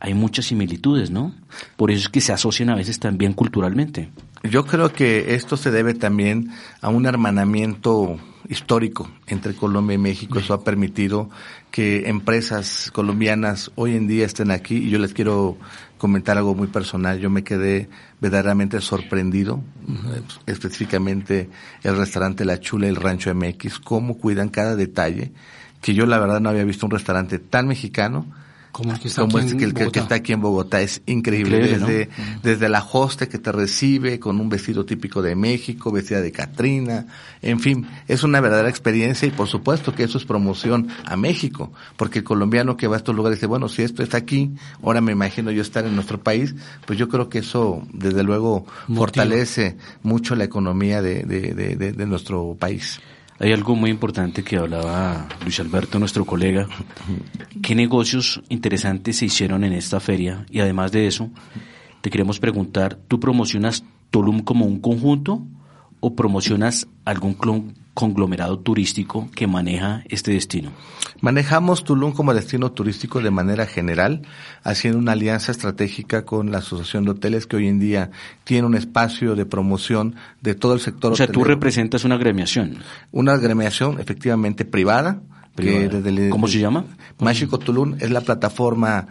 hay 0.00 0.14
muchas 0.14 0.46
similitudes, 0.46 1.10
¿no? 1.10 1.34
Por 1.76 1.90
eso 1.90 2.00
es 2.00 2.08
que 2.08 2.20
se 2.20 2.32
asocian 2.32 2.70
a 2.70 2.74
veces 2.74 2.98
también 2.98 3.34
culturalmente. 3.34 4.10
Yo 4.42 4.64
creo 4.64 4.92
que 4.92 5.34
esto 5.34 5.56
se 5.56 5.70
debe 5.70 5.92
también 5.92 6.50
a 6.80 6.88
un 6.88 7.04
hermanamiento 7.04 8.18
histórico 8.48 9.08
entre 9.26 9.54
Colombia 9.54 9.94
y 9.94 9.98
México. 9.98 10.38
Eso 10.38 10.54
ha 10.54 10.64
permitido 10.64 11.28
que 11.70 12.08
empresas 12.08 12.90
colombianas 12.92 13.70
hoy 13.74 13.96
en 13.96 14.08
día 14.08 14.24
estén 14.24 14.50
aquí 14.50 14.76
y 14.76 14.90
yo 14.90 14.98
les 14.98 15.12
quiero 15.12 15.58
comentar 15.98 16.38
algo 16.38 16.54
muy 16.54 16.68
personal. 16.68 17.20
Yo 17.20 17.28
me 17.28 17.44
quedé 17.44 17.90
verdaderamente 18.20 18.80
sorprendido, 18.80 19.62
específicamente 20.46 21.50
el 21.82 21.98
restaurante 21.98 22.46
La 22.46 22.58
Chula 22.58 22.86
y 22.86 22.90
el 22.90 22.96
Rancho 22.96 23.34
MX, 23.34 23.78
cómo 23.78 24.16
cuidan 24.16 24.48
cada 24.48 24.74
detalle, 24.74 25.32
que 25.82 25.94
yo 25.94 26.06
la 26.06 26.18
verdad 26.18 26.40
no 26.40 26.48
había 26.48 26.64
visto 26.64 26.86
un 26.86 26.92
restaurante 26.92 27.38
tan 27.38 27.68
mexicano 27.68 28.26
como 28.72 28.92
el 28.92 29.00
que 29.00 29.08
está, 29.08 29.22
aquí, 29.22 29.36
este 29.38 29.56
que, 29.56 29.64
el, 29.64 29.74
que, 29.74 29.98
está 29.98 30.14
aquí 30.16 30.32
en 30.32 30.40
Bogotá. 30.40 30.80
Es 30.80 31.02
increíble. 31.06 31.58
desde, 31.58 32.08
desde 32.42 32.68
la 32.68 32.86
hoste 32.92 33.28
que 33.28 33.38
te 33.38 33.50
recibe 33.52 34.20
con 34.20 34.40
un 34.40 34.48
vestido 34.48 34.84
típico 34.84 35.22
de 35.22 35.34
México, 35.34 35.90
vestida 35.90 36.20
de 36.20 36.30
Catrina. 36.30 37.06
En 37.42 37.60
fin, 37.60 37.86
es 38.06 38.22
una 38.22 38.40
verdadera 38.40 38.68
experiencia 38.68 39.26
y 39.26 39.30
por 39.30 39.48
supuesto 39.48 39.94
que 39.94 40.04
eso 40.04 40.18
es 40.18 40.24
promoción 40.24 40.88
a 41.04 41.16
México. 41.16 41.72
Porque 41.96 42.20
el 42.20 42.24
colombiano 42.24 42.76
que 42.76 42.86
va 42.86 42.96
a 42.96 42.98
estos 42.98 43.14
lugares 43.14 43.38
dice, 43.38 43.46
bueno, 43.46 43.68
si 43.68 43.82
esto 43.82 44.02
está 44.02 44.18
aquí, 44.18 44.52
ahora 44.82 45.00
me 45.00 45.12
imagino 45.12 45.50
yo 45.50 45.62
estar 45.62 45.84
en 45.84 45.94
nuestro 45.94 46.20
país. 46.20 46.54
Pues 46.86 46.98
yo 46.98 47.08
creo 47.08 47.28
que 47.28 47.38
eso, 47.38 47.82
desde 47.92 48.22
luego, 48.22 48.66
fortalece 48.94 49.76
mucho 50.02 50.36
la 50.36 50.44
economía 50.44 51.02
de, 51.02 51.24
de, 51.24 51.54
de, 51.54 51.92
de 51.92 52.06
nuestro 52.06 52.56
país. 52.58 53.00
Hay 53.42 53.52
algo 53.52 53.74
muy 53.74 53.88
importante 53.88 54.44
que 54.44 54.58
hablaba 54.58 55.26
Luis 55.42 55.58
Alberto, 55.60 55.98
nuestro 55.98 56.26
colega. 56.26 56.68
¿Qué 57.62 57.74
negocios 57.74 58.42
interesantes 58.50 59.16
se 59.16 59.24
hicieron 59.24 59.64
en 59.64 59.72
esta 59.72 59.98
feria? 59.98 60.44
Y 60.50 60.60
además 60.60 60.92
de 60.92 61.06
eso, 61.06 61.30
te 62.02 62.10
queremos 62.10 62.38
preguntar, 62.38 62.98
¿tú 63.08 63.18
promocionas 63.18 63.82
Tulum 64.10 64.40
como 64.40 64.66
un 64.66 64.78
conjunto 64.78 65.42
o 66.00 66.14
promocionas 66.14 66.86
algún 67.06 67.32
conglomerado 67.94 68.58
turístico 68.58 69.28
que 69.34 69.46
maneja 69.46 70.02
este 70.08 70.32
destino? 70.32 70.70
Manejamos 71.20 71.84
Tulum 71.84 72.12
como 72.12 72.32
destino 72.32 72.72
turístico 72.72 73.20
de 73.20 73.30
manera 73.30 73.66
general, 73.66 74.22
haciendo 74.62 74.98
una 74.98 75.12
alianza 75.12 75.52
estratégica 75.52 76.24
con 76.24 76.50
la 76.50 76.58
Asociación 76.58 77.04
de 77.04 77.10
Hoteles 77.10 77.46
que 77.46 77.56
hoy 77.56 77.68
en 77.68 77.78
día 77.78 78.10
tiene 78.44 78.66
un 78.66 78.74
espacio 78.74 79.34
de 79.34 79.44
promoción 79.44 80.16
de 80.40 80.54
todo 80.54 80.74
el 80.74 80.80
sector. 80.80 81.12
O 81.12 81.16
sea, 81.16 81.26
tú 81.26 81.44
representas 81.44 82.04
una 82.04 82.14
agremiación. 82.14 82.78
Una 83.12 83.32
agremiación 83.32 84.00
efectivamente 84.00 84.64
privada, 84.64 85.20
¿Cómo 86.30 86.48
se 86.48 86.58
llama? 86.58 86.84
Mágico 87.18 87.58
Tulum 87.58 87.96
es 88.00 88.10
la 88.10 88.20
plataforma 88.20 89.08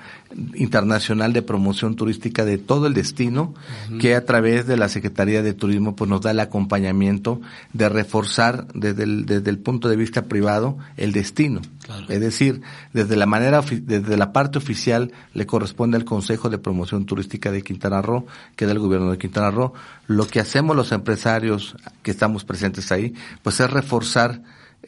internacional 0.55 1.33
de 1.33 1.41
promoción 1.41 1.95
turística 1.95 2.45
de 2.45 2.57
todo 2.57 2.87
el 2.87 2.93
destino, 2.93 3.53
que 3.99 4.15
a 4.15 4.25
través 4.25 4.65
de 4.65 4.77
la 4.77 4.89
Secretaría 4.89 5.43
de 5.43 5.53
Turismo 5.53 5.95
pues 5.95 6.09
nos 6.09 6.21
da 6.21 6.31
el 6.31 6.39
acompañamiento 6.39 7.41
de 7.73 7.89
reforzar 7.89 8.67
desde 8.73 9.03
el, 9.03 9.25
desde 9.25 9.49
el 9.49 9.59
punto 9.59 9.89
de 9.89 9.95
vista 9.95 10.23
privado 10.23 10.77
el 10.97 11.11
destino. 11.11 11.61
Es 12.07 12.19
decir, 12.19 12.61
desde 12.93 13.15
la 13.15 13.25
manera, 13.25 13.61
desde 13.61 14.17
la 14.17 14.31
parte 14.31 14.57
oficial 14.57 15.11
le 15.33 15.45
corresponde 15.45 15.97
al 15.97 16.05
Consejo 16.05 16.49
de 16.49 16.57
Promoción 16.57 17.05
Turística 17.05 17.51
de 17.51 17.63
Quintana 17.63 18.01
Roo, 18.01 18.27
que 18.55 18.65
es 18.65 18.69
del 18.69 18.79
gobierno 18.79 19.11
de 19.11 19.17
Quintana 19.17 19.51
Roo. 19.51 19.73
Lo 20.07 20.27
que 20.27 20.39
hacemos 20.39 20.75
los 20.75 20.91
empresarios 20.91 21.75
que 22.03 22.11
estamos 22.11 22.45
presentes 22.45 22.91
ahí, 22.91 23.13
pues 23.43 23.59
es 23.59 23.69
reforzar 23.69 24.41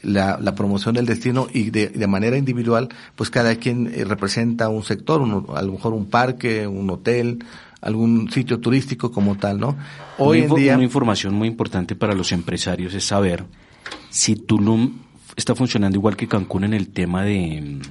la, 0.03 0.37
la, 0.41 0.55
promoción 0.55 0.95
del 0.95 1.05
destino 1.05 1.47
y 1.53 1.69
de, 1.69 1.89
de, 1.89 2.07
manera 2.07 2.37
individual, 2.37 2.89
pues 3.15 3.29
cada 3.29 3.55
quien 3.55 3.91
eh, 3.93 4.03
representa 4.05 4.69
un 4.69 4.83
sector, 4.83 5.21
a 5.55 5.61
lo 5.61 5.71
mejor 5.71 5.93
un 5.93 6.07
parque, 6.07 6.67
un 6.67 6.89
hotel, 6.89 7.43
algún 7.81 8.31
sitio 8.31 8.59
turístico 8.59 9.11
como 9.11 9.37
tal, 9.37 9.59
¿no? 9.59 9.75
Hoy 10.17 10.41
en 10.41 10.55
día... 10.55 10.75
Una 10.75 10.83
información 10.83 11.33
muy 11.33 11.47
importante 11.47 11.95
para 11.95 12.13
los 12.13 12.31
empresarios 12.31 12.93
es 12.93 13.05
saber 13.05 13.45
si 14.09 14.35
Tulum 14.35 14.99
está 15.35 15.55
funcionando 15.55 15.97
igual 15.97 16.15
que 16.15 16.27
Cancún 16.27 16.63
en 16.63 16.73
el 16.73 16.89
tema 16.89 17.23
de 17.23 17.61
mm, 17.61 17.81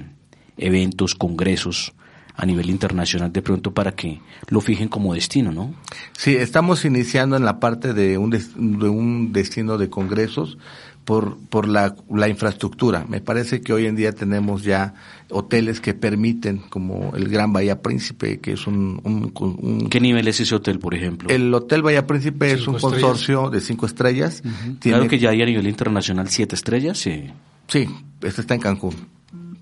eventos, 0.57 1.15
congresos 1.15 1.93
a 2.35 2.45
nivel 2.45 2.69
internacional 2.69 3.31
de 3.31 3.41
pronto 3.41 3.73
para 3.73 3.91
que 3.91 4.21
lo 4.47 4.61
fijen 4.61 4.87
como 4.87 5.13
destino, 5.13 5.51
¿no? 5.51 5.73
Sí, 6.17 6.35
estamos 6.35 6.85
iniciando 6.85 7.35
en 7.35 7.43
la 7.43 7.59
parte 7.59 7.93
de 7.93 8.17
un, 8.17 8.29
de 8.31 8.89
un 8.89 9.33
destino 9.33 9.77
de 9.77 9.89
congresos 9.89 10.57
por, 11.05 11.37
por 11.49 11.67
la, 11.67 11.95
la, 12.09 12.29
infraestructura. 12.29 13.05
Me 13.07 13.21
parece 13.21 13.61
que 13.61 13.73
hoy 13.73 13.85
en 13.85 13.95
día 13.95 14.11
tenemos 14.11 14.63
ya 14.63 14.93
hoteles 15.29 15.81
que 15.81 15.93
permiten, 15.93 16.57
como 16.57 17.15
el 17.15 17.27
Gran 17.27 17.53
Bahía 17.53 17.81
Príncipe, 17.81 18.39
que 18.39 18.53
es 18.53 18.67
un... 18.67 19.01
un, 19.03 19.89
¿Qué 19.89 19.99
nivel 19.99 20.27
es 20.27 20.39
ese 20.39 20.55
hotel, 20.55 20.79
por 20.79 20.93
ejemplo? 20.93 21.29
El 21.29 21.53
Hotel 21.53 21.81
Bahía 21.81 22.05
Príncipe 22.05 22.51
es 22.51 22.67
un 22.67 22.77
consorcio 22.77 23.49
de 23.49 23.61
cinco 23.61 23.85
estrellas. 23.85 24.43
Claro 24.79 25.07
que 25.07 25.19
ya 25.19 25.29
hay 25.29 25.41
a 25.41 25.45
nivel 25.45 25.67
internacional 25.67 26.29
siete 26.29 26.55
estrellas, 26.55 26.97
sí. 26.97 27.31
Sí, 27.67 27.87
este 28.21 28.41
está 28.41 28.53
en 28.53 28.59
Cancún 28.59 28.95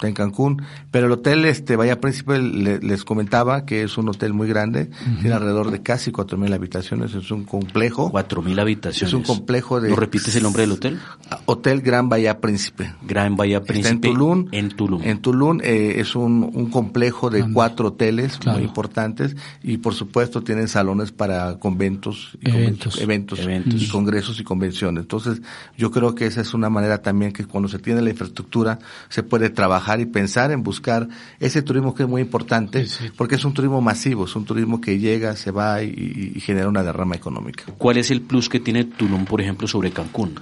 en 0.07 0.13
Cancún, 0.13 0.61
pero 0.91 1.07
el 1.07 1.11
hotel 1.11 1.45
este 1.45 1.75
Bahía 1.75 1.99
Príncipe 1.99 2.39
les 2.39 3.03
comentaba 3.03 3.65
que 3.65 3.83
es 3.83 3.97
un 3.97 4.09
hotel 4.09 4.33
muy 4.33 4.47
grande, 4.47 4.89
tiene 5.21 5.35
alrededor 5.35 5.71
de 5.71 5.81
casi 5.81 6.11
cuatro 6.11 6.37
mil 6.37 6.53
habitaciones, 6.53 7.13
es 7.13 7.31
un 7.31 7.43
complejo. 7.43 8.11
Cuatro 8.11 8.41
mil 8.41 8.57
habitaciones. 8.59 9.09
Es 9.09 9.13
un 9.13 9.23
complejo 9.23 9.81
de. 9.81 9.89
¿No 9.89 9.95
repites 9.95 10.35
el 10.35 10.43
nombre 10.43 10.61
del 10.63 10.71
hotel? 10.73 10.99
Hotel 11.45 11.81
Gran 11.81 12.09
Bahía 12.09 12.39
Príncipe. 12.39 12.93
Gran 13.01 13.35
Bahía 13.35 13.61
Príncipe. 13.61 14.07
en 14.07 14.13
Tulum. 14.13 14.47
En 14.51 14.69
Tulum. 14.69 15.01
En 15.03 15.21
Tulum 15.21 15.59
eh, 15.63 15.95
es 15.97 16.15
un, 16.15 16.49
un 16.53 16.69
complejo 16.69 17.29
de 17.29 17.45
cuatro 17.51 17.89
hoteles 17.89 18.39
muy 18.45 18.63
importantes 18.63 19.35
y 19.63 19.77
por 19.77 19.93
supuesto 19.93 20.41
tienen 20.41 20.67
salones 20.67 21.11
para 21.11 21.57
conventos 21.59 22.37
y 22.41 22.49
eventos, 22.49 22.99
eventos, 23.01 23.39
eventos. 23.39 23.81
y 23.81 23.87
congresos 23.87 24.39
y 24.39 24.43
convenciones. 24.43 25.01
Entonces 25.03 25.41
yo 25.77 25.91
creo 25.91 26.15
que 26.15 26.25
esa 26.25 26.41
es 26.41 26.53
una 26.53 26.69
manera 26.69 27.01
también 27.01 27.31
que 27.31 27.45
cuando 27.45 27.69
se 27.69 27.79
tiene 27.79 28.01
la 28.01 28.09
infraestructura 28.09 28.79
se 29.09 29.23
puede 29.23 29.49
trabajar 29.49 29.88
y 29.97 30.05
pensar 30.05 30.51
en 30.51 30.61
buscar 30.61 31.07
ese 31.39 31.61
turismo 31.61 31.95
que 31.95 32.03
es 32.03 32.09
muy 32.09 32.21
importante, 32.21 32.85
porque 33.15 33.35
es 33.35 33.45
un 33.45 33.53
turismo 33.53 33.81
masivo, 33.81 34.25
es 34.25 34.35
un 34.35 34.43
turismo 34.43 34.81
que 34.81 34.99
llega, 34.99 35.35
se 35.37 35.51
va 35.51 35.81
y, 35.81 36.33
y 36.35 36.39
genera 36.41 36.67
una 36.67 36.83
derrama 36.83 37.15
económica. 37.15 37.63
¿Cuál 37.77 37.97
es 37.97 38.11
el 38.11 38.21
plus 38.21 38.49
que 38.49 38.59
tiene 38.59 38.83
Tulum, 38.83 39.25
por 39.25 39.39
ejemplo, 39.41 39.67
sobre 39.67 39.91
Cancún? 39.91 40.35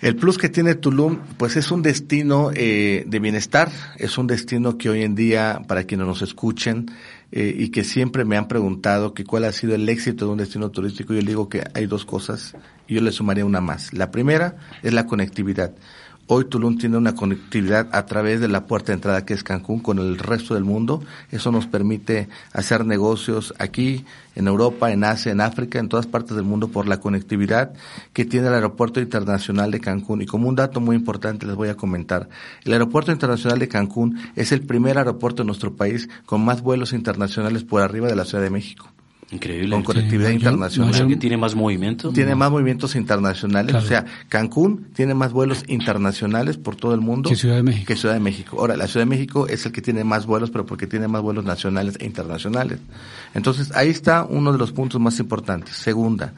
El 0.00 0.14
plus 0.14 0.38
que 0.38 0.48
tiene 0.48 0.76
Tulum, 0.76 1.18
pues 1.38 1.56
es 1.56 1.72
un 1.72 1.82
destino 1.82 2.50
eh, 2.54 3.04
de 3.06 3.18
bienestar, 3.18 3.70
es 3.96 4.16
un 4.16 4.28
destino 4.28 4.78
que 4.78 4.90
hoy 4.90 5.02
en 5.02 5.16
día, 5.16 5.62
para 5.66 5.84
quienes 5.84 6.06
nos 6.06 6.22
escuchen 6.22 6.86
eh, 7.32 7.52
y 7.58 7.70
que 7.70 7.82
siempre 7.82 8.24
me 8.24 8.36
han 8.36 8.46
preguntado 8.46 9.12
que 9.12 9.24
cuál 9.24 9.44
ha 9.44 9.52
sido 9.52 9.74
el 9.74 9.88
éxito 9.88 10.26
de 10.26 10.32
un 10.32 10.38
destino 10.38 10.70
turístico, 10.70 11.14
yo 11.14 11.20
le 11.20 11.26
digo 11.26 11.48
que 11.48 11.64
hay 11.74 11.86
dos 11.86 12.04
cosas 12.04 12.54
y 12.86 12.94
yo 12.94 13.00
le 13.00 13.10
sumaría 13.10 13.44
una 13.44 13.60
más. 13.60 13.92
La 13.92 14.12
primera 14.12 14.56
es 14.84 14.92
la 14.92 15.06
conectividad. 15.06 15.74
Hoy 16.30 16.44
Tulum 16.44 16.76
tiene 16.76 16.98
una 16.98 17.14
conectividad 17.14 17.88
a 17.90 18.04
través 18.04 18.38
de 18.42 18.48
la 18.48 18.66
puerta 18.66 18.88
de 18.88 18.96
entrada 18.96 19.24
que 19.24 19.32
es 19.32 19.42
Cancún 19.42 19.80
con 19.80 19.98
el 19.98 20.18
resto 20.18 20.52
del 20.52 20.62
mundo. 20.62 21.02
Eso 21.30 21.50
nos 21.50 21.66
permite 21.66 22.28
hacer 22.52 22.84
negocios 22.84 23.54
aquí, 23.58 24.04
en 24.34 24.46
Europa, 24.46 24.92
en 24.92 25.04
Asia, 25.04 25.32
en 25.32 25.40
África, 25.40 25.78
en 25.78 25.88
todas 25.88 26.06
partes 26.06 26.36
del 26.36 26.44
mundo 26.44 26.68
por 26.68 26.86
la 26.86 27.00
conectividad 27.00 27.72
que 28.12 28.26
tiene 28.26 28.48
el 28.48 28.52
Aeropuerto 28.52 29.00
Internacional 29.00 29.70
de 29.70 29.80
Cancún. 29.80 30.20
Y 30.20 30.26
como 30.26 30.50
un 30.50 30.54
dato 30.54 30.80
muy 30.80 30.96
importante 30.96 31.46
les 31.46 31.56
voy 31.56 31.70
a 31.70 31.76
comentar, 31.76 32.28
el 32.62 32.74
Aeropuerto 32.74 33.10
Internacional 33.10 33.58
de 33.58 33.68
Cancún 33.68 34.20
es 34.36 34.52
el 34.52 34.60
primer 34.60 34.98
aeropuerto 34.98 35.42
de 35.42 35.46
nuestro 35.46 35.76
país 35.76 36.10
con 36.26 36.44
más 36.44 36.60
vuelos 36.60 36.92
internacionales 36.92 37.64
por 37.64 37.80
arriba 37.80 38.06
de 38.06 38.16
la 38.16 38.26
Ciudad 38.26 38.44
de 38.44 38.50
México. 38.50 38.92
Increíble. 39.30 39.70
Con 39.70 39.82
conectividad 39.82 40.30
internacional. 40.30 41.18
¿Tiene 41.18 41.36
más 41.36 41.54
movimiento? 41.54 42.12
Tiene 42.12 42.34
más 42.34 42.50
movimientos 42.50 42.96
internacionales. 42.96 43.74
O 43.74 43.82
sea, 43.82 44.06
Cancún 44.28 44.86
tiene 44.94 45.14
más 45.14 45.32
vuelos 45.32 45.64
internacionales 45.68 46.56
por 46.56 46.76
todo 46.76 46.94
el 46.94 47.00
mundo. 47.00 47.28
Que 47.28 47.36
Ciudad 47.36 47.56
de 47.56 47.62
México. 47.62 47.86
Que 47.86 47.96
Ciudad 47.96 48.14
de 48.14 48.20
México. 48.20 48.56
Ahora, 48.58 48.76
la 48.76 48.86
Ciudad 48.86 49.04
de 49.04 49.10
México 49.10 49.46
es 49.46 49.66
el 49.66 49.72
que 49.72 49.82
tiene 49.82 50.02
más 50.02 50.24
vuelos, 50.24 50.50
pero 50.50 50.64
porque 50.64 50.86
tiene 50.86 51.08
más 51.08 51.20
vuelos 51.20 51.44
nacionales 51.44 51.96
e 52.00 52.06
internacionales. 52.06 52.78
Entonces, 53.34 53.70
ahí 53.74 53.90
está 53.90 54.24
uno 54.24 54.52
de 54.52 54.58
los 54.58 54.72
puntos 54.72 54.98
más 55.00 55.18
importantes. 55.18 55.76
Segunda, 55.76 56.32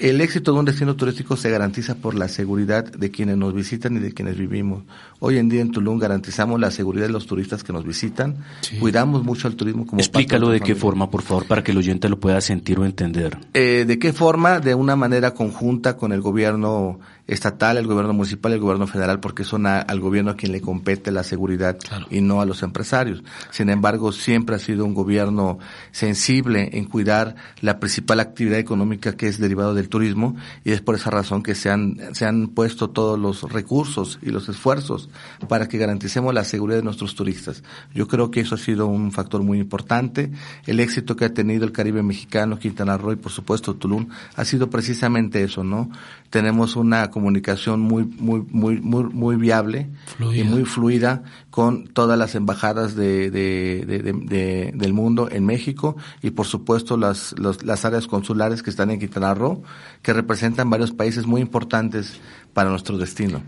el 0.00 0.20
éxito 0.20 0.52
de 0.52 0.58
un 0.60 0.64
destino 0.64 0.96
turístico 0.96 1.36
se 1.36 1.50
garantiza 1.50 1.96
por 1.96 2.14
la 2.14 2.28
seguridad 2.28 2.84
de 2.84 3.10
quienes 3.10 3.36
nos 3.36 3.54
visitan 3.54 3.96
y 3.96 4.00
de 4.00 4.12
quienes 4.12 4.36
vivimos. 4.36 4.84
Hoy 5.20 5.38
en 5.38 5.48
día 5.48 5.60
en 5.60 5.70
Tulum 5.70 5.98
garantizamos 5.98 6.60
la 6.60 6.70
seguridad 6.70 7.06
de 7.06 7.12
los 7.12 7.26
turistas 7.26 7.64
que 7.64 7.72
nos 7.72 7.84
visitan, 7.84 8.36
cuidamos 8.80 9.24
mucho 9.24 9.48
al 9.48 9.56
turismo 9.56 9.86
como 9.86 10.00
Explícalo 10.00 10.50
de, 10.50 10.60
qué 10.60 10.74
forma, 10.74 11.10
por 11.10 11.22
favor, 11.22 11.46
para 11.46 11.62
que 11.62 11.72
el 11.72 11.78
oyente 11.78 12.08
lo 12.08 12.20
pueda 12.20 12.40
sentir 12.40 12.78
o 12.78 12.84
entender. 12.84 13.38
Eh, 13.54 13.84
¿De 13.86 13.98
qué 13.98 14.12
forma? 14.12 14.60
De 14.60 14.74
una 14.74 14.96
manera 14.96 15.34
conjunta 15.34 15.96
con 15.96 16.12
el 16.12 16.20
gobierno 16.20 17.00
estatal, 17.28 17.76
el 17.76 17.86
gobierno 17.86 18.14
municipal 18.14 18.52
y 18.52 18.54
el 18.54 18.60
gobierno 18.60 18.86
federal, 18.86 19.20
porque 19.20 19.44
son 19.44 19.66
al 19.66 20.00
gobierno 20.00 20.32
a 20.32 20.36
quien 20.36 20.50
le 20.50 20.62
compete 20.62 21.12
la 21.12 21.22
seguridad 21.22 21.78
y 22.10 22.22
no 22.22 22.40
a 22.40 22.46
los 22.46 22.62
empresarios. 22.62 23.22
Sin 23.50 23.68
embargo, 23.68 24.12
siempre 24.12 24.56
ha 24.56 24.58
sido 24.58 24.84
un 24.86 24.94
gobierno 24.94 25.58
sensible 25.92 26.70
en 26.72 26.86
cuidar 26.86 27.36
la 27.60 27.78
principal 27.78 28.20
actividad 28.20 28.58
económica 28.58 29.16
que 29.16 29.28
es 29.28 29.38
derivado 29.38 29.74
del 29.74 29.90
turismo 29.90 30.36
y 30.64 30.72
es 30.72 30.80
por 30.80 30.94
esa 30.94 31.10
razón 31.10 31.42
que 31.42 31.54
se 31.54 31.70
han, 31.70 31.98
se 32.12 32.24
han 32.24 32.48
puesto 32.48 32.90
todos 32.90 33.18
los 33.18 33.42
recursos 33.42 34.18
y 34.22 34.30
los 34.30 34.48
esfuerzos 34.48 35.10
para 35.48 35.68
que 35.68 35.76
garanticemos 35.76 36.32
la 36.32 36.44
seguridad 36.44 36.78
de 36.78 36.84
nuestros 36.84 37.14
turistas. 37.14 37.62
Yo 37.94 38.08
creo 38.08 38.30
que 38.30 38.40
eso 38.40 38.54
ha 38.54 38.58
sido 38.58 38.86
un 38.86 39.12
factor 39.12 39.42
muy 39.42 39.58
importante. 39.58 40.32
El 40.66 40.80
éxito 40.80 41.14
que 41.14 41.26
ha 41.26 41.34
tenido 41.34 41.64
el 41.64 41.72
Caribe 41.72 42.02
mexicano, 42.02 42.58
Quintana 42.58 42.96
Roo 42.96 43.12
y 43.12 43.16
por 43.16 43.32
supuesto 43.32 43.76
Tulum 43.76 44.08
ha 44.34 44.44
sido 44.46 44.70
precisamente 44.70 45.42
eso, 45.42 45.62
¿no? 45.62 45.90
Tenemos 46.30 46.76
una 46.76 47.10
comunicación 47.18 47.80
muy, 47.80 48.04
muy, 48.04 48.44
muy, 48.48 48.80
muy, 48.80 49.04
muy 49.04 49.36
viable 49.36 49.88
y 50.32 50.44
muy 50.44 50.64
fluida 50.64 51.24
con 51.50 51.88
todas 51.88 52.16
las 52.16 52.36
embajadas 52.36 52.94
de, 52.94 53.30
de, 53.30 54.72
del 54.72 54.92
mundo 54.92 55.28
en 55.30 55.44
México 55.44 55.96
y 56.22 56.30
por 56.30 56.46
supuesto 56.46 56.96
las, 56.96 57.34
las 57.38 57.84
áreas 57.84 58.06
consulares 58.06 58.62
que 58.62 58.70
están 58.70 58.92
en 58.92 59.00
Quintana 59.00 59.34
Roo, 59.34 59.64
que 60.00 60.12
representan 60.12 60.70
varios 60.70 60.92
países 60.92 61.26
muy 61.26 61.40
importantes 61.40 62.20
para 62.52 62.70
nuestro 62.70 62.96
destino. 62.96 63.42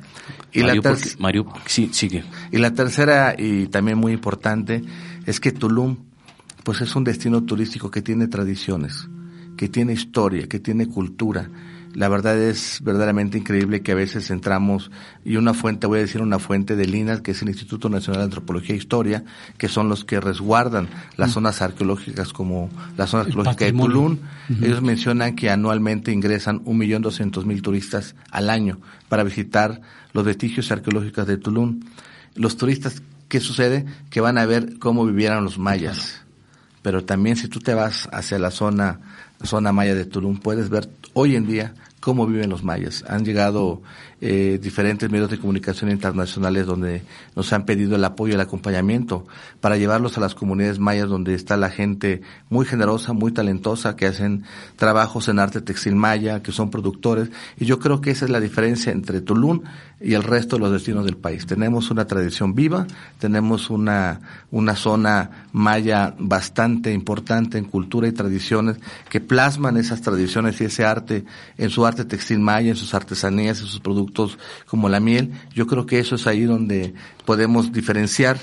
Y 0.52 0.62
Mario, 0.62 0.82
la 0.82 0.96
Mario 1.18 1.46
sí, 1.66 1.90
sigue. 1.92 2.24
Y 2.50 2.58
la 2.58 2.72
tercera 2.72 3.36
y 3.38 3.68
también 3.68 3.98
muy 3.98 4.12
importante 4.12 4.82
es 5.26 5.38
que 5.38 5.52
Tulum 5.52 5.96
pues 6.64 6.80
es 6.80 6.96
un 6.96 7.04
destino 7.04 7.44
turístico 7.44 7.88
que 7.90 8.02
tiene 8.02 8.26
tradiciones, 8.26 9.08
que 9.56 9.68
tiene 9.68 9.92
historia, 9.92 10.48
que 10.48 10.58
tiene 10.58 10.88
cultura, 10.88 11.48
la 11.94 12.08
verdad 12.08 12.38
es 12.38 12.80
verdaderamente 12.82 13.38
increíble 13.38 13.82
que 13.82 13.92
a 13.92 13.96
veces 13.96 14.30
entramos 14.30 14.90
y 15.24 15.36
una 15.36 15.54
fuente, 15.54 15.86
voy 15.86 15.98
a 15.98 16.02
decir 16.02 16.22
una 16.22 16.38
fuente 16.38 16.76
de 16.76 16.86
Linas, 16.86 17.20
que 17.20 17.32
es 17.32 17.42
el 17.42 17.48
Instituto 17.48 17.88
Nacional 17.88 18.20
de 18.20 18.24
Antropología 18.24 18.74
e 18.74 18.78
Historia, 18.78 19.24
que 19.58 19.68
son 19.68 19.88
los 19.88 20.04
que 20.04 20.20
resguardan 20.20 20.88
las 21.16 21.30
mm. 21.30 21.32
zonas 21.32 21.62
arqueológicas 21.62 22.32
como 22.32 22.70
la 22.96 23.06
zona 23.06 23.24
arqueológica 23.24 23.64
de 23.64 23.72
Tulum. 23.72 24.18
Ellos 24.62 24.82
mencionan 24.82 25.34
que 25.34 25.50
anualmente 25.50 26.12
ingresan 26.12 26.62
un 26.64 26.78
millón 26.78 27.02
doscientos 27.02 27.44
mil 27.44 27.60
turistas 27.62 28.14
al 28.30 28.50
año 28.50 28.78
para 29.08 29.24
visitar 29.24 29.80
los 30.12 30.24
vestigios 30.24 30.70
arqueológicos 30.70 31.26
de 31.26 31.38
Tulum. 31.38 31.80
Los 32.34 32.56
turistas, 32.56 33.02
¿qué 33.28 33.40
sucede? 33.40 33.84
Que 34.10 34.20
van 34.20 34.38
a 34.38 34.46
ver 34.46 34.78
cómo 34.78 35.04
vivieron 35.04 35.44
los 35.44 35.58
mayas. 35.58 36.22
Pero 36.82 37.04
también 37.04 37.36
si 37.36 37.48
tú 37.48 37.58
te 37.58 37.74
vas 37.74 38.08
hacia 38.12 38.38
la 38.38 38.50
zona 38.50 39.00
zona 39.42 39.72
maya 39.72 39.94
de 39.94 40.04
Tulum, 40.04 40.38
puedes 40.38 40.68
ver 40.68 40.88
hoy 41.14 41.36
en 41.36 41.46
día 41.46 41.74
cómo 42.00 42.26
viven 42.26 42.50
los 42.50 42.64
mayas. 42.64 43.04
Han 43.08 43.24
llegado 43.24 43.82
eh, 44.22 44.58
diferentes 44.60 45.10
medios 45.10 45.30
de 45.30 45.38
comunicación 45.38 45.90
internacionales 45.90 46.66
donde 46.66 47.02
nos 47.34 47.54
han 47.54 47.64
pedido 47.64 47.96
el 47.96 48.04
apoyo 48.04 48.34
el 48.34 48.40
acompañamiento 48.40 49.26
para 49.62 49.78
llevarlos 49.78 50.18
a 50.18 50.20
las 50.20 50.34
comunidades 50.34 50.78
mayas 50.78 51.08
donde 51.08 51.32
está 51.32 51.56
la 51.56 51.70
gente 51.70 52.20
muy 52.50 52.66
generosa, 52.66 53.14
muy 53.14 53.32
talentosa, 53.32 53.96
que 53.96 54.04
hacen 54.04 54.44
trabajos 54.76 55.28
en 55.28 55.38
arte 55.38 55.62
textil 55.62 55.96
maya, 55.96 56.42
que 56.42 56.52
son 56.52 56.70
productores. 56.70 57.30
Y 57.58 57.64
yo 57.64 57.78
creo 57.78 58.02
que 58.02 58.10
esa 58.10 58.26
es 58.26 58.30
la 58.30 58.40
diferencia 58.40 58.92
entre 58.92 59.22
Tulum 59.22 59.62
y 60.02 60.12
el 60.12 60.22
resto 60.22 60.56
de 60.56 60.60
los 60.60 60.72
destinos 60.72 61.06
del 61.06 61.16
país. 61.16 61.46
Tenemos 61.46 61.90
una 61.90 62.06
tradición 62.06 62.54
viva, 62.54 62.86
tenemos 63.18 63.70
una, 63.70 64.20
una 64.50 64.76
zona 64.76 65.46
maya 65.52 66.14
bastante 66.18 66.92
importante 66.92 67.56
en 67.56 67.64
cultura 67.64 68.06
y 68.06 68.12
tradiciones 68.12 68.76
que 69.08 69.20
plasman 69.20 69.78
esas 69.78 70.02
tradiciones 70.02 70.60
y 70.60 70.64
ese 70.64 70.84
arte 70.84 71.24
en 71.56 71.70
su 71.70 71.86
arte 71.86 72.04
textil 72.04 72.38
maya, 72.38 72.68
en 72.68 72.76
sus 72.76 72.92
artesanías, 72.92 73.60
en 73.60 73.66
sus 73.66 73.80
productos 73.80 74.09
como 74.66 74.88
la 74.88 75.00
miel. 75.00 75.32
Yo 75.54 75.66
creo 75.66 75.86
que 75.86 75.98
eso 75.98 76.14
es 76.16 76.26
ahí 76.26 76.42
donde 76.42 76.94
podemos 77.24 77.72
diferenciar 77.72 78.38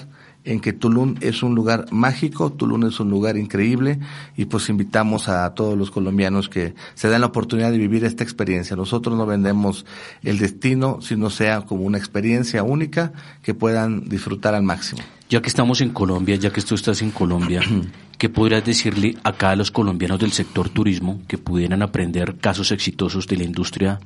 en 0.47 0.61
que 0.61 0.73
Tulum 0.73 1.15
es 1.19 1.43
un 1.43 1.55
lugar 1.55 1.85
mágico, 1.91 2.51
Tulum 2.53 2.85
es 2.85 2.99
un 2.99 3.09
lugar 3.09 3.37
increíble 3.37 3.99
y 4.37 4.45
pues 4.45 4.69
invitamos 4.69 5.27
a 5.27 5.53
todos 5.53 5.77
los 5.77 5.91
colombianos 5.91 6.47
que 6.47 6.73
se 6.95 7.09
den 7.09 7.21
la 7.21 7.27
oportunidad 7.27 7.71
de 7.71 7.77
vivir 7.77 8.05
esta 8.05 8.23
experiencia. 8.23 8.75
Nosotros 8.75 9.17
no 9.17 9.25
vendemos 9.25 9.85
el 10.23 10.39
destino, 10.39 10.99
sino 11.01 11.29
sea 11.29 11.61
como 11.61 11.83
una 11.83 11.97
experiencia 11.97 12.63
única 12.63 13.11
que 13.43 13.53
puedan 13.53 14.07
disfrutar 14.07 14.55
al 14.55 14.63
máximo. 14.63 15.01
Ya 15.29 15.41
que 15.41 15.49
estamos 15.49 15.81
en 15.81 15.89
Colombia, 15.89 16.37
ya 16.37 16.51
que 16.51 16.61
tú 16.61 16.75
estás 16.75 17.01
en 17.01 17.11
Colombia, 17.11 17.61
¿qué 18.17 18.29
podrías 18.29 18.63
decirle 18.63 19.17
acá 19.23 19.51
a 19.51 19.55
los 19.57 19.71
colombianos 19.71 20.19
del 20.19 20.31
sector 20.31 20.69
turismo 20.69 21.21
que 21.27 21.37
pudieran 21.37 21.81
aprender 21.81 22.37
casos 22.37 22.71
exitosos 22.71 23.27
de 23.27 23.35
la 23.35 23.43
industria 23.43 23.99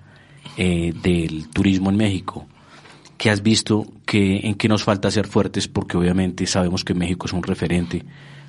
eh, 0.58 0.94
del 1.02 1.50
turismo 1.50 1.90
en 1.90 1.98
México? 1.98 2.48
¿Qué 3.18 3.30
has 3.30 3.44
visto? 3.44 3.86
que 4.12 4.42
¿En 4.46 4.56
qué 4.56 4.68
nos 4.68 4.84
falta 4.84 5.10
ser 5.10 5.26
fuertes? 5.26 5.70
Porque 5.70 5.96
obviamente 5.96 6.46
sabemos 6.46 6.84
que 6.84 6.94
México 6.94 7.28
es 7.28 7.34
un 7.34 7.44
referente. 7.44 8.04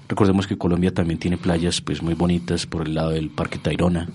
Recordemos 0.09 0.49
que 0.49 0.59
Colombia 0.59 0.93
también 0.93 1.20
tiene 1.20 1.38
playas 1.38 1.80
pues 1.80 2.03
muy 2.03 2.14
bonitas 2.14 2.66
por 2.66 2.88
el 2.88 2.95
lado 2.95 3.11
del 3.11 3.30
Parque 3.30 3.59
Tayrona, 3.59 4.09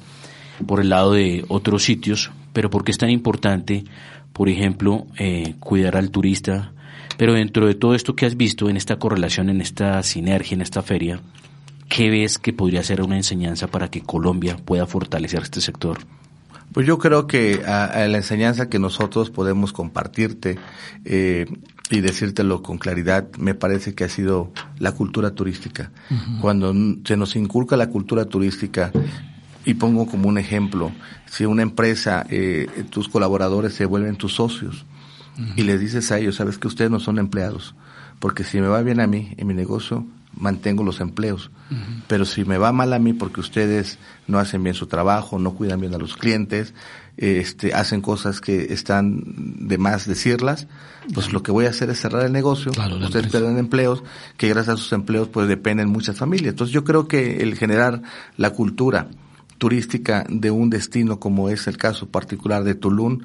por 0.66 0.82
el 0.82 0.90
lado 0.90 1.14
de 1.14 1.46
otros 1.48 1.84
sitios, 1.84 2.32
pero 2.52 2.70
¿por 2.70 2.84
qué 2.84 2.92
es 2.92 2.98
tan 2.98 3.10
importante, 3.10 3.86
por 4.34 4.50
ejemplo, 4.50 5.08
eh, 5.18 5.56
cuidar 5.62 5.96
al 5.96 6.12
turista? 6.12 6.74
Pero 7.16 7.34
dentro 7.34 7.66
de 7.66 7.76
todo 7.76 7.96
esto 7.96 8.14
que 8.14 8.26
has 8.26 8.36
visto, 8.36 8.70
en 8.70 8.76
esta 8.76 8.98
correlación, 8.98 9.50
en 9.50 9.62
esta 9.62 10.04
sinergia, 10.04 10.56
en 10.56 10.62
esta 10.62 10.82
feria, 10.82 11.22
¿qué 11.88 12.10
ves 12.10 12.38
que 12.38 12.52
podría 12.52 12.84
ser 12.84 13.02
una 13.02 13.16
enseñanza 13.16 13.68
para 13.68 13.90
que 13.90 14.02
Colombia 14.02 14.58
pueda 14.58 14.86
fortalecer 14.86 15.44
este 15.44 15.62
sector? 15.62 16.00
Pues 16.74 16.86
yo 16.86 16.98
creo 17.00 17.28
que 17.28 17.64
a, 17.66 18.08
la 18.08 18.18
enseñanza 18.18 18.70
que 18.70 18.80
nosotros 18.80 19.30
podemos 19.30 19.74
compartirte 19.74 20.58
eh, 21.06 21.46
y 21.90 22.02
decírtelo 22.02 22.62
con 22.62 22.78
claridad, 22.78 23.28
me 23.38 23.56
parece 23.56 23.96
que 23.96 24.04
ha 24.04 24.10
sido 24.10 24.52
la 24.78 24.92
cultura 24.92 25.32
turística. 25.32 25.92
Cuando 26.42 26.74
se 27.06 27.18
nos 27.18 27.36
inculca 27.36 27.78
la 27.78 27.90
cultura 27.90 28.26
turística, 28.26 28.92
y 29.68 29.74
pongo 29.74 30.08
como 30.08 30.30
un 30.30 30.38
ejemplo, 30.38 30.94
si 31.26 31.46
una 31.46 31.62
empresa, 31.62 32.26
eh, 32.30 32.68
tus 32.90 33.10
colaboradores 33.10 33.74
se 33.74 33.86
vuelven 33.86 34.16
tus 34.16 34.34
socios 34.34 34.86
y 35.58 35.64
les 35.64 35.82
dices 35.82 36.10
a 36.12 36.20
ellos, 36.20 36.36
sabes 36.38 36.58
que 36.58 36.70
ustedes 36.70 36.90
no 36.90 37.02
son 37.02 37.20
empleados, 37.20 37.76
porque 38.20 38.46
si 38.46 38.62
me 38.62 38.68
va 38.68 38.82
bien 38.82 39.02
a 39.02 39.08
mí 39.08 39.34
en 39.36 39.46
mi 39.46 39.54
negocio, 39.54 40.06
mantengo 40.40 40.84
los 40.84 41.00
empleos. 41.00 41.52
Pero 42.08 42.26
si 42.26 42.46
me 42.46 42.58
va 42.58 42.72
mal 42.72 42.94
a 42.94 43.00
mí 43.00 43.12
porque 43.12 43.42
ustedes 43.42 44.00
no 44.28 44.40
hacen 44.40 44.64
bien 44.64 44.74
su 44.74 44.88
trabajo, 44.88 45.38
no 45.38 45.54
cuidan 45.54 45.82
bien 45.82 45.94
a 45.94 45.98
los 45.98 46.16
clientes, 46.16 46.74
este, 47.18 47.74
hacen 47.74 48.02
cosas 48.02 48.40
que 48.40 48.72
están 48.74 49.22
de 49.68 49.78
más 49.78 50.08
decirlas, 50.08 50.68
pues 51.14 51.34
lo 51.34 51.44
que 51.44 51.52
voy 51.52 51.66
a 51.66 51.70
hacer 51.70 51.90
es 51.90 52.00
cerrar 52.00 52.26
el 52.26 52.32
negocio, 52.32 52.72
ustedes 53.02 53.28
pierden 53.28 53.58
empleos, 53.58 54.04
que 54.38 54.48
gracias 54.48 54.76
a 54.76 54.78
sus 54.78 54.94
empleos 54.94 55.28
pues 55.28 55.48
dependen 55.48 55.90
muchas 55.90 56.16
familias. 56.16 56.52
Entonces 56.52 56.74
yo 56.74 56.84
creo 56.84 57.08
que 57.08 57.38
el 57.38 57.56
generar 57.56 58.02
la 58.38 58.52
cultura 58.52 59.10
turística 59.58 60.26
de 60.30 60.52
un 60.52 60.70
destino 60.70 61.20
como 61.20 61.50
es 61.50 61.68
el 61.68 61.78
caso 61.78 62.08
particular 62.08 62.64
de 62.64 62.76
Tulum 62.76 63.22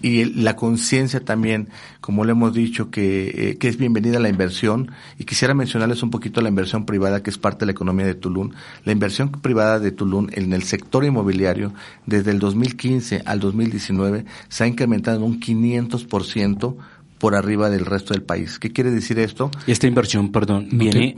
y 0.00 0.24
la 0.24 0.56
conciencia 0.56 1.24
también, 1.24 1.68
como 2.00 2.24
le 2.24 2.32
hemos 2.32 2.54
dicho, 2.54 2.90
que, 2.90 3.50
eh, 3.50 3.58
que 3.58 3.68
es 3.68 3.76
bienvenida 3.76 4.18
la 4.18 4.28
inversión 4.28 4.90
y 5.18 5.24
quisiera 5.24 5.54
mencionarles 5.54 6.02
un 6.02 6.10
poquito 6.10 6.40
la 6.40 6.48
inversión 6.48 6.86
privada 6.86 7.22
que 7.22 7.30
es 7.30 7.38
parte 7.38 7.60
de 7.60 7.66
la 7.66 7.72
economía 7.72 8.06
de 8.06 8.14
Tulum. 8.14 8.50
La 8.84 8.92
inversión 8.92 9.30
privada 9.30 9.78
de 9.78 9.92
Tulum 9.92 10.28
en 10.32 10.52
el 10.52 10.62
sector 10.62 11.04
inmobiliario 11.04 11.72
desde 12.06 12.30
el 12.30 12.38
2015 12.38 13.22
al 13.24 13.40
2019 13.40 14.24
se 14.48 14.64
ha 14.64 14.66
incrementado 14.66 15.18
en 15.18 15.22
un 15.24 15.40
500% 15.40 16.76
por 17.20 17.36
arriba 17.36 17.70
del 17.70 17.86
resto 17.86 18.14
del 18.14 18.22
país. 18.22 18.58
¿Qué 18.58 18.72
quiere 18.72 18.90
decir 18.90 19.18
esto? 19.20 19.50
Esta 19.68 19.86
inversión, 19.86 20.32
perdón, 20.32 20.68
viene 20.72 21.14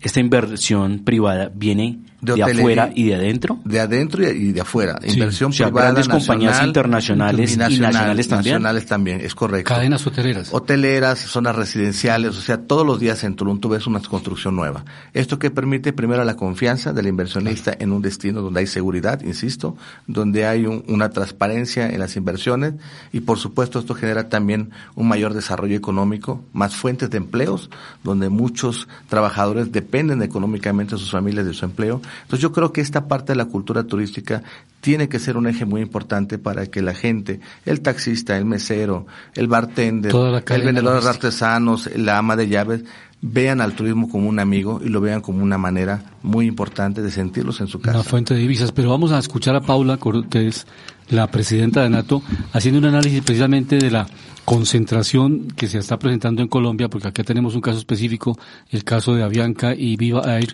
esta 0.00 0.18
inversión 0.18 1.00
privada 1.04 1.50
viene 1.54 2.00
de, 2.20 2.42
afuera 2.42 2.90
y 2.94 3.04
de 3.04 3.14
adentro. 3.14 3.58
De 3.64 3.80
adentro 3.80 4.26
y 4.28 4.52
de 4.52 4.60
afuera. 4.60 4.98
Inversión 5.02 5.52
privada, 5.52 5.70
grandes 5.70 6.08
compañías 6.08 6.62
internacionales 6.62 7.54
y, 7.54 7.56
nacionales 7.56 8.28
también. 8.28 8.54
Nacionales 8.54 8.86
también, 8.86 9.20
es 9.20 9.34
correcto. 9.34 9.68
Cadenas 9.68 10.06
hoteleras. 10.06 10.48
Hoteleras, 10.52 11.18
zonas 11.18 11.56
residenciales, 11.56 12.36
o 12.36 12.40
sea, 12.40 12.58
todos 12.58 12.86
los 12.86 13.00
días 13.00 13.24
en 13.24 13.36
Tulum 13.36 13.60
tú 13.60 13.68
ves 13.70 13.86
una 13.86 14.00
construcción 14.00 14.56
nueva. 14.56 14.84
Esto 15.14 15.38
que 15.38 15.50
permite 15.50 15.92
primero 15.92 16.24
la 16.24 16.36
confianza 16.36 16.92
del 16.92 17.06
inversionista 17.06 17.74
en 17.78 17.92
un 17.92 18.02
destino 18.02 18.42
donde 18.42 18.60
hay 18.60 18.66
seguridad, 18.66 19.22
insisto, 19.22 19.76
donde 20.06 20.46
hay 20.46 20.66
una 20.66 21.10
transparencia 21.10 21.88
en 21.88 22.00
las 22.00 22.16
inversiones 22.16 22.74
y 23.12 23.20
por 23.20 23.38
supuesto 23.38 23.78
esto 23.78 23.94
genera 23.94 24.28
también 24.28 24.70
un 24.94 25.08
mayor 25.10 25.34
desarrollo 25.34 25.76
económico, 25.76 26.42
más 26.52 26.76
fuentes 26.76 27.10
de 27.10 27.18
empleos, 27.18 27.68
donde 28.02 28.30
muchos 28.30 28.88
trabajadores 29.08 29.72
dependen 29.72 30.22
económicamente 30.22 30.94
de 30.94 30.98
sus 30.98 31.10
familias 31.10 31.44
de 31.44 31.52
su 31.52 31.64
empleo 31.66 31.90
entonces 32.22 32.40
yo 32.40 32.52
creo 32.52 32.72
que 32.72 32.80
esta 32.80 33.08
parte 33.08 33.32
de 33.32 33.36
la 33.36 33.46
cultura 33.46 33.84
turística 33.84 34.42
tiene 34.80 35.08
que 35.08 35.18
ser 35.18 35.36
un 35.36 35.46
eje 35.46 35.64
muy 35.64 35.80
importante 35.80 36.38
para 36.38 36.66
que 36.66 36.82
la 36.82 36.94
gente, 36.94 37.40
el 37.66 37.80
taxista, 37.80 38.36
el 38.36 38.44
mesero, 38.44 39.06
el 39.34 39.46
bartender, 39.46 40.12
el 40.48 40.62
vendedor 40.62 41.02
de 41.02 41.08
artesanos, 41.08 41.90
la 41.96 42.18
ama 42.18 42.36
de 42.36 42.48
llaves, 42.48 42.84
vean 43.22 43.60
al 43.60 43.74
turismo 43.74 44.08
como 44.08 44.28
un 44.28 44.38
amigo 44.38 44.80
y 44.82 44.88
lo 44.88 45.00
vean 45.00 45.20
como 45.20 45.42
una 45.42 45.58
manera 45.58 46.02
muy 46.22 46.46
importante 46.46 47.02
de 47.02 47.10
sentirlos 47.10 47.60
en 47.60 47.66
su 47.66 47.80
casa. 47.80 47.98
Una 47.98 48.04
fuente 48.04 48.34
de 48.34 48.40
divisas, 48.40 48.72
pero 48.72 48.90
vamos 48.90 49.12
a 49.12 49.18
escuchar 49.18 49.54
a 49.56 49.60
Paula, 49.60 49.98
que 50.30 50.46
es 50.46 50.66
la 51.10 51.26
presidenta 51.26 51.82
de 51.82 51.90
NATO, 51.90 52.22
haciendo 52.52 52.78
un 52.78 52.86
análisis 52.86 53.20
precisamente 53.22 53.76
de 53.76 53.90
la 53.90 54.06
concentración 54.50 55.46
que 55.52 55.68
se 55.68 55.78
está 55.78 55.96
presentando 55.96 56.42
en 56.42 56.48
Colombia, 56.48 56.88
porque 56.88 57.06
acá 57.06 57.22
tenemos 57.22 57.54
un 57.54 57.60
caso 57.60 57.78
específico, 57.78 58.36
el 58.72 58.82
caso 58.82 59.14
de 59.14 59.22
Avianca 59.22 59.76
y 59.76 59.94
Viva 59.94 60.22
Air, 60.26 60.52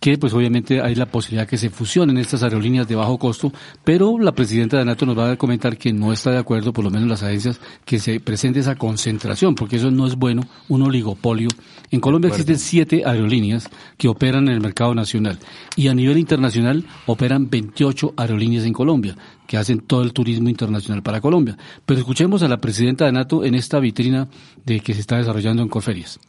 que 0.00 0.16
pues 0.16 0.32
obviamente 0.32 0.80
hay 0.80 0.94
la 0.94 1.06
posibilidad 1.06 1.48
que 1.48 1.56
se 1.56 1.70
fusionen 1.70 2.18
estas 2.18 2.42
aerolíneas 2.42 2.86
de 2.86 2.94
bajo 2.94 3.18
costo, 3.18 3.52
pero 3.84 4.18
la 4.18 4.32
presidenta 4.32 4.78
de 4.78 4.84
NATO 4.84 5.06
nos 5.06 5.18
va 5.18 5.32
a 5.32 5.36
comentar 5.36 5.76
que 5.76 5.92
no 5.92 6.12
está 6.12 6.30
de 6.30 6.38
acuerdo, 6.38 6.72
por 6.72 6.84
lo 6.84 6.90
menos 6.90 7.08
las 7.08 7.22
agencias, 7.22 7.60
que 7.84 7.98
se 7.98 8.20
presente 8.20 8.60
esa 8.60 8.76
concentración, 8.76 9.54
porque 9.54 9.76
eso 9.76 9.90
no 9.90 10.06
es 10.06 10.16
bueno, 10.16 10.42
un 10.68 10.82
oligopolio. 10.82 11.48
En 11.90 12.00
Colombia 12.00 12.28
existen 12.28 12.58
siete 12.58 13.02
aerolíneas 13.04 13.68
que 13.96 14.08
operan 14.08 14.48
en 14.48 14.54
el 14.54 14.60
mercado 14.60 14.94
nacional 14.94 15.38
y 15.74 15.88
a 15.88 15.94
nivel 15.94 16.18
internacional 16.18 16.84
operan 17.06 17.48
28 17.50 18.14
aerolíneas 18.16 18.64
en 18.66 18.74
Colombia, 18.74 19.16
que 19.46 19.56
hacen 19.56 19.80
todo 19.80 20.02
el 20.02 20.12
turismo 20.12 20.48
internacional 20.48 21.02
para 21.02 21.20
Colombia. 21.20 21.56
Pero 21.86 21.98
escuchemos 21.98 22.42
a 22.42 22.48
la 22.48 22.58
presidenta 22.58 23.06
de 23.06 23.12
NATO 23.12 23.44
en 23.44 23.54
esta 23.54 23.80
vitrina 23.80 24.28
de 24.64 24.80
que 24.80 24.94
se 24.94 25.00
está 25.00 25.16
desarrollando 25.16 25.62
en 25.62 25.68
Corferias 25.68 26.20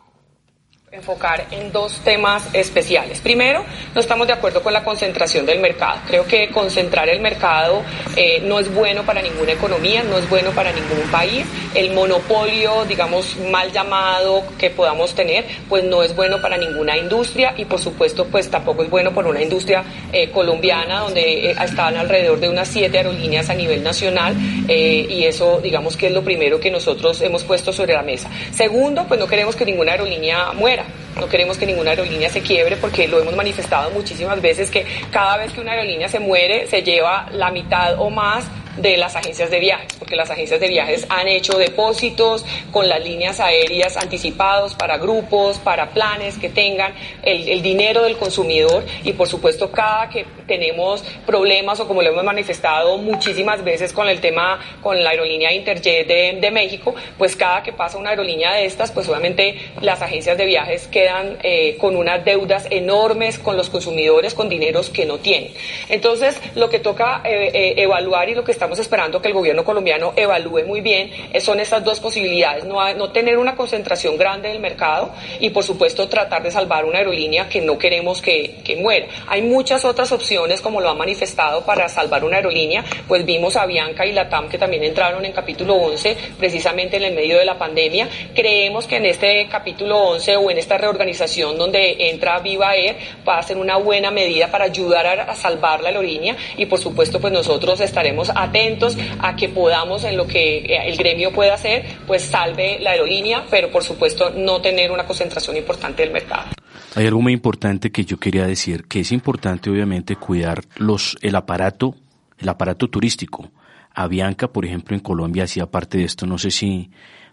enfocar 0.92 1.46
en 1.52 1.72
dos 1.72 2.00
temas 2.00 2.48
especiales. 2.54 3.22
Primero, 3.22 3.64
no 3.94 4.02
estamos 4.02 4.26
de 4.26 4.34
acuerdo 4.34 4.64
con 4.64 4.74
la 4.74 4.84
concentración 4.84 5.46
del 5.46 5.60
mercado. 5.60 6.00
Creo 6.08 6.26
que 6.26 6.50
concentrar 6.50 7.08
el 7.10 7.20
mercado 7.20 7.84
eh, 8.16 8.42
no 8.44 8.60
es 8.60 8.74
bueno 8.74 9.04
para 9.04 9.22
ninguna 9.22 9.52
economía, 9.52 10.02
no 10.04 10.18
es 10.18 10.28
bueno 10.28 10.50
para 10.52 10.72
ningún 10.72 11.02
país. 11.12 11.46
El 11.76 11.94
monopolio, 11.94 12.86
digamos, 12.86 13.38
mal 13.52 13.72
llamado 13.72 14.44
que 14.58 14.72
podamos 14.72 15.14
tener, 15.14 15.46
pues 15.68 15.84
no 15.84 16.02
es 16.02 16.16
bueno 16.16 16.42
para 16.42 16.58
ninguna 16.58 16.98
industria 16.98 17.54
y 17.56 17.66
por 17.66 17.80
supuesto, 17.80 18.26
pues 18.26 18.50
tampoco 18.50 18.82
es 18.82 18.90
bueno 18.90 19.14
para 19.14 19.28
una 19.28 19.44
industria 19.44 19.84
eh, 20.12 20.32
colombiana 20.32 21.02
donde 21.02 21.52
eh, 21.52 21.56
están 21.64 21.98
alrededor 21.98 22.40
de 22.40 22.50
unas 22.50 22.68
siete 22.68 22.98
aerolíneas 22.98 23.50
a 23.50 23.54
nivel 23.54 23.84
nacional 23.84 24.36
y 24.68 25.24
eso, 25.26 25.60
digamos, 25.62 25.98
que 25.98 26.08
es 26.08 26.14
lo 26.14 26.24
primero 26.24 26.60
que 26.60 26.72
nosotros 26.72 27.22
hemos 27.22 27.44
puesto 27.44 27.72
sobre 27.72 27.94
la 27.94 28.02
mesa. 28.02 28.30
Segundo, 28.52 29.06
pues 29.08 29.20
no 29.20 29.28
queremos 29.28 29.56
que 29.56 29.66
ninguna 29.66 29.92
aerolínea 29.92 30.52
muera. 30.54 30.80
No 31.20 31.28
queremos 31.28 31.58
que 31.58 31.66
ninguna 31.66 31.92
aerolínea 31.92 32.30
se 32.30 32.42
quiebre 32.42 32.78
porque 32.78 33.08
lo 33.08 33.20
hemos 33.20 33.36
manifestado 33.36 33.92
muchísimas 33.92 34.42
veces 34.42 34.70
que 34.70 34.86
cada 35.12 35.38
vez 35.38 35.52
que 35.52 35.62
una 35.62 35.74
aerolínea 35.74 36.08
se 36.08 36.20
muere 36.20 36.68
se 36.68 36.82
lleva 36.82 37.28
la 37.32 37.52
mitad 37.52 38.00
o 38.00 38.10
más 38.10 38.46
de 38.78 38.98
las 38.98 39.16
agencias 39.16 39.50
de 39.50 39.60
viajes, 39.60 39.94
porque 39.98 40.16
las 40.16 40.30
agencias 40.30 40.60
de 40.60 40.68
viajes 40.68 41.06
han 41.10 41.28
hecho 41.28 41.58
depósitos 41.58 42.46
con 42.72 42.88
las 42.88 43.04
líneas 43.04 43.40
aéreas 43.40 43.98
anticipados 43.98 44.76
para 44.76 44.98
grupos, 44.98 45.58
para 45.58 45.90
planes 45.90 46.38
que 46.38 46.50
tengan 46.50 46.94
el, 47.22 47.62
dinero 47.62 48.04
del 48.04 48.16
consumidor 48.18 48.86
y 49.04 49.14
por 49.14 49.28
supuesto 49.28 49.70
cada 49.72 50.10
que 50.10 50.26
tenemos 50.50 51.04
problemas 51.26 51.80
o 51.80 51.88
como 51.88 52.02
lo 52.02 52.10
hemos 52.10 52.24
manifestado 52.26 52.98
muchísimas 52.98 53.64
veces 53.64 53.94
con 53.94 54.10
el 54.10 54.20
tema 54.20 54.60
con 54.82 55.02
la 55.02 55.12
aerolínea 55.12 55.54
Interjet 55.54 56.08
de, 56.08 56.50
México, 56.50 56.96
pues 57.18 57.36
cada 57.36 57.62
que 57.62 57.72
pasa 57.72 58.00
una 58.00 58.10
aerolínea 58.10 58.54
de 58.54 58.66
estas, 58.66 58.92
pues 58.92 59.08
obviamente 59.08 59.56
las 59.82 60.02
agencias 60.02 60.36
de 60.36 60.48
viajes 60.48 60.88
quedan 60.88 61.38
eh, 61.44 61.78
con 61.78 61.96
unas 61.96 62.26
deudas 62.26 62.66
enormes 62.72 63.38
con 63.38 63.56
los 63.56 63.70
consumidores, 63.70 64.34
con 64.34 64.50
dineros 64.50 64.90
que 64.90 65.06
no 65.06 65.20
tienen. 65.20 65.54
Entonces, 65.90 66.42
lo 66.56 66.70
que 66.70 66.80
toca 66.80 67.22
eh, 67.24 67.52
eh, 67.54 67.74
evaluar 67.78 68.30
y 68.30 68.36
lo 68.36 68.44
que 68.44 68.52
estamos 68.52 68.80
esperando 68.80 69.22
que 69.22 69.28
el 69.28 69.36
gobierno 69.36 69.64
colombiano 69.64 70.14
evalúe 70.16 70.66
muy 70.66 70.82
bien 70.82 71.12
eh, 71.32 71.40
son 71.40 71.60
estas 71.60 71.84
dos 71.84 72.00
posibilidades, 72.00 72.66
no, 72.66 72.92
no 72.96 73.12
tener 73.12 73.38
una 73.38 73.56
concentración 73.56 74.18
grande 74.18 74.50
del 74.50 74.60
mercado 74.60 75.12
y 75.40 75.52
por 75.52 75.64
supuesto 75.64 76.10
tratar 76.10 76.42
de 76.42 76.50
salvar 76.50 76.86
una 76.86 76.98
aerolínea 76.98 77.48
que 77.48 77.62
no 77.62 77.78
queremos 77.78 78.22
que, 78.22 78.56
que 78.64 78.76
muera. 78.76 79.08
Hay 79.28 79.44
muchas 79.44 79.86
otras 79.86 80.12
opciones 80.12 80.39
como 80.62 80.82
lo 80.82 80.90
ha 80.90 80.96
manifestado 80.96 81.66
para 81.66 81.90
salvar 81.90 82.24
una 82.24 82.38
aerolínea, 82.38 82.84
pues 83.08 83.26
vimos 83.26 83.56
a 83.56 83.66
Bianca 83.66 84.06
y 84.06 84.12
Latam 84.12 84.50
que 84.50 84.58
también 84.58 84.84
entraron 84.84 85.26
en 85.26 85.32
capítulo 85.32 85.76
11 85.76 86.18
precisamente 86.38 86.98
en 86.98 87.04
el 87.04 87.16
medio 87.16 87.38
de 87.38 87.46
la 87.46 87.58
pandemia. 87.58 88.08
Creemos 88.36 88.86
que 88.86 88.98
en 88.98 89.06
este 89.06 89.48
capítulo 89.48 89.98
11 89.98 90.38
o 90.38 90.52
en 90.52 90.58
esta 90.58 90.78
reorganización 90.78 91.58
donde 91.58 92.10
entra 92.10 92.40
Viva 92.40 92.76
Air 92.76 92.98
va 93.28 93.40
a 93.40 93.44
ser 93.44 93.58
una 93.58 93.78
buena 93.78 94.12
medida 94.12 94.48
para 94.48 94.66
ayudar 94.66 95.06
a, 95.08 95.36
salvar 95.36 95.82
la 95.82 95.90
aerolínea 95.90 96.36
y 96.58 96.66
por 96.66 96.80
supuesto 96.80 97.20
pues 97.20 97.32
nosotros 97.32 97.80
estaremos 97.80 98.30
atentos 98.30 98.50
atentos 98.50 98.98
a 99.20 99.36
que 99.36 99.50
podamos 99.50 100.04
en 100.04 100.18
lo 100.18 100.28
que 100.28 100.58
eh, 100.58 100.88
el 100.88 100.98
gremio 100.98 101.32
pueda 101.32 101.54
hacer, 101.54 101.86
pues 102.06 102.24
salve 102.24 102.80
la 102.80 102.92
aerolínea, 102.92 103.46
pero 103.50 103.70
por 103.70 103.84
supuesto 103.84 104.32
no 104.32 104.62
tener 104.62 104.92
una 104.92 105.06
concentración 105.06 105.56
importante 105.56 106.04
del 106.04 106.12
mercado. 106.12 106.50
Hay 106.96 107.06
algo 107.06 107.22
muy 107.22 107.34
importante 107.34 107.92
que 107.92 108.04
yo 108.04 108.18
quería 108.18 108.48
decir, 108.48 108.86
que 108.86 109.02
es 109.02 109.12
importante 109.12 109.70
obviamente 109.70 110.16
cuidar 110.16 110.64
los, 110.78 111.18
el 111.22 111.36
aparato, 111.36 111.96
el 112.38 112.50
aparato 112.50 112.90
turístico. 112.90 113.52
Avianca, 113.94 114.48
por 114.48 114.66
ejemplo, 114.66 114.96
en 114.96 115.02
Colombia 115.02 115.44
hacía 115.44 115.68
parte 115.68 116.00
de 116.00 116.06
esto. 116.06 116.26
No 116.26 116.38
sé 116.38 116.52
si 116.52 116.90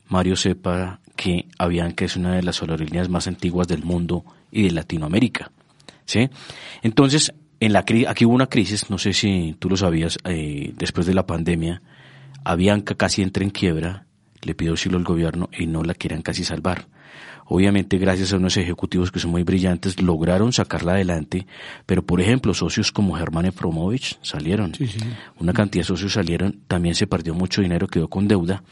Mario 0.08 0.36
sepa 0.36 1.00
que 1.16 1.46
Avianca 1.58 2.04
es 2.04 2.16
una 2.16 2.34
de 2.34 2.42
las 2.42 2.60
aerolíneas 2.60 3.08
más 3.08 3.26
antiguas 3.26 3.66
del 3.66 3.82
mundo 3.82 4.24
y 4.50 4.64
de 4.64 4.70
Latinoamérica. 4.72 5.50
¿Sí? 6.04 6.28
Entonces, 6.82 7.32
en 7.58 7.72
la 7.72 7.80
aquí 7.80 8.24
hubo 8.24 8.34
una 8.34 8.48
crisis, 8.48 8.90
no 8.90 8.98
sé 8.98 9.12
si 9.12 9.56
tú 9.58 9.68
lo 9.70 9.76
sabías, 9.76 10.18
eh, 10.24 10.72
después 10.76 11.06
de 11.06 11.14
la 11.14 11.26
pandemia, 11.26 11.82
Avianca 12.44 12.94
casi 12.94 13.22
entra 13.22 13.42
en 13.42 13.50
quiebra, 13.50 14.05
le 14.46 14.54
pidió 14.54 14.72
auxilio 14.72 14.96
al 14.98 15.04
gobierno 15.04 15.50
y 15.56 15.66
no 15.66 15.82
la 15.82 15.94
querían 15.94 16.22
casi 16.22 16.44
salvar. 16.44 16.86
Obviamente, 17.48 17.98
gracias 17.98 18.32
a 18.32 18.38
unos 18.38 18.56
ejecutivos 18.56 19.12
que 19.12 19.20
son 19.20 19.30
muy 19.30 19.44
brillantes, 19.44 20.00
lograron 20.00 20.52
sacarla 20.52 20.92
adelante, 20.92 21.46
pero 21.84 22.04
por 22.04 22.20
ejemplo, 22.20 22.54
socios 22.54 22.90
como 22.90 23.14
Germán 23.14 23.46
Efromovich 23.46 24.18
salieron. 24.22 24.72
Una 25.38 25.52
cantidad 25.52 25.82
de 25.82 25.88
socios 25.88 26.14
salieron, 26.14 26.60
también 26.66 26.94
se 26.94 27.06
perdió 27.06 27.34
mucho 27.34 27.62
dinero, 27.62 27.86
quedó 27.86 28.08
con 28.08 28.26
deuda. 28.26 28.64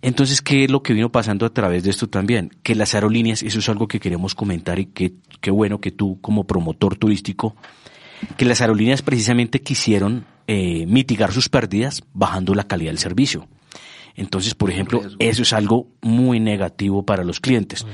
Entonces, 0.00 0.40
¿qué 0.40 0.64
es 0.64 0.70
lo 0.70 0.82
que 0.82 0.94
vino 0.94 1.10
pasando 1.10 1.44
a 1.44 1.52
través 1.52 1.82
de 1.82 1.90
esto 1.90 2.08
también? 2.08 2.50
Que 2.62 2.74
las 2.74 2.94
aerolíneas, 2.94 3.42
eso 3.42 3.58
es 3.58 3.68
algo 3.68 3.88
que 3.88 4.00
queremos 4.00 4.34
comentar 4.34 4.78
y 4.78 4.86
que 4.86 5.14
qué 5.40 5.50
bueno 5.50 5.80
que 5.80 5.90
tú 5.90 6.18
como 6.20 6.44
promotor 6.44 6.96
turístico 6.96 7.56
que 8.36 8.44
las 8.44 8.60
aerolíneas 8.60 9.02
precisamente 9.02 9.60
quisieron 9.60 10.24
eh, 10.46 10.86
mitigar 10.86 11.32
sus 11.32 11.48
pérdidas 11.48 12.02
bajando 12.14 12.54
la 12.54 12.64
calidad 12.64 12.90
del 12.90 12.98
servicio. 12.98 13.46
Entonces, 14.18 14.54
por 14.56 14.68
ejemplo, 14.68 15.00
eso 15.20 15.42
es 15.42 15.52
algo 15.52 15.86
muy 16.02 16.40
negativo 16.40 17.04
para 17.04 17.22
los 17.22 17.38
clientes. 17.38 17.86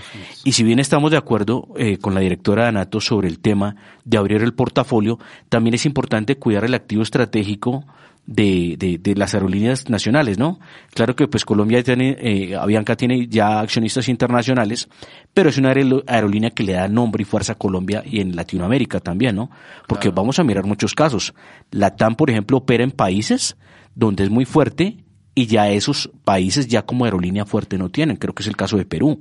Y 0.43 0.53
si 0.53 0.65
bien 0.65 0.79
estamos 0.79 1.11
de 1.11 1.19
acuerdo 1.19 1.69
eh, 1.77 1.99
con 1.99 2.15
la 2.15 2.21
directora 2.21 2.63
de 2.63 2.69
ANATO 2.71 3.03
sobre 3.03 3.29
el 3.29 3.41
tema 3.41 3.77
de 4.07 4.17
abrir 4.17 4.43
el 4.43 4.55
portafolio, 4.55 5.19
también 5.51 5.75
es 5.75 5.85
importante 5.85 6.37
cuidar 6.37 6.65
el 6.65 6.73
activo 6.73 7.03
estratégico 7.03 7.85
de, 8.27 8.77
de, 8.79 8.97
de, 8.97 9.15
las 9.17 9.35
aerolíneas 9.35 9.91
nacionales, 9.91 10.39
¿no? 10.39 10.59
Claro 10.95 11.15
que 11.15 11.29
pues 11.29 11.45
Colombia 11.45 11.83
tiene, 11.83 12.17
eh, 12.19 12.57
Avianca 12.57 12.97
tiene 12.97 13.27
ya 13.27 13.61
accionistas 13.61 14.09
internacionales, 14.09 14.89
pero 15.35 15.51
es 15.51 15.59
una 15.59 15.75
aerolínea 16.07 16.53
que 16.53 16.63
le 16.63 16.73
da 16.73 16.89
nombre 16.89 17.21
y 17.21 17.27
fuerza 17.27 17.53
a 17.53 17.57
Colombia 17.57 18.03
y 18.03 18.21
en 18.21 18.35
Latinoamérica 18.35 19.01
también, 19.01 19.37
¿no? 19.37 19.51
Porque 19.87 20.09
vamos 20.09 20.39
a 20.39 20.45
mirar 20.45 20.65
muchos 20.65 20.95
casos. 20.95 21.35
La 21.71 21.97
TAM, 21.97 22.17
por 22.17 22.31
ejemplo, 22.31 22.57
opera 22.57 22.83
en 22.83 22.93
países 22.93 23.59
donde 23.95 24.25
es 24.25 24.31
muy 24.31 24.47
fuerte 24.47 25.04
y 25.35 25.47
ya 25.47 25.71
esos 25.71 26.11
países 26.25 26.69
ya 26.69 26.83
como 26.83 27.05
aerolínea 27.05 27.45
fuerte 27.45 27.79
no 27.79 27.89
tienen. 27.89 28.17
Creo 28.17 28.35
que 28.35 28.43
es 28.43 28.49
el 28.49 28.57
caso 28.57 28.77
de 28.77 28.85
Perú, 28.85 29.21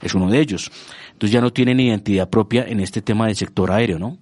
es 0.00 0.14
uno 0.14 0.30
de 0.30 0.40
ellos. 0.40 0.70
Entonces 1.12 1.32
ya 1.32 1.40
no 1.40 1.52
tienen 1.52 1.80
identidad 1.80 2.28
propia 2.28 2.64
en 2.64 2.80
este 2.80 3.02
tema 3.02 3.26
del 3.26 3.36
sector 3.36 3.70
aéreo, 3.70 3.98
¿no? 3.98 4.18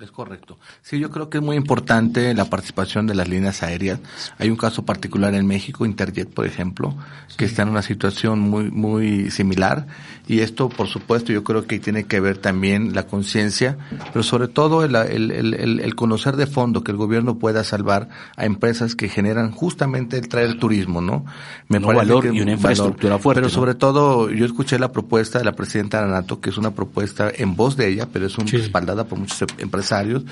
Es 0.00 0.10
correcto. 0.10 0.58
Sí, 0.80 0.98
yo 0.98 1.10
creo 1.10 1.28
que 1.28 1.38
es 1.38 1.44
muy 1.44 1.56
importante 1.56 2.32
la 2.32 2.46
participación 2.46 3.06
de 3.06 3.14
las 3.14 3.28
líneas 3.28 3.62
aéreas. 3.62 4.00
Hay 4.38 4.48
un 4.48 4.56
caso 4.56 4.82
particular 4.86 5.34
en 5.34 5.46
México, 5.46 5.84
Interjet, 5.84 6.26
por 6.32 6.46
ejemplo, 6.46 6.94
que 7.36 7.44
está 7.44 7.62
en 7.62 7.68
una 7.68 7.82
situación 7.82 8.40
muy, 8.40 8.70
muy 8.70 9.30
similar. 9.30 9.86
Y 10.26 10.40
esto, 10.40 10.70
por 10.70 10.86
supuesto, 10.86 11.32
yo 11.32 11.44
creo 11.44 11.66
que 11.66 11.78
tiene 11.80 12.04
que 12.04 12.20
ver 12.20 12.38
también 12.38 12.94
la 12.94 13.06
conciencia, 13.06 13.76
pero 14.12 14.22
sobre 14.22 14.48
todo 14.48 14.84
el, 14.84 14.94
el, 14.94 15.32
el, 15.32 15.80
el, 15.80 15.94
conocer 15.96 16.36
de 16.36 16.46
fondo 16.46 16.82
que 16.82 16.92
el 16.92 16.96
gobierno 16.96 17.38
pueda 17.38 17.62
salvar 17.64 18.08
a 18.36 18.46
empresas 18.46 18.94
que 18.94 19.08
generan 19.08 19.50
justamente 19.50 20.16
el 20.16 20.28
traer 20.28 20.58
turismo, 20.58 21.00
¿no? 21.00 21.26
Me 21.68 21.78
no 21.78 21.88
valor 21.88 22.26
y 22.32 22.40
una 22.40 22.52
infraestructura 22.52 23.18
fuerte. 23.18 23.40
Pero 23.40 23.50
sobre 23.50 23.74
todo, 23.74 24.30
yo 24.30 24.46
escuché 24.46 24.78
la 24.78 24.92
propuesta 24.92 25.38
de 25.38 25.44
la 25.44 25.52
presidenta 25.52 26.02
Anato, 26.02 26.40
que 26.40 26.50
es 26.50 26.56
una 26.56 26.70
propuesta 26.70 27.30
en 27.34 27.56
voz 27.56 27.76
de 27.76 27.88
ella, 27.88 28.08
pero 28.10 28.26
es 28.26 28.38
un, 28.38 28.46
respaldada 28.46 29.04
por 29.04 29.18
muchos 29.18 29.42
empresarios 29.90 30.24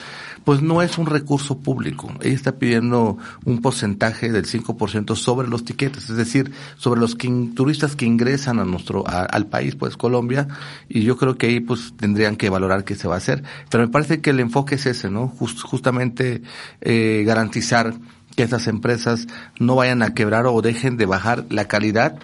pues 0.45 0.63
no 0.63 0.81
es 0.81 0.97
un 0.97 1.05
recurso 1.05 1.59
público. 1.59 2.11
Ella 2.23 2.35
está 2.35 2.53
pidiendo 2.53 3.19
un 3.45 3.61
porcentaje 3.61 4.33
del 4.33 4.47
5% 4.47 5.15
sobre 5.15 5.47
los 5.47 5.63
tiquetes, 5.63 6.09
es 6.09 6.17
decir, 6.17 6.53
sobre 6.79 7.01
los 7.01 7.19
turistas 7.55 7.97
que 7.97 8.07
ingresan 8.07 8.59
a 8.59 8.65
nuestro, 8.65 9.05
al 9.07 9.47
país, 9.47 9.75
pues 9.75 9.99
Colombia, 9.99 10.49
y 10.89 11.03
yo 11.03 11.19
creo 11.19 11.37
que 11.37 11.49
ahí 11.49 11.61
pues 11.61 11.93
tendrían 11.99 12.37
que 12.37 12.49
valorar 12.49 12.85
qué 12.85 12.95
se 12.95 13.09
va 13.09 13.17
a 13.17 13.19
hacer. 13.19 13.43
Pero 13.69 13.85
me 13.85 13.91
parece 13.91 14.23
que 14.23 14.31
el 14.31 14.41
enfoque 14.41 14.77
es 14.77 14.87
ese, 14.87 15.11
¿no? 15.11 15.29
justamente 15.29 16.41
eh, 16.81 17.25
garantizar 17.27 17.93
que 18.35 18.45
esas 18.45 18.69
empresas 18.69 19.27
no 19.59 19.75
vayan 19.75 20.01
a 20.01 20.15
quebrar 20.15 20.47
o 20.47 20.63
dejen 20.63 20.97
de 20.97 21.05
bajar 21.05 21.45
la 21.51 21.67
calidad 21.67 22.19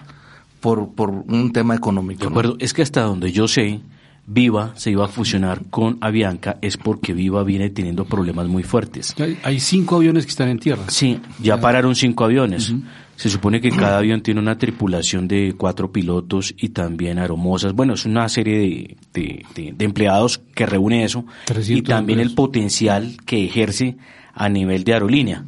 por, 0.61 0.95
por 0.95 1.11
un 1.11 1.53
tema 1.53 1.75
económico. 1.75 2.21
De 2.21 2.27
acuerdo, 2.29 2.55
es 2.57 2.73
que 2.73 2.81
hasta 2.81 3.01
donde 3.01 3.31
yo 3.31 3.47
sé, 3.47 3.81
Viva 4.27 4.73
se 4.75 4.89
iba 4.89 5.05
a 5.05 5.07
fusionar 5.07 5.61
con 5.69 5.99
Avianca 6.01 6.57
es 6.61 6.77
porque 6.77 7.13
Viva 7.13 7.43
viene 7.43 7.69
teniendo 7.69 8.05
problemas 8.05 8.47
muy 8.47 8.63
fuertes. 8.63 9.15
Hay 9.43 9.59
cinco 9.59 9.97
aviones 9.97 10.25
que 10.25 10.31
están 10.31 10.49
en 10.49 10.57
tierra. 10.57 10.83
Sí, 10.87 11.19
ya 11.39 11.59
pararon 11.59 11.95
cinco 11.95 12.25
aviones. 12.25 12.73
Se 13.15 13.29
supone 13.29 13.61
que 13.61 13.69
cada 13.69 13.99
avión 13.99 14.21
tiene 14.21 14.41
una 14.41 14.57
tripulación 14.57 15.27
de 15.27 15.53
cuatro 15.55 15.91
pilotos 15.91 16.53
y 16.57 16.69
también 16.69 17.19
aeromosas. 17.19 17.73
Bueno, 17.73 17.93
es 17.93 18.05
una 18.05 18.27
serie 18.27 18.97
de, 19.13 19.45
de, 19.53 19.85
empleados 19.85 20.41
que 20.53 20.65
reúne 20.65 21.05
eso 21.05 21.25
y 21.67 21.81
también 21.83 22.19
el 22.19 22.33
potencial 22.33 23.17
que 23.25 23.45
ejerce 23.45 23.95
a 24.33 24.49
nivel 24.49 24.83
de 24.83 24.93
aerolínea. 24.93 25.45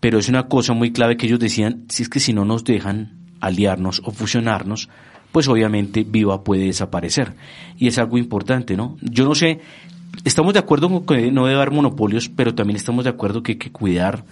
Pero 0.00 0.18
es 0.18 0.28
una 0.28 0.46
cosa 0.46 0.72
muy 0.72 0.92
clave 0.92 1.16
que 1.16 1.26
ellos 1.26 1.40
decían, 1.40 1.84
si 1.88 2.02
es 2.02 2.08
que 2.08 2.20
si 2.20 2.32
no 2.32 2.44
nos 2.44 2.64
dejan 2.64 3.18
aliarnos 3.40 4.02
o 4.04 4.12
fusionarnos, 4.12 4.88
pues 5.32 5.48
obviamente 5.48 6.04
Viva 6.08 6.42
puede 6.44 6.66
desaparecer. 6.66 7.34
Y 7.78 7.88
es 7.88 7.98
algo 7.98 8.18
importante, 8.18 8.76
¿no? 8.76 8.96
Yo 9.00 9.24
no 9.24 9.34
sé, 9.34 9.60
estamos 10.24 10.52
de 10.52 10.60
acuerdo 10.60 10.88
con 10.88 11.06
que 11.06 11.30
no 11.30 11.46
debe 11.46 11.56
haber 11.56 11.70
monopolios, 11.70 12.28
pero 12.28 12.54
también 12.54 12.76
estamos 12.76 13.04
de 13.04 13.10
acuerdo 13.10 13.42
que 13.42 13.52
hay 13.52 13.58
que 13.58 13.72
cuidar 13.72 14.24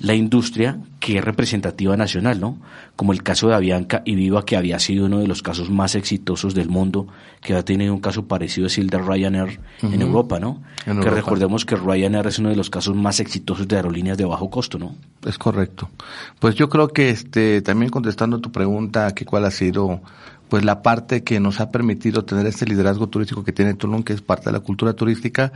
la 0.00 0.14
industria 0.14 0.78
que 1.00 1.18
es 1.18 1.24
representativa 1.24 1.96
nacional, 1.96 2.40
¿no? 2.40 2.58
Como 2.94 3.12
el 3.12 3.22
caso 3.22 3.48
de 3.48 3.54
Avianca 3.54 4.02
y 4.04 4.14
Viva, 4.14 4.44
que 4.44 4.56
había 4.56 4.78
sido 4.78 5.06
uno 5.06 5.18
de 5.18 5.26
los 5.26 5.42
casos 5.42 5.70
más 5.70 5.94
exitosos 5.94 6.54
del 6.54 6.68
mundo, 6.68 7.08
que 7.40 7.54
ha 7.54 7.64
tenido 7.64 7.92
un 7.92 8.00
caso 8.00 8.26
parecido 8.26 8.66
es 8.68 8.78
el 8.78 8.90
de 8.90 8.98
Ryanair 8.98 9.60
en 9.82 10.00
Europa, 10.00 10.38
¿no? 10.38 10.62
que 10.84 11.10
recordemos 11.10 11.64
que 11.64 11.76
Ryanair 11.76 12.26
es 12.28 12.38
uno 12.38 12.48
de 12.48 12.56
los 12.56 12.70
casos 12.70 12.94
más 12.96 13.20
exitosos 13.20 13.66
de 13.66 13.76
aerolíneas 13.76 14.16
de 14.16 14.24
bajo 14.24 14.48
costo, 14.50 14.78
¿no? 14.78 14.94
Es 15.26 15.36
correcto. 15.36 15.90
Pues 16.38 16.54
yo 16.54 16.68
creo 16.68 16.88
que 16.88 17.10
este 17.10 17.60
también 17.62 17.90
contestando 17.90 18.38
tu 18.40 18.50
pregunta, 18.52 19.14
que 19.14 19.24
cuál 19.24 19.44
ha 19.44 19.50
sido 19.50 20.00
pues 20.48 20.64
la 20.64 20.82
parte 20.82 21.22
que 21.22 21.40
nos 21.40 21.60
ha 21.60 21.70
permitido 21.70 22.24
tener 22.24 22.46
este 22.46 22.66
liderazgo 22.66 23.08
turístico 23.08 23.44
que 23.44 23.52
tiene 23.52 23.74
Tulum, 23.74 24.02
que 24.02 24.12
es 24.12 24.22
parte 24.22 24.46
de 24.46 24.52
la 24.52 24.60
cultura 24.60 24.92
turística, 24.94 25.52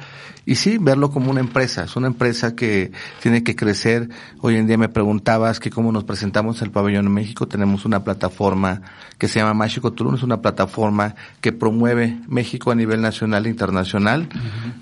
y 0.47 0.57
sí, 0.57 0.79
verlo 0.79 1.11
como 1.11 1.31
una 1.31 1.41
empresa, 1.41 1.85
es 1.85 1.97
una 1.97 2.07
empresa 2.07 2.55
que 2.55 2.93
tiene 3.21 3.43
que 3.43 3.57
crecer. 3.57 4.09
Hoy 4.41 4.57
en 4.57 4.67
día 4.67 4.79
me 4.79 4.89
preguntabas 4.89 5.61
que 5.61 5.71
cómo 5.71 5.93
nos 5.93 6.05
presentamos 6.05 6.63
el 6.63 6.71
pabellón 6.71 7.07
en 7.07 7.13
México, 7.13 7.47
tenemos 7.49 7.85
una 7.85 8.05
plataforma 8.05 8.83
que 9.19 9.29
se 9.29 9.39
llama 9.39 9.55
Mágico 9.55 9.93
Tulum, 9.93 10.15
es 10.15 10.23
una 10.23 10.43
plataforma 10.43 11.15
que 11.41 11.53
promueve 11.53 12.19
México 12.29 12.71
a 12.71 12.75
nivel 12.75 13.01
nacional 13.01 13.47
e 13.47 13.51
internacional. 13.51 14.29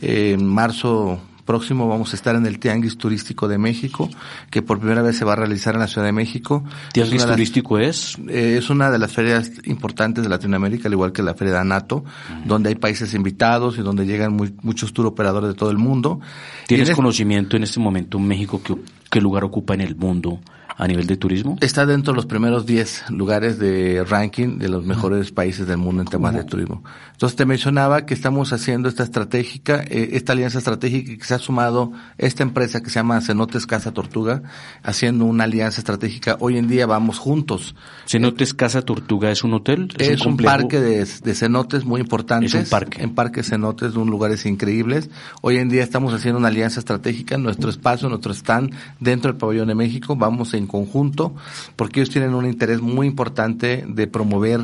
en 0.00 0.46
marzo 0.46 1.20
próximo 1.50 1.88
vamos 1.88 2.12
a 2.12 2.16
estar 2.16 2.36
en 2.36 2.46
el 2.46 2.60
Tianguis 2.60 2.96
Turístico 2.96 3.48
de 3.48 3.58
México, 3.58 4.08
que 4.52 4.62
por 4.62 4.78
primera 4.78 5.02
vez 5.02 5.16
se 5.16 5.24
va 5.24 5.32
a 5.32 5.36
realizar 5.36 5.74
en 5.74 5.80
la 5.80 5.88
Ciudad 5.88 6.06
de 6.06 6.12
México. 6.12 6.62
¿Tianguis 6.92 7.26
Turístico 7.26 7.76
es? 7.80 8.16
Eh, 8.28 8.54
es 8.56 8.70
una 8.70 8.88
de 8.88 9.00
las 9.00 9.12
ferias 9.12 9.50
importantes 9.64 10.22
de 10.22 10.30
Latinoamérica, 10.30 10.86
al 10.86 10.92
igual 10.92 11.10
que 11.10 11.24
la 11.24 11.34
Feria 11.34 11.54
de 11.54 11.58
Anato, 11.58 12.04
donde 12.44 12.68
hay 12.68 12.76
países 12.76 13.14
invitados 13.14 13.78
y 13.78 13.82
donde 13.82 14.06
llegan 14.06 14.36
muchos 14.62 14.92
tour 14.92 15.06
operadores 15.06 15.48
de 15.48 15.54
todo 15.54 15.72
el 15.72 15.78
mundo. 15.78 16.20
¿Tienes 16.68 16.92
conocimiento 16.92 17.56
en 17.56 17.64
este 17.64 17.80
momento 17.80 18.20
México 18.20 18.62
qué 19.10 19.20
lugar 19.20 19.42
ocupa 19.42 19.74
en 19.74 19.80
el 19.80 19.96
mundo? 19.96 20.38
A 20.76 20.86
nivel 20.86 21.06
de 21.06 21.16
turismo? 21.16 21.56
Está 21.60 21.86
dentro 21.86 22.12
de 22.12 22.16
los 22.16 22.26
primeros 22.26 22.66
10 22.66 23.10
lugares 23.10 23.58
de 23.58 24.04
ranking 24.04 24.58
de 24.58 24.68
los 24.68 24.84
mejores 24.84 25.32
países 25.32 25.66
del 25.66 25.78
mundo 25.78 26.02
en 26.02 26.08
temas 26.08 26.34
de 26.34 26.44
turismo. 26.44 26.82
Entonces 27.12 27.36
te 27.36 27.46
mencionaba 27.46 28.06
que 28.06 28.14
estamos 28.14 28.52
haciendo 28.52 28.88
esta 28.88 29.02
estratégica, 29.02 29.82
eh, 29.88 30.10
esta 30.12 30.32
alianza 30.32 30.58
estratégica 30.58 31.16
que 31.16 31.24
se 31.24 31.34
ha 31.34 31.38
sumado 31.38 31.92
esta 32.18 32.42
empresa 32.42 32.80
que 32.80 32.90
se 32.90 32.96
llama 32.96 33.20
Cenotes 33.20 33.66
Casa 33.66 33.92
Tortuga, 33.92 34.42
haciendo 34.82 35.24
una 35.24 35.44
alianza 35.44 35.80
estratégica. 35.80 36.36
Hoy 36.40 36.58
en 36.58 36.68
día 36.68 36.86
vamos 36.86 37.18
juntos. 37.18 37.74
¿Cenotes 38.06 38.54
Casa 38.54 38.82
Tortuga 38.82 39.30
es 39.30 39.44
un 39.44 39.54
hotel? 39.54 39.92
Es, 39.98 40.24
un, 40.26 40.36
parque 40.36 40.80
de, 40.80 41.04
de, 41.04 41.34
cenotes 41.34 41.84
muy 41.84 42.00
importantes. 42.00 42.54
Es 42.54 42.64
un 42.64 42.70
parque. 42.70 43.02
En 43.02 43.14
parques 43.14 43.48
cenotes, 43.48 43.94
un 43.96 44.10
lugares 44.10 44.44
increíbles. 44.44 45.08
Hoy 45.40 45.56
en 45.56 45.68
día 45.68 45.82
estamos 45.82 46.12
haciendo 46.12 46.38
una 46.38 46.48
alianza 46.48 46.80
estratégica, 46.80 47.38
nuestro 47.38 47.70
espacio, 47.70 48.08
nuestro 48.08 48.32
stand 48.32 48.74
dentro 48.98 49.30
del 49.30 49.38
pabellón 49.38 49.68
de 49.68 49.74
México. 49.74 50.16
Vamos 50.16 50.52
en 50.54 50.66
conjunto, 50.70 51.34
porque 51.76 52.00
ellos 52.00 52.10
tienen 52.10 52.34
un 52.34 52.46
interés 52.46 52.80
muy 52.80 53.06
importante 53.06 53.84
de 53.86 54.06
promover 54.06 54.60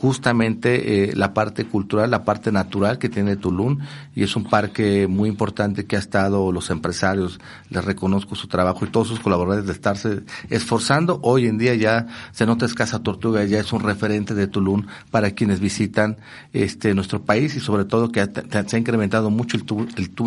justamente 0.00 1.10
eh, 1.10 1.14
la 1.14 1.34
parte 1.34 1.64
cultural, 1.66 2.10
la 2.10 2.24
parte 2.24 2.50
natural 2.52 2.98
que 2.98 3.08
tiene 3.08 3.36
Tulum, 3.36 3.78
y 4.14 4.22
es 4.22 4.36
un 4.36 4.44
parque 4.44 5.06
muy 5.06 5.28
importante 5.28 5.84
que 5.84 5.96
ha 5.96 5.98
estado 5.98 6.52
los 6.52 6.70
empresarios, 6.70 7.40
les 7.68 7.84
reconozco 7.84 8.34
su 8.34 8.48
trabajo 8.48 8.84
y 8.84 8.88
todos 8.88 9.08
sus 9.08 9.20
colaboradores 9.20 9.66
de 9.66 9.72
estarse 9.72 10.22
esforzando. 10.48 11.20
Hoy 11.22 11.46
en 11.46 11.58
día 11.58 11.74
ya 11.74 12.06
se 12.32 12.46
nota 12.46 12.66
Casa 12.74 13.02
Tortuga, 13.02 13.44
ya 13.44 13.58
es 13.60 13.72
un 13.72 13.80
referente 13.80 14.34
de 14.34 14.46
Tulum 14.46 14.86
para 15.10 15.32
quienes 15.32 15.60
visitan 15.60 16.18
este 16.52 16.94
nuestro 16.94 17.22
país 17.22 17.56
y 17.56 17.60
sobre 17.60 17.84
todo 17.84 18.12
que 18.12 18.26
se 18.66 18.76
ha 18.76 18.78
incrementado 18.78 19.30
mucho 19.30 19.56
el, 19.56 19.64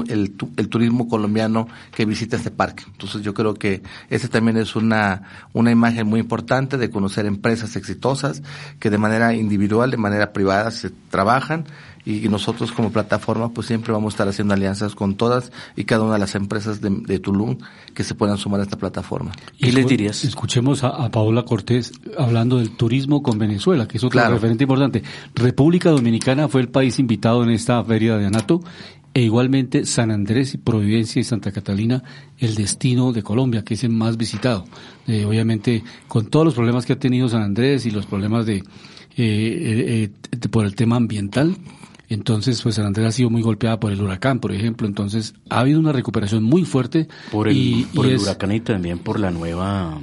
el, 0.09 0.35
el 0.57 0.69
turismo 0.69 1.07
colombiano 1.07 1.67
que 1.95 2.05
visita 2.05 2.37
este 2.37 2.51
parque. 2.51 2.83
Entonces 2.87 3.21
yo 3.21 3.33
creo 3.33 3.53
que 3.53 3.81
ese 4.09 4.27
también 4.27 4.57
es 4.57 4.75
una 4.75 5.23
una 5.53 5.71
imagen 5.71 6.07
muy 6.07 6.19
importante 6.19 6.77
de 6.77 6.89
conocer 6.89 7.25
empresas 7.25 7.75
exitosas 7.75 8.41
que 8.79 8.89
de 8.89 8.97
manera 8.97 9.33
individual, 9.33 9.62
de 9.67 9.97
manera 9.97 10.33
privada 10.33 10.71
se 10.71 10.89
trabajan 11.09 11.65
y 12.05 12.27
nosotros 12.27 12.71
como 12.71 12.91
plataforma 12.91 13.49
pues 13.49 13.67
siempre 13.67 13.93
vamos 13.93 14.13
a 14.13 14.15
estar 14.15 14.27
haciendo 14.27 14.53
alianzas 14.53 14.93
con 14.93 15.15
todas 15.15 15.51
y 15.75 15.85
cada 15.85 16.03
una 16.03 16.13
de 16.13 16.19
las 16.19 16.35
empresas 16.35 16.81
de, 16.81 17.19
Tulum 17.19 17.57
que 17.93 18.03
se 18.03 18.15
puedan 18.15 18.37
sumar 18.37 18.59
a 18.59 18.63
esta 18.63 18.77
plataforma. 18.77 19.31
¿Y 19.57 19.71
les 19.71 19.87
dirías? 19.87 20.25
Escuchemos 20.25 20.83
a, 20.83 21.09
Paola 21.09 21.43
Cortés 21.43 21.93
hablando 22.17 22.57
del 22.57 22.71
turismo 22.71 23.23
con 23.23 23.37
Venezuela, 23.37 23.87
que 23.87 23.97
es 23.97 24.03
otro 24.03 24.27
referente 24.29 24.63
importante. 24.63 25.03
República 25.35 25.91
Dominicana 25.91 26.47
fue 26.47 26.61
el 26.61 26.69
país 26.69 26.99
invitado 26.99 27.43
en 27.43 27.51
esta 27.51 27.83
feria 27.83 28.17
de 28.17 28.25
Anato 28.25 28.61
e 29.13 29.21
igualmente 29.21 29.85
San 29.85 30.09
Andrés 30.11 30.55
y 30.55 30.57
Providencia 30.57 31.19
y 31.19 31.23
Santa 31.23 31.51
Catalina, 31.51 32.03
el 32.39 32.55
destino 32.55 33.13
de 33.13 33.21
Colombia, 33.21 33.63
que 33.63 33.75
es 33.75 33.83
el 33.83 33.91
más 33.91 34.17
visitado. 34.17 34.65
Eh, 35.05 35.23
obviamente, 35.25 35.83
con 36.07 36.27
todos 36.27 36.45
los 36.45 36.55
problemas 36.55 36.85
que 36.85 36.93
ha 36.93 36.99
tenido 36.99 37.29
San 37.29 37.43
Andrés 37.43 37.85
y 37.85 37.91
los 37.91 38.07
problemas 38.07 38.47
de, 38.47 38.63
eh, 39.17 40.09
eh, 40.31 40.47
por 40.49 40.65
el 40.65 40.75
tema 40.75 40.95
ambiental, 40.95 41.55
entonces, 42.13 42.61
pues 42.61 42.75
San 42.75 42.85
Andrés 42.85 43.07
ha 43.07 43.11
sido 43.11 43.29
muy 43.31 43.41
golpeada 43.41 43.79
por 43.79 43.91
el 43.91 43.99
huracán, 43.99 44.39
por 44.39 44.51
ejemplo. 44.51 44.87
Entonces, 44.87 45.33
ha 45.49 45.61
habido 45.61 45.79
una 45.79 45.91
recuperación 45.91 46.43
muy 46.43 46.63
fuerte. 46.63 47.07
Por 47.31 47.47
el, 47.47 47.87
por 47.93 48.05
el 48.05 48.19
huracán 48.19 48.51
y 48.51 48.59
también 48.59 48.99
por 48.99 49.19
la 49.19 49.31
nueva 49.31 49.99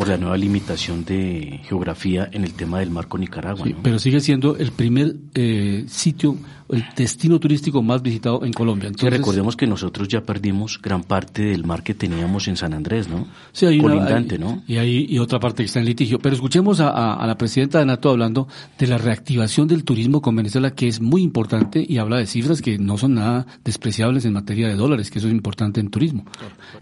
por 0.00 0.08
la 0.08 0.16
nueva 0.16 0.38
limitación 0.38 1.04
de 1.04 1.60
geografía 1.64 2.26
en 2.32 2.44
el 2.44 2.54
tema 2.54 2.78
del 2.78 2.88
marco 2.88 3.18
Nicaragua. 3.18 3.66
Sí, 3.66 3.76
Pero 3.82 3.98
sigue 3.98 4.20
siendo 4.20 4.56
el 4.56 4.72
primer 4.72 5.14
eh, 5.34 5.84
sitio, 5.88 6.38
el 6.70 6.86
destino 6.96 7.38
turístico 7.38 7.82
más 7.82 8.00
visitado 8.00 8.42
en 8.46 8.54
Colombia. 8.54 8.88
Entonces, 8.88 9.18
recordemos 9.18 9.56
que 9.56 9.66
nosotros 9.66 10.08
ya 10.08 10.22
perdimos 10.22 10.80
gran 10.80 11.02
parte 11.02 11.42
del 11.42 11.66
mar 11.66 11.82
que 11.82 11.92
teníamos 11.92 12.48
en 12.48 12.56
San 12.56 12.72
Andrés, 12.72 13.10
¿no? 13.10 13.26
Sí, 13.52 13.66
hay 13.66 13.78
Colindante, 13.78 14.38
¿no? 14.38 14.62
Y 14.66 14.78
hay 14.78 15.04
y 15.06 15.18
otra 15.18 15.38
parte 15.38 15.64
que 15.64 15.66
está 15.66 15.80
en 15.80 15.84
litigio. 15.84 16.18
Pero 16.18 16.34
escuchemos 16.34 16.80
a, 16.80 17.12
a, 17.12 17.26
la 17.26 17.36
presidenta 17.36 17.78
de 17.78 17.84
NATO 17.84 18.08
hablando 18.08 18.48
de 18.78 18.86
la 18.86 18.96
reactivación 18.96 19.68
del 19.68 19.84
turismo 19.84 20.22
con 20.22 20.34
Venezuela, 20.34 20.70
que 20.70 20.88
es 20.88 21.02
muy 21.02 21.20
importante 21.20 21.84
y 21.86 21.98
habla 21.98 22.16
de 22.16 22.24
cifras 22.24 22.62
que 22.62 22.78
no 22.78 22.96
son 22.96 23.16
nada 23.16 23.46
despreciables 23.64 24.24
en 24.24 24.32
materia 24.32 24.66
de 24.66 24.76
dólares, 24.76 25.10
que 25.10 25.18
eso 25.18 25.28
es 25.28 25.34
importante 25.34 25.78
en 25.78 25.90
turismo. 25.90 26.24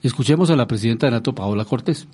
Escuchemos 0.05 0.51
a 0.51 0.55
la 0.55 0.69
presidenta 0.69 1.07
de 1.09 1.11
NATO, 1.11 1.35
Paola 1.35 1.65
Cortés. 1.65 2.07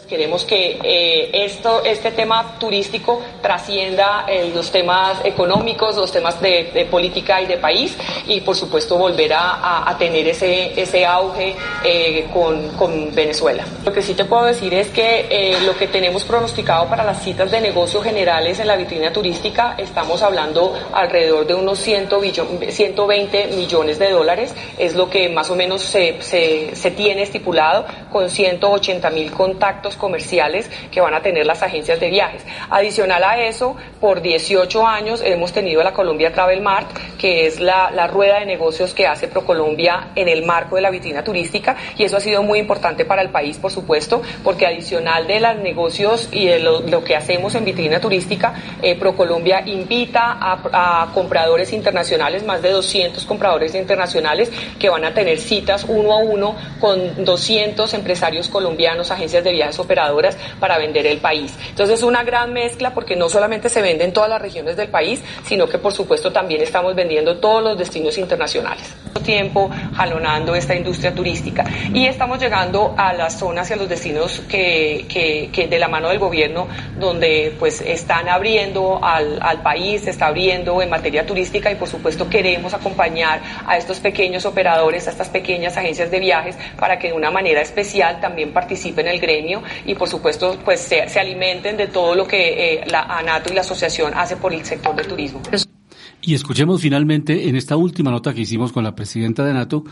Pues 0.00 0.08
queremos 0.08 0.44
que 0.46 0.78
eh, 0.82 1.44
esto, 1.44 1.84
este 1.84 2.10
tema 2.12 2.56
turístico 2.58 3.20
trascienda 3.42 4.24
eh, 4.26 4.50
los 4.54 4.70
temas 4.70 5.18
económicos, 5.24 5.94
los 5.94 6.10
temas 6.10 6.40
de, 6.40 6.88
política 6.90 7.42
y 7.42 7.46
de 7.46 7.58
país 7.58 7.98
y 8.26 8.40
por 8.40 8.56
supuesto 8.56 8.96
volver 8.96 9.30
a, 9.34 9.94
tener 9.98 10.26
ese, 10.26 10.80
ese 10.80 11.04
auge 11.04 11.54
eh, 11.84 12.26
con, 12.32 12.70
con, 12.78 13.14
Venezuela. 13.14 13.62
Lo 13.84 13.92
que 13.92 14.00
sí 14.00 14.14
te 14.14 14.24
puedo 14.24 14.46
decir 14.46 14.72
es 14.72 14.88
que 14.88 15.58
lo 15.66 15.76
que 15.76 15.86
tenemos 15.88 16.24
pronosticado 16.24 16.88
para 16.88 17.04
las 17.04 17.22
citas 17.22 17.50
de 17.50 17.60
negocios 17.60 18.02
generales 18.02 18.58
en 18.58 18.68
la 18.68 18.76
vitrina 18.76 19.12
turística, 19.12 19.74
estamos 19.76 20.22
hablando 20.22 20.72
alrededor 20.94 21.46
de 21.46 21.54
unos 21.54 21.78
100 21.78 22.08
120 22.70 23.48
millones 23.48 23.98
de 23.98 24.10
dólares, 24.10 24.54
es 24.78 24.94
lo 24.94 25.10
que 25.10 25.28
más 25.28 25.50
o 25.50 25.56
menos 25.56 25.82
se, 25.82 26.22
se, 26.22 26.74
se 26.74 26.90
tiene 26.92 27.22
estipulado 27.22 27.84
con 28.10 28.28
180 28.28 29.10
mil 29.10 29.30
contactos 29.32 29.96
comerciales 29.96 30.70
que 30.90 31.00
van 31.00 31.14
a 31.14 31.22
tener 31.22 31.46
las 31.46 31.62
agencias 31.62 32.00
de 32.00 32.10
viajes. 32.10 32.44
Adicional 32.68 33.24
a 33.24 33.40
eso, 33.42 33.76
por 34.00 34.20
18 34.20 34.86
años 34.86 35.22
hemos 35.24 35.52
tenido 35.52 35.82
la 35.82 35.92
Colombia 35.92 36.32
Travel 36.32 36.60
Mart, 36.60 36.88
que 37.18 37.46
es 37.46 37.60
la, 37.60 37.90
rueda 38.10 38.40
de 38.40 38.46
negocios 38.46 38.92
que 38.92 39.06
hace 39.06 39.28
ProColombia 39.28 40.08
en 40.16 40.28
el 40.28 40.44
marco 40.44 40.76
de 40.76 40.82
la 40.82 40.90
vitrina 40.90 41.22
turística 41.22 41.76
y 41.96 42.04
eso 42.04 42.16
ha 42.16 42.20
sido 42.20 42.42
muy 42.42 42.58
importante 42.58 43.04
para 43.04 43.22
el 43.22 43.28
país, 43.28 43.58
por 43.58 43.70
supuesto, 43.70 44.22
porque 44.42 44.66
adicional 44.66 45.26
de 45.26 45.38
los 45.38 45.56
negocios 45.56 46.28
y 46.32 46.46
de 46.46 46.60
lo, 46.60 47.04
que 47.04 47.14
hacemos 47.14 47.54
en 47.54 47.64
vitrina 47.64 48.00
turística, 48.00 48.54
eh, 48.82 48.96
ProColombia 48.96 49.62
invita 49.66 50.38
a, 50.40 51.02
a 51.02 51.12
compradores 51.12 51.72
internacionales, 51.72 52.44
más 52.44 52.62
de 52.62 52.70
200 52.70 53.24
compradores 53.24 53.74
internacionales 53.74 54.50
que 54.78 54.88
van 54.88 55.04
a 55.04 55.14
tener 55.14 55.38
citas 55.38 55.84
uno 55.88 56.12
a 56.12 56.16
uno 56.18 56.56
con 56.80 57.24
200 57.24 57.92
empresarios 58.00 58.48
colombianos, 58.48 59.10
agencias 59.10 59.44
de 59.44 59.52
viajes 59.52 59.78
operadoras 59.78 60.36
para 60.58 60.78
vender 60.78 61.06
el 61.06 61.18
país. 61.18 61.54
Entonces 61.68 62.00
es 62.00 62.02
una 62.02 62.24
gran 62.24 62.52
mezcla 62.52 62.92
porque 62.92 63.16
no 63.16 63.28
solamente 63.28 63.68
se 63.68 63.80
vende 63.80 64.04
en 64.04 64.12
todas 64.12 64.28
las 64.28 64.42
regiones 64.42 64.76
del 64.76 64.88
país, 64.88 65.22
sino 65.44 65.68
que 65.68 65.78
por 65.78 65.92
supuesto 65.92 66.32
también 66.32 66.60
estamos 66.62 66.94
vendiendo 66.94 67.38
todos 67.38 67.62
los 67.62 67.78
destinos 67.78 68.18
internacionales. 68.18 68.94
Tiempo 69.24 69.70
jalonando 69.94 70.54
esta 70.54 70.74
industria 70.74 71.14
turística 71.14 71.64
y 71.92 72.06
estamos 72.06 72.38
llegando 72.38 72.94
a 72.96 73.12
las 73.12 73.38
zonas 73.38 73.68
y 73.70 73.74
a 73.74 73.76
los 73.76 73.88
destinos 73.88 74.40
que, 74.48 75.06
que, 75.52 75.66
de 75.68 75.78
la 75.78 75.88
mano 75.88 76.08
del 76.08 76.18
gobierno 76.18 76.66
donde 76.98 77.54
pues 77.58 77.80
están 77.80 78.28
abriendo 78.28 78.98
al, 79.02 79.38
al 79.42 79.62
país, 79.62 80.02
se 80.02 80.10
está 80.10 80.28
abriendo 80.28 80.80
en 80.80 80.90
materia 80.90 81.26
turística 81.26 81.70
y 81.70 81.74
por 81.74 81.88
supuesto 81.88 82.28
queremos 82.28 82.72
acompañar 82.72 83.40
a 83.66 83.76
estos 83.76 84.00
pequeños 84.00 84.46
operadores, 84.46 85.06
a 85.06 85.10
estas 85.10 85.28
pequeñas 85.28 85.76
agencias 85.76 86.10
de 86.10 86.18
viajes 86.18 86.56
para 86.78 86.98
que 86.98 87.08
de 87.08 87.14
una 87.14 87.30
manera 87.30 87.60
también 88.20 88.52
participen 88.52 89.06
en 89.06 89.14
el 89.14 89.20
gremio 89.20 89.62
y 89.86 89.94
por 89.94 90.08
supuesto 90.08 90.58
pues 90.64 90.80
se, 90.80 91.02
alimenten 91.18 91.76
de 91.76 91.88
todo 91.88 92.14
lo 92.14 92.26
que 92.26 92.74
eh, 92.74 92.84
la 92.86 93.02
ANATO 93.02 93.52
y 93.52 93.54
la 93.54 93.60
asociación 93.62 94.12
hace 94.14 94.36
por 94.36 94.52
el 94.52 94.64
sector 94.64 94.94
del 94.94 95.06
turismo. 95.06 95.42
Y 96.22 96.34
escuchemos 96.34 96.82
finalmente 96.82 97.48
en 97.48 97.56
esta 97.56 97.76
última 97.76 98.10
nota 98.10 98.34
que 98.34 98.42
hicimos 98.42 98.72
con 98.72 98.84
la 98.84 98.94
presidenta 98.94 99.44
de 99.44 99.54
NATO 99.54 99.84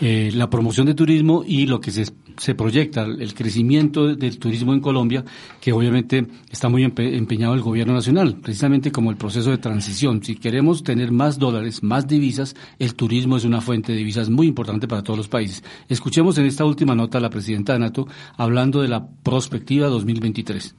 eh, 0.00 0.30
la 0.34 0.48
promoción 0.48 0.86
de 0.86 0.94
turismo 0.94 1.44
y 1.46 1.66
lo 1.66 1.80
que 1.80 1.90
se, 1.90 2.06
se, 2.38 2.54
proyecta, 2.54 3.02
el 3.02 3.34
crecimiento 3.34 4.14
del 4.14 4.38
turismo 4.38 4.72
en 4.72 4.80
Colombia, 4.80 5.24
que 5.60 5.72
obviamente 5.72 6.26
está 6.50 6.68
muy 6.68 6.84
empeñado 6.84 7.54
el 7.54 7.60
gobierno 7.60 7.92
nacional, 7.92 8.36
precisamente 8.36 8.92
como 8.92 9.10
el 9.10 9.16
proceso 9.16 9.50
de 9.50 9.58
transición. 9.58 10.22
Si 10.22 10.36
queremos 10.36 10.82
tener 10.82 11.12
más 11.12 11.38
dólares, 11.38 11.82
más 11.82 12.06
divisas, 12.06 12.56
el 12.78 12.94
turismo 12.94 13.36
es 13.36 13.44
una 13.44 13.60
fuente 13.60 13.92
de 13.92 13.98
divisas 13.98 14.30
muy 14.30 14.46
importante 14.46 14.88
para 14.88 15.02
todos 15.02 15.18
los 15.18 15.28
países. 15.28 15.62
Escuchemos 15.88 16.38
en 16.38 16.46
esta 16.46 16.64
última 16.64 16.94
nota 16.94 17.18
a 17.18 17.20
la 17.20 17.30
presidenta 17.30 17.74
de 17.74 17.80
NATO 17.80 18.08
hablando 18.36 18.80
de 18.80 18.88
la 18.88 19.06
prospectiva 19.06 19.88
2023 19.88 20.74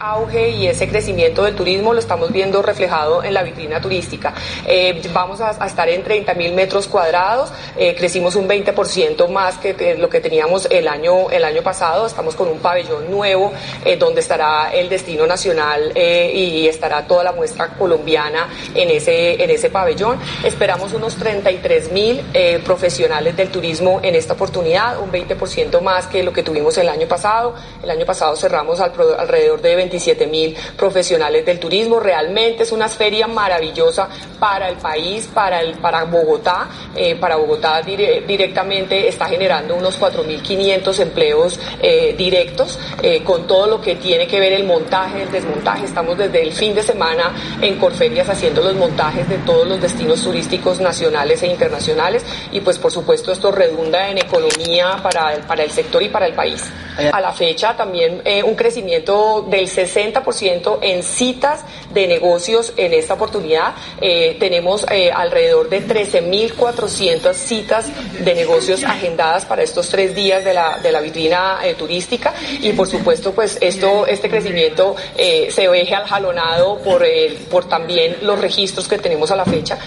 auge 0.00 0.50
y 0.50 0.66
ese 0.66 0.88
crecimiento 0.88 1.44
del 1.44 1.54
turismo 1.54 1.92
lo 1.92 2.00
estamos 2.00 2.32
viendo 2.32 2.62
reflejado 2.62 3.22
en 3.22 3.34
la 3.34 3.42
vitrina 3.42 3.80
turística. 3.80 4.34
Eh, 4.66 5.00
vamos 5.12 5.40
a, 5.40 5.50
estar 5.66 5.88
en 5.88 6.02
30 6.02 6.34
mil 6.34 6.52
metros 6.54 6.88
cuadrados, 6.88 7.50
eh, 7.76 7.94
crecimos 7.94 8.36
un 8.36 8.48
20% 8.48 9.28
más 9.28 9.58
que 9.58 9.96
lo 9.96 10.08
que 10.08 10.20
teníamos 10.20 10.66
el 10.70 10.88
año, 10.88 11.30
el 11.30 11.44
año 11.44 11.62
pasado, 11.62 12.06
estamos 12.06 12.34
con 12.34 12.48
un 12.48 12.58
pabellón 12.58 13.10
nuevo 13.10 13.52
eh, 13.84 13.96
donde 13.96 14.20
estará 14.20 14.70
el 14.72 14.88
destino 14.88 15.26
nacional 15.26 15.92
y 15.96 16.66
estará 16.66 17.06
toda 17.06 17.24
la 17.24 17.32
muestra 17.32 17.68
colombiana 17.68 18.48
en 18.74 18.90
ese, 18.90 19.42
en 19.42 19.50
ese 19.50 19.70
pabellón. 19.70 20.18
Esperamos 20.44 20.92
unos 20.92 21.16
33 21.16 21.92
mil 21.92 22.22
profesionales 22.64 23.36
del 23.36 23.50
turismo 23.50 24.00
en 24.02 24.14
esta 24.14 24.34
oportunidad, 24.34 25.00
un 25.00 25.10
20% 25.10 25.80
más 25.80 26.06
que 26.06 26.22
lo 26.22 26.32
que 26.32 26.42
tuvimos 26.42 26.76
el 26.78 26.88
año 26.88 27.06
pasado. 27.06 27.54
El 27.82 27.90
año 27.90 28.04
pasado 28.04 28.36
cerramos 28.36 28.80
alrededor 28.80 29.60
de 29.60 29.75
27 29.76 30.26
mil 30.26 30.56
profesionales 30.76 31.44
del 31.44 31.58
turismo. 31.58 32.00
Realmente 32.00 32.64
es 32.64 32.72
una 32.72 32.88
feria 32.88 33.26
maravillosa 33.26 34.08
para 34.38 34.68
el 34.68 34.76
país, 34.76 35.28
para, 35.32 35.60
el, 35.60 35.74
para 35.74 36.04
Bogotá. 36.04 36.68
Eh, 36.94 37.16
para 37.16 37.36
Bogotá 37.36 37.82
directamente 37.82 39.08
está 39.08 39.26
generando 39.26 39.74
unos 39.74 40.00
4.500 40.00 41.00
empleos 41.00 41.60
eh, 41.80 42.14
directos 42.16 42.78
eh, 43.02 43.22
con 43.22 43.46
todo 43.46 43.66
lo 43.66 43.80
que 43.80 43.96
tiene 43.96 44.26
que 44.26 44.40
ver 44.40 44.52
el 44.52 44.64
montaje, 44.64 45.22
el 45.22 45.30
desmontaje. 45.30 45.84
Estamos 45.84 46.18
desde 46.18 46.42
el 46.42 46.52
fin 46.52 46.74
de 46.74 46.82
semana 46.82 47.34
en 47.60 47.76
Corferias 47.78 48.28
haciendo 48.28 48.62
los 48.62 48.74
montajes 48.74 49.28
de 49.28 49.38
todos 49.38 49.66
los 49.66 49.80
destinos 49.80 50.22
turísticos 50.22 50.80
nacionales 50.80 51.42
e 51.42 51.46
internacionales 51.46 52.24
y 52.52 52.60
pues 52.60 52.78
por 52.78 52.92
supuesto 52.92 53.32
esto 53.32 53.50
redunda 53.50 54.08
en 54.08 54.18
economía 54.18 54.98
para, 55.02 55.36
para 55.46 55.62
el 55.64 55.70
sector 55.70 56.02
y 56.02 56.08
para 56.08 56.26
el 56.26 56.34
país. 56.34 56.64
A 57.12 57.20
la 57.20 57.32
fecha 57.32 57.76
también 57.76 58.22
un 58.44 58.54
crecimiento 58.54 59.46
del 59.50 59.65
60% 59.68 60.78
en 60.82 61.02
citas 61.02 61.64
de 61.92 62.06
negocios 62.06 62.72
en 62.76 62.92
esta 62.92 63.14
oportunidad. 63.14 63.74
Eh, 64.00 64.36
tenemos 64.38 64.86
eh, 64.90 65.10
alrededor 65.10 65.68
de 65.68 65.86
13.400 65.86 67.34
citas 67.34 67.86
de 68.18 68.34
negocios 68.34 68.84
agendadas 68.84 69.44
para 69.44 69.62
estos 69.62 69.88
tres 69.88 70.14
días 70.14 70.44
de 70.44 70.54
la, 70.54 70.78
de 70.78 70.92
la 70.92 71.00
vitrina 71.00 71.58
eh, 71.64 71.74
turística 71.74 72.34
y 72.60 72.72
por 72.72 72.88
supuesto 72.88 73.32
pues 73.32 73.58
esto, 73.60 74.06
este 74.06 74.28
crecimiento 74.28 74.96
se 75.16 75.68
ve 75.68 75.86
jalonado 75.86 76.78
por, 76.78 77.04
por 77.50 77.68
también 77.68 78.16
los 78.22 78.38
registros 78.40 78.88
que 78.88 78.98
tenemos 78.98 79.30
a 79.30 79.36
la 79.36 79.44
fecha. 79.44 79.78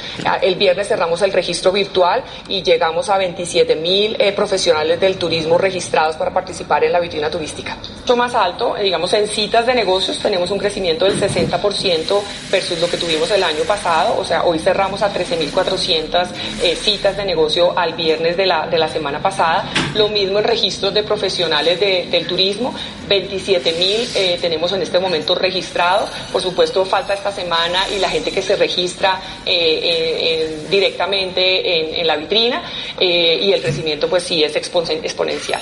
El 0.42 0.56
viernes 0.56 0.88
cerramos 0.88 1.22
el 1.22 1.32
registro 1.32 1.72
virtual 1.72 2.24
y 2.48 2.64
llegamos 2.64 3.10
a 3.10 3.20
27.000 3.20 4.34
profesionales 4.34 5.00
del 5.00 5.18
turismo 5.18 5.58
registrados 5.58 6.16
para 6.16 6.34
participar 6.34 6.84
en 6.84 6.92
la 6.92 7.00
vitrina 7.00 7.30
turística. 7.30 7.78
Mucho 8.02 8.16
más 8.16 8.34
alto, 8.34 8.76
digamos 8.82 9.14
en 9.14 9.28
citas 9.28 9.66
de 9.70 9.76
negocios 9.76 10.20
tenemos 10.20 10.52
un 10.52 10.58
crecimiento 10.58 11.06
del 11.06 11.20
60% 11.20 12.22
versus 12.52 12.80
lo 12.80 12.90
que 12.90 12.98
tuvimos 12.98 13.30
el 13.32 13.44
año 13.44 13.64
pasado, 13.64 14.18
o 14.18 14.26
sea, 14.26 14.44
hoy 14.44 14.60
cerramos 14.60 15.02
a 15.02 15.14
13.400 15.14 16.28
eh, 16.64 16.76
citas 16.76 17.16
de 17.16 17.26
negocio 17.26 17.78
al 17.78 17.94
viernes 17.94 18.36
de 18.36 18.46
la, 18.46 18.68
de 18.68 18.78
la 18.78 18.88
semana 18.88 19.22
pasada. 19.22 19.70
Lo 19.96 20.10
mismo 20.10 20.40
en 20.40 20.46
registros 20.46 20.94
de 20.94 21.04
profesionales 21.04 21.80
del 21.80 22.26
turismo, 22.28 22.74
27.000 23.08 24.10
eh, 24.16 24.38
tenemos 24.42 24.72
en 24.72 24.82
este 24.82 25.00
momento 25.00 25.36
registrados. 25.36 26.10
Por 26.32 26.42
supuesto, 26.42 26.84
falta 26.86 27.14
esta 27.14 27.32
semana 27.32 27.86
y 27.96 28.00
la 28.00 28.10
gente 28.10 28.32
que 28.32 28.42
se 28.42 28.56
registra 28.56 29.22
eh, 29.46 30.66
directamente 30.70 32.00
en, 32.00 32.08
la 32.08 32.16
vitrina 32.16 32.64
y 33.00 33.52
el 33.52 33.62
crecimiento 33.62 34.10
pues 34.10 34.24
sí 34.24 34.44
es 34.44 34.56
exponencial. 34.56 35.62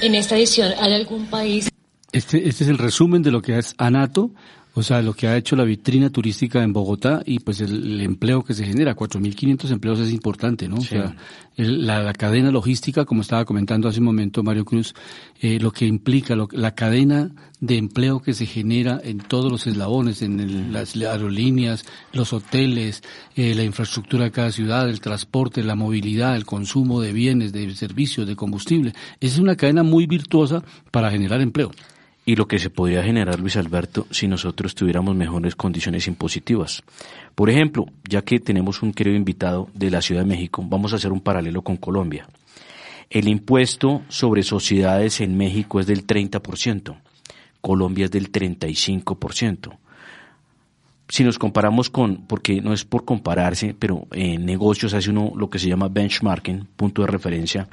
En 0.00 0.14
esta 0.14 0.36
edición, 0.36 0.72
¿hay 0.78 0.94
algún 0.94 1.26
país 1.26 1.67
este, 2.12 2.48
este 2.48 2.64
es 2.64 2.70
el 2.70 2.78
resumen 2.78 3.22
de 3.22 3.30
lo 3.30 3.42
que 3.42 3.58
es 3.58 3.74
ANATO, 3.78 4.32
o 4.78 4.82
sea, 4.84 5.02
lo 5.02 5.12
que 5.12 5.26
ha 5.26 5.36
hecho 5.36 5.56
la 5.56 5.64
vitrina 5.64 6.08
turística 6.08 6.62
en 6.62 6.72
Bogotá 6.72 7.20
y 7.26 7.40
pues 7.40 7.60
el, 7.60 8.00
empleo 8.00 8.44
que 8.44 8.54
se 8.54 8.64
genera, 8.64 8.94
4.500 8.94 9.72
empleos 9.72 9.98
es 9.98 10.12
importante, 10.12 10.68
¿no? 10.68 10.76
O 10.76 10.80
sea, 10.80 11.16
la, 11.56 12.12
cadena 12.12 12.52
logística, 12.52 13.04
como 13.04 13.22
estaba 13.22 13.44
comentando 13.44 13.88
hace 13.88 13.98
un 13.98 14.04
momento 14.04 14.44
Mario 14.44 14.64
Cruz, 14.64 14.94
eh, 15.40 15.58
lo 15.58 15.72
que 15.72 15.84
implica 15.84 16.36
la 16.52 16.76
cadena 16.76 17.32
de 17.58 17.76
empleo 17.76 18.20
que 18.20 18.34
se 18.34 18.46
genera 18.46 19.00
en 19.02 19.18
todos 19.18 19.50
los 19.50 19.66
eslabones, 19.66 20.22
en 20.22 20.72
las 20.72 20.94
aerolíneas, 20.94 21.84
los 22.12 22.32
hoteles, 22.32 23.02
eh, 23.34 23.56
la 23.56 23.64
infraestructura 23.64 24.26
de 24.26 24.30
cada 24.30 24.52
ciudad, 24.52 24.88
el 24.88 25.00
transporte, 25.00 25.64
la 25.64 25.74
movilidad, 25.74 26.36
el 26.36 26.46
consumo 26.46 27.00
de 27.00 27.12
bienes, 27.12 27.52
de 27.52 27.74
servicios, 27.74 28.28
de 28.28 28.36
combustible. 28.36 28.92
Es 29.18 29.38
una 29.38 29.56
cadena 29.56 29.82
muy 29.82 30.06
virtuosa 30.06 30.62
para 30.92 31.10
generar 31.10 31.40
empleo. 31.40 31.72
Y 32.28 32.36
lo 32.36 32.46
que 32.46 32.58
se 32.58 32.68
podría 32.68 33.02
generar, 33.02 33.40
Luis 33.40 33.56
Alberto, 33.56 34.06
si 34.10 34.28
nosotros 34.28 34.74
tuviéramos 34.74 35.16
mejores 35.16 35.56
condiciones 35.56 36.06
impositivas. 36.08 36.82
Por 37.34 37.48
ejemplo, 37.48 37.86
ya 38.06 38.20
que 38.20 38.38
tenemos 38.38 38.82
un 38.82 38.92
querido 38.92 39.16
invitado 39.16 39.70
de 39.72 39.90
la 39.90 40.02
Ciudad 40.02 40.20
de 40.20 40.28
México, 40.28 40.62
vamos 40.62 40.92
a 40.92 40.96
hacer 40.96 41.10
un 41.10 41.22
paralelo 41.22 41.62
con 41.62 41.78
Colombia. 41.78 42.28
El 43.08 43.28
impuesto 43.28 44.02
sobre 44.08 44.42
sociedades 44.42 45.22
en 45.22 45.38
México 45.38 45.80
es 45.80 45.86
del 45.86 46.06
30%, 46.06 46.98
Colombia 47.62 48.04
es 48.04 48.10
del 48.10 48.30
35%. 48.30 49.78
Si 51.08 51.24
nos 51.24 51.38
comparamos 51.38 51.88
con, 51.88 52.26
porque 52.26 52.60
no 52.60 52.74
es 52.74 52.84
por 52.84 53.06
compararse, 53.06 53.72
pero 53.72 54.06
en 54.12 54.44
negocios 54.44 54.92
hace 54.92 55.08
uno 55.08 55.32
lo 55.34 55.48
que 55.48 55.58
se 55.58 55.70
llama 55.70 55.88
benchmarking, 55.88 56.68
punto 56.76 57.00
de 57.00 57.08
referencia, 57.08 57.66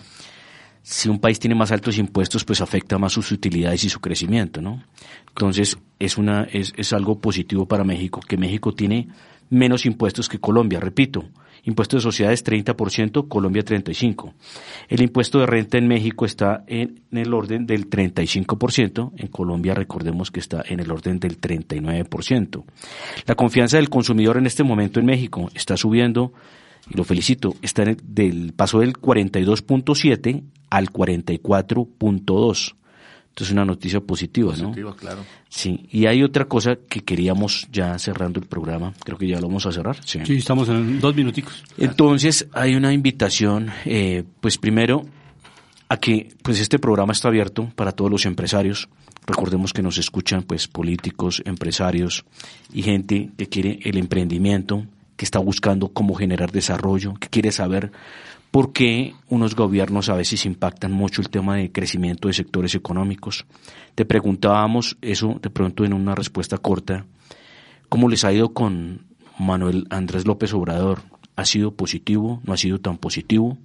si 0.88 1.09
un 1.09 1.17
país 1.17 1.39
tiene 1.39 1.55
más 1.55 1.71
altos 1.71 1.97
impuestos, 1.97 2.45
pues 2.45 2.61
afecta 2.61 2.99
más 2.99 3.11
sus 3.11 3.31
utilidades 3.31 3.83
y 3.86 3.89
su 3.89 3.99
crecimiento, 3.99 4.61
¿no? 4.61 4.83
Entonces, 5.29 5.79
es 5.97 6.15
una, 6.15 6.43
es, 6.43 6.73
es 6.77 6.93
algo 6.93 7.19
positivo 7.19 7.65
para 7.67 7.83
México, 7.83 8.19
que 8.19 8.38
México 8.38 8.71
tiene 8.71 9.07
menos 9.49 9.88
impuestos 9.88 10.29
que 10.29 10.38
Colombia, 10.38 10.79
repito. 10.79 11.25
Impuesto 11.63 11.97
de 11.97 12.03
sociedades 12.03 12.45
30%, 12.45 13.27
Colombia 13.27 13.65
35%. 13.65 14.33
El 14.88 15.01
impuesto 15.01 15.39
de 15.39 15.47
renta 15.47 15.79
en 15.79 15.88
México 15.88 16.23
está 16.23 16.63
en, 16.67 17.01
el 17.11 17.33
orden 17.33 17.65
del 17.65 17.89
35%, 17.89 19.13
en 19.17 19.27
Colombia 19.29 19.73
recordemos 19.73 20.29
que 20.29 20.39
está 20.39 20.63
en 20.67 20.81
el 20.81 20.91
orden 20.91 21.19
del 21.19 21.41
39%. 21.41 22.63
La 23.25 23.33
confianza 23.33 23.77
del 23.77 23.89
consumidor 23.89 24.38
en 24.38 24.45
este 24.45 24.63
momento 24.63 24.99
en 24.99 25.07
México 25.07 25.49
está 25.55 25.75
subiendo 25.77 26.31
y 26.89 26.97
lo 26.97 27.03
felicito, 27.03 27.55
está 27.61 27.83
en 27.83 27.89
el, 27.89 27.97
del 28.03 28.53
paso 28.53 28.79
del 28.79 28.93
42.7 28.93 30.43
al 30.69 30.89
44.2. 30.91 32.75
Entonces 33.29 33.51
una 33.51 33.65
noticia 33.65 33.99
positiva, 33.99 34.53
positiva 34.53 34.95
claro. 34.95 35.25
Sí, 35.49 35.88
y 35.91 36.05
hay 36.05 36.23
otra 36.23 36.45
cosa 36.45 36.77
que 36.88 37.01
queríamos 37.01 37.67
ya 37.69 37.99
cerrando 37.99 38.39
el 38.39 38.45
programa, 38.45 38.93
creo 39.03 39.17
que 39.17 39.27
ya 39.27 39.41
lo 39.41 39.47
vamos 39.47 39.65
a 39.65 39.73
cerrar. 39.73 39.97
Sí, 40.05 40.19
estamos 40.29 40.69
en 40.69 41.01
dos 41.01 41.13
minuticos. 41.13 41.61
Entonces 41.77 42.47
hay 42.53 42.75
una 42.75 42.93
invitación, 42.93 43.71
eh, 43.83 44.23
pues 44.39 44.57
primero 44.57 45.05
a 45.89 45.97
que 45.97 46.29
pues 46.43 46.61
este 46.61 46.79
programa 46.79 47.11
está 47.11 47.27
abierto 47.27 47.69
para 47.75 47.91
todos 47.91 48.09
los 48.09 48.25
empresarios. 48.25 48.88
Recordemos 49.27 49.73
que 49.73 49.81
nos 49.81 49.97
escuchan 49.97 50.43
pues 50.43 50.69
políticos, 50.69 51.41
empresarios 51.45 52.23
y 52.73 52.83
gente 52.83 53.31
que 53.38 53.47
quiere 53.47 53.79
el 53.83 53.97
emprendimiento, 53.97 54.86
que 55.16 55.26
está 55.26 55.39
buscando 55.39 55.89
cómo 55.89 56.16
generar 56.16 56.51
desarrollo, 56.51 57.13
que 57.16 57.30
quiere 57.30 57.51
saber 57.51 57.91
por 58.51 58.74
qué 58.74 59.13
unos 59.30 59.55
gobiernos 59.55 60.09
a 60.09 60.16
veces 60.16 60.45
impactan 60.45 60.91
mucho 60.91 61.22
el 61.22 61.30
tema 61.30 61.57
de 61.57 61.72
crecimiento 61.72 62.28
de 62.28 62.34
sectores 62.34 62.76
económicos. 62.76 63.45
Te 63.95 64.05
preguntábamos 64.05 64.97
eso 65.01 65.39
de 65.41 65.49
pronto 65.49 65.84
en 65.84 65.93
una 65.93 66.16
respuesta 66.16 66.57
corta, 66.57 67.05
¿cómo 67.89 68.09
les 68.09 68.24
ha 68.24 68.32
ido 68.32 68.53
con 68.53 69.05
Manuel 69.38 69.88
Andrés 69.89 70.26
López 70.26 70.53
Obrador? 70.53 71.01
¿Ha 71.36 71.45
sido 71.45 71.76
positivo? 71.76 72.41
¿No 72.45 72.53
ha 72.53 72.57
sido 72.57 72.80
tan 72.80 72.97
positivo? 72.97 73.57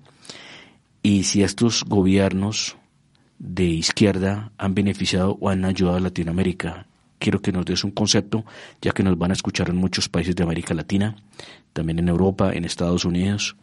Y 1.03 1.23
si 1.23 1.43
estos 1.43 1.85
gobiernos 1.85 2.77
de 3.39 3.65
izquierda 3.65 4.53
han 4.59 4.75
beneficiado 4.75 5.39
o 5.41 5.49
han 5.49 5.65
ayudado 5.65 5.97
a 5.97 6.01
Latinoamérica 6.01 6.87
quiero 7.21 7.41
que 7.41 7.53
nos 7.53 7.65
des 7.65 7.85
un 7.85 7.93
concepto, 7.93 8.45
ya 8.83 8.91
que 8.91 9.05
nos 9.05 9.17
van 9.17 9.31
a 9.31 9.35
escuchar 9.35 9.69
en 9.69 9.77
muchos 9.77 10.09
países 10.09 10.35
de 10.35 10.43
América 10.43 10.75
Latina, 10.75 11.15
también 11.73 12.01
en 12.01 12.09
Europa, 12.09 12.51
en 12.53 12.65
Estados 12.65 13.05
Unidos. 13.05 13.57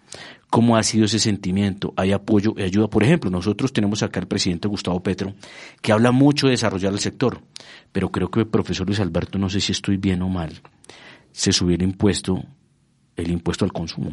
¿Cómo 0.50 0.78
ha 0.78 0.84
sido 0.84 1.06
ese 1.06 1.20
sentimiento? 1.20 1.94
¿Hay 1.98 2.14
apoyo 2.14 2.54
y 2.56 2.62
ayuda? 2.62 2.88
Por 2.88 3.04
ejemplo, 3.04 3.30
nosotros 3.30 3.74
tenemos 3.74 4.02
acá 4.04 4.22
al 4.22 4.28
presidente 4.28 4.70
Gustavo 4.70 5.02
Petro, 5.04 5.34
que 5.82 5.92
habla 5.92 6.12
mucho 6.12 6.48
de 6.48 6.52
desarrollar 6.52 6.94
el 6.94 7.00
sector, 7.00 7.42
pero 7.92 8.10
creo 8.12 8.32
que 8.32 8.40
el 8.40 8.48
profesor 8.48 8.88
Luis 8.88 9.02
Alberto, 9.02 9.38
no 9.38 9.50
sé 9.50 9.60
si 9.60 9.74
estoy 9.74 9.98
bien 9.98 10.22
o 10.22 10.30
mal, 10.30 10.62
se 11.34 11.52
subió 11.52 11.76
impuesto, 11.76 12.42
el 13.18 13.32
impuesto 13.32 13.66
al 13.66 13.74
consumo. 13.74 14.12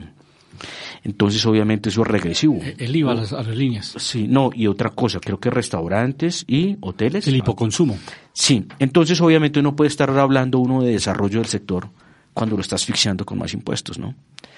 Entonces, 1.03 1.45
obviamente, 1.47 1.89
eso 1.89 2.03
es 2.03 2.09
regresivo. 2.09 2.61
El 2.79 2.97
IVA 2.97 3.13
a 3.13 3.15
las 3.15 3.33
aerolíneas. 3.33 3.95
Sí, 3.99 4.27
no, 4.29 4.51
y 4.55 4.67
otra 4.67 4.91
cosa, 4.91 5.21
creo 5.21 5.39
que 5.39 5.51
restaurantes 5.51 6.45
y 6.47 6.77
hoteles. 6.81 7.27
El 7.29 7.37
hipoconsumo. 7.37 7.99
Sí, 8.33 8.67
entonces, 8.79 9.21
obviamente, 9.21 9.63
no 9.63 9.77
puede 9.77 9.89
estar 9.89 10.11
hablando 10.11 10.59
uno 10.59 10.83
de 10.83 10.93
desarrollo 10.93 11.41
del 11.41 11.49
sector 11.49 11.89
cuando 12.33 12.57
lo 12.57 12.63
está 12.63 12.77
asfixiando 12.77 13.25
con 13.25 13.39
más 13.39 13.55
impuestos, 13.55 13.99
¿no? 13.99 14.15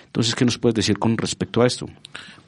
Entonces, 0.07 0.35
¿qué 0.35 0.45
nos 0.45 0.59
puedes 0.59 0.75
decir 0.75 0.99
con 0.99 1.17
respecto 1.17 1.63
a 1.63 1.67
esto? 1.67 1.89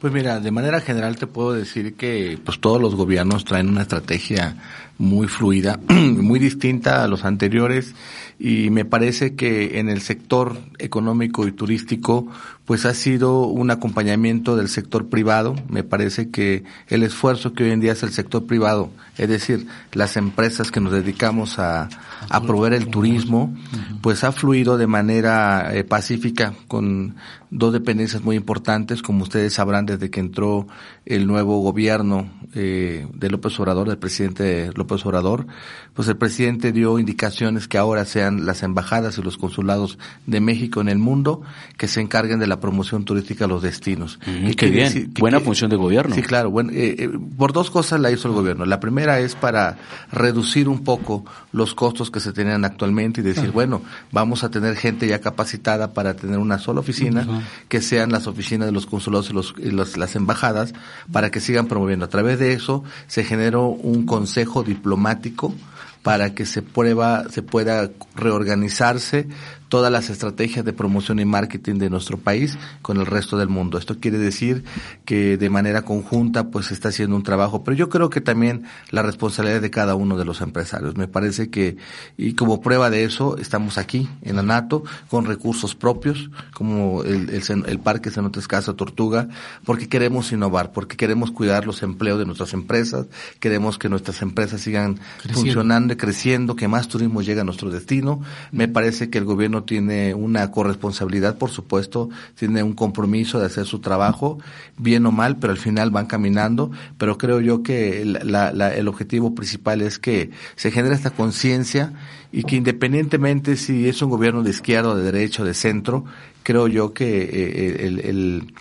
Pues 0.00 0.12
mira, 0.12 0.38
de 0.38 0.50
manera 0.52 0.80
general 0.80 1.16
te 1.16 1.26
puedo 1.26 1.52
decir 1.52 1.94
que 1.94 2.38
pues 2.44 2.60
todos 2.60 2.80
los 2.80 2.94
gobiernos 2.94 3.44
traen 3.44 3.68
una 3.68 3.82
estrategia 3.82 4.56
muy 4.96 5.26
fluida, 5.26 5.80
muy 5.88 6.38
distinta 6.38 7.02
a 7.02 7.08
los 7.08 7.24
anteriores 7.24 7.94
y 8.38 8.70
me 8.70 8.84
parece 8.84 9.34
que 9.34 9.80
en 9.80 9.88
el 9.88 10.00
sector 10.00 10.56
económico 10.78 11.48
y 11.48 11.52
turístico 11.52 12.28
pues 12.64 12.84
ha 12.84 12.94
sido 12.94 13.46
un 13.46 13.70
acompañamiento 13.70 14.54
del 14.54 14.68
sector 14.68 15.08
privado. 15.08 15.56
Me 15.68 15.82
parece 15.82 16.30
que 16.30 16.64
el 16.88 17.02
esfuerzo 17.02 17.54
que 17.54 17.64
hoy 17.64 17.70
en 17.70 17.80
día 17.80 17.92
hace 17.92 18.06
el 18.06 18.12
sector 18.12 18.46
privado, 18.46 18.90
es 19.16 19.28
decir, 19.28 19.66
las 19.92 20.16
empresas 20.16 20.70
que 20.70 20.80
nos 20.80 20.92
dedicamos 20.92 21.58
a, 21.58 21.88
a 22.28 22.42
proveer 22.42 22.74
el 22.74 22.88
turismo, 22.88 23.56
pues 24.02 24.22
ha 24.22 24.32
fluido 24.32 24.76
de 24.76 24.86
manera 24.86 25.74
eh, 25.74 25.82
pacífica 25.82 26.52
con 26.68 27.16
dos 27.50 27.72
dependencias 27.72 28.22
muy 28.22 28.36
importantes, 28.36 29.02
como 29.02 29.22
ustedes 29.22 29.54
sabrán 29.54 29.86
desde 29.86 30.10
que 30.10 30.20
entró 30.20 30.66
el 31.06 31.26
nuevo 31.26 31.60
gobierno 31.60 32.30
eh, 32.54 33.06
de 33.14 33.30
López 33.30 33.58
Obrador, 33.60 33.88
del 33.88 33.98
presidente 33.98 34.70
López 34.74 35.04
Obrador, 35.06 35.46
pues 35.94 36.08
el 36.08 36.16
presidente 36.16 36.72
dio 36.72 36.98
indicaciones 36.98 37.68
que 37.68 37.78
ahora 37.78 38.04
sean 38.04 38.46
las 38.46 38.62
embajadas 38.62 39.18
y 39.18 39.22
los 39.22 39.38
consulados 39.38 39.98
de 40.26 40.40
México 40.40 40.80
en 40.80 40.88
el 40.88 40.98
mundo 40.98 41.42
que 41.76 41.88
se 41.88 42.00
encarguen 42.00 42.38
de 42.38 42.46
la 42.46 42.60
promoción 42.60 43.04
turística 43.04 43.46
a 43.46 43.48
los 43.48 43.62
destinos. 43.62 44.18
y 44.26 44.54
qué 44.54 44.70
bien, 44.70 45.12
buena 45.18 45.40
función 45.40 45.70
de 45.70 45.76
gobierno. 45.76 46.14
Sí, 46.14 46.22
claro. 46.22 46.50
Bueno, 46.50 46.70
eh, 46.72 46.96
eh, 46.98 47.10
por 47.36 47.52
dos 47.52 47.70
cosas 47.70 48.00
la 48.00 48.10
hizo 48.10 48.28
el 48.28 48.34
gobierno. 48.34 48.64
La 48.64 48.80
primera 48.80 49.18
es 49.20 49.34
para 49.34 49.78
reducir 50.12 50.68
un 50.68 50.84
poco 50.84 51.24
los 51.52 51.74
costos 51.74 52.10
que 52.10 52.20
se 52.20 52.32
tenían 52.32 52.64
actualmente 52.64 53.20
y 53.20 53.24
decir, 53.24 53.50
bueno, 53.50 53.82
vamos 54.12 54.44
a 54.44 54.50
tener 54.50 54.76
gente 54.76 55.06
ya 55.06 55.20
capacitada 55.20 55.92
para 55.94 56.14
tener 56.14 56.38
una 56.38 56.58
sola 56.58 56.80
oficina, 56.80 57.26
que 57.68 57.80
sean 57.80 58.10
las 58.10 58.26
oficinas 58.26 58.66
de 58.66 58.72
los 58.72 58.86
consulados 58.86 59.30
y, 59.30 59.70
los, 59.70 59.96
las 59.96 60.16
embajadas, 60.16 60.72
para 61.12 61.30
que 61.30 61.40
sigan 61.40 61.66
promoviendo. 61.66 62.04
A 62.04 62.08
través 62.08 62.38
de 62.38 62.52
eso 62.52 62.84
se 63.06 63.24
generó 63.24 63.66
un 63.66 64.06
consejo 64.06 64.62
diplomático 64.62 65.54
para 66.02 66.34
que 66.34 66.46
se 66.46 66.62
prueba, 66.62 67.24
se 67.30 67.42
pueda 67.42 67.90
reorganizarse 68.14 69.28
todas 69.68 69.92
las 69.92 70.10
estrategias 70.10 70.64
de 70.64 70.72
promoción 70.72 71.18
y 71.18 71.24
marketing 71.24 71.76
de 71.76 71.90
nuestro 71.90 72.18
país 72.18 72.58
con 72.82 72.98
el 72.98 73.06
resto 73.06 73.36
del 73.38 73.48
mundo. 73.48 73.78
Esto 73.78 73.98
quiere 74.00 74.18
decir 74.18 74.64
que 75.04 75.36
de 75.36 75.50
manera 75.50 75.82
conjunta 75.82 76.48
pues 76.50 76.66
se 76.66 76.74
está 76.74 76.88
haciendo 76.88 77.16
un 77.16 77.22
trabajo, 77.22 77.64
pero 77.64 77.76
yo 77.76 77.88
creo 77.88 78.10
que 78.10 78.20
también 78.20 78.64
la 78.90 79.02
responsabilidad 79.02 79.60
de 79.60 79.70
cada 79.70 79.94
uno 79.94 80.16
de 80.16 80.24
los 80.24 80.40
empresarios. 80.40 80.96
Me 80.96 81.08
parece 81.08 81.50
que, 81.50 81.76
y 82.16 82.34
como 82.34 82.60
prueba 82.60 82.90
de 82.90 83.04
eso, 83.04 83.36
estamos 83.38 83.78
aquí 83.78 84.08
en 84.22 84.36
la 84.36 84.42
NATO 84.42 84.82
con 85.08 85.26
recursos 85.26 85.74
propios, 85.74 86.30
como 86.54 87.02
el, 87.04 87.30
el, 87.30 87.42
el 87.66 87.78
Parque 87.78 88.10
Cenotes 88.10 88.48
Casa 88.48 88.74
Tortuga, 88.74 89.28
porque 89.64 89.88
queremos 89.88 90.32
innovar, 90.32 90.72
porque 90.72 90.96
queremos 90.96 91.30
cuidar 91.30 91.66
los 91.66 91.82
empleos 91.82 92.18
de 92.18 92.26
nuestras 92.26 92.54
empresas, 92.54 93.06
queremos 93.40 93.78
que 93.78 93.88
nuestras 93.88 94.22
empresas 94.22 94.60
sigan 94.60 94.98
funcionando 95.32 95.92
y 95.92 95.96
creciendo, 95.96 96.56
que 96.56 96.68
más 96.68 96.88
turismo 96.88 97.22
llegue 97.22 97.40
a 97.40 97.44
nuestro 97.44 97.70
destino. 97.70 98.20
Me 98.52 98.68
parece 98.68 99.10
que 99.10 99.18
el 99.18 99.24
gobierno 99.24 99.57
tiene 99.64 100.14
una 100.14 100.50
corresponsabilidad, 100.50 101.38
por 101.38 101.50
supuesto, 101.50 102.08
tiene 102.34 102.62
un 102.62 102.72
compromiso 102.72 103.38
de 103.38 103.46
hacer 103.46 103.66
su 103.66 103.80
trabajo, 103.80 104.38
bien 104.76 105.06
o 105.06 105.12
mal, 105.12 105.38
pero 105.38 105.52
al 105.52 105.58
final 105.58 105.90
van 105.90 106.06
caminando. 106.06 106.70
Pero 106.98 107.18
creo 107.18 107.40
yo 107.40 107.62
que 107.62 108.02
el 108.02 108.88
objetivo 108.88 109.34
principal 109.34 109.82
es 109.82 109.98
que 109.98 110.30
se 110.56 110.70
genere 110.70 110.94
esta 110.94 111.10
conciencia 111.10 111.92
y 112.32 112.44
que 112.44 112.56
independientemente 112.56 113.56
si 113.56 113.88
es 113.88 114.02
un 114.02 114.10
gobierno 114.10 114.42
de 114.42 114.50
izquierda, 114.50 114.94
de 114.94 115.02
derecha 115.02 115.44
de 115.44 115.54
centro, 115.54 116.04
creo 116.42 116.68
yo 116.68 116.92
que 116.92 117.22
eh, 117.22 117.86
el 117.86 118.52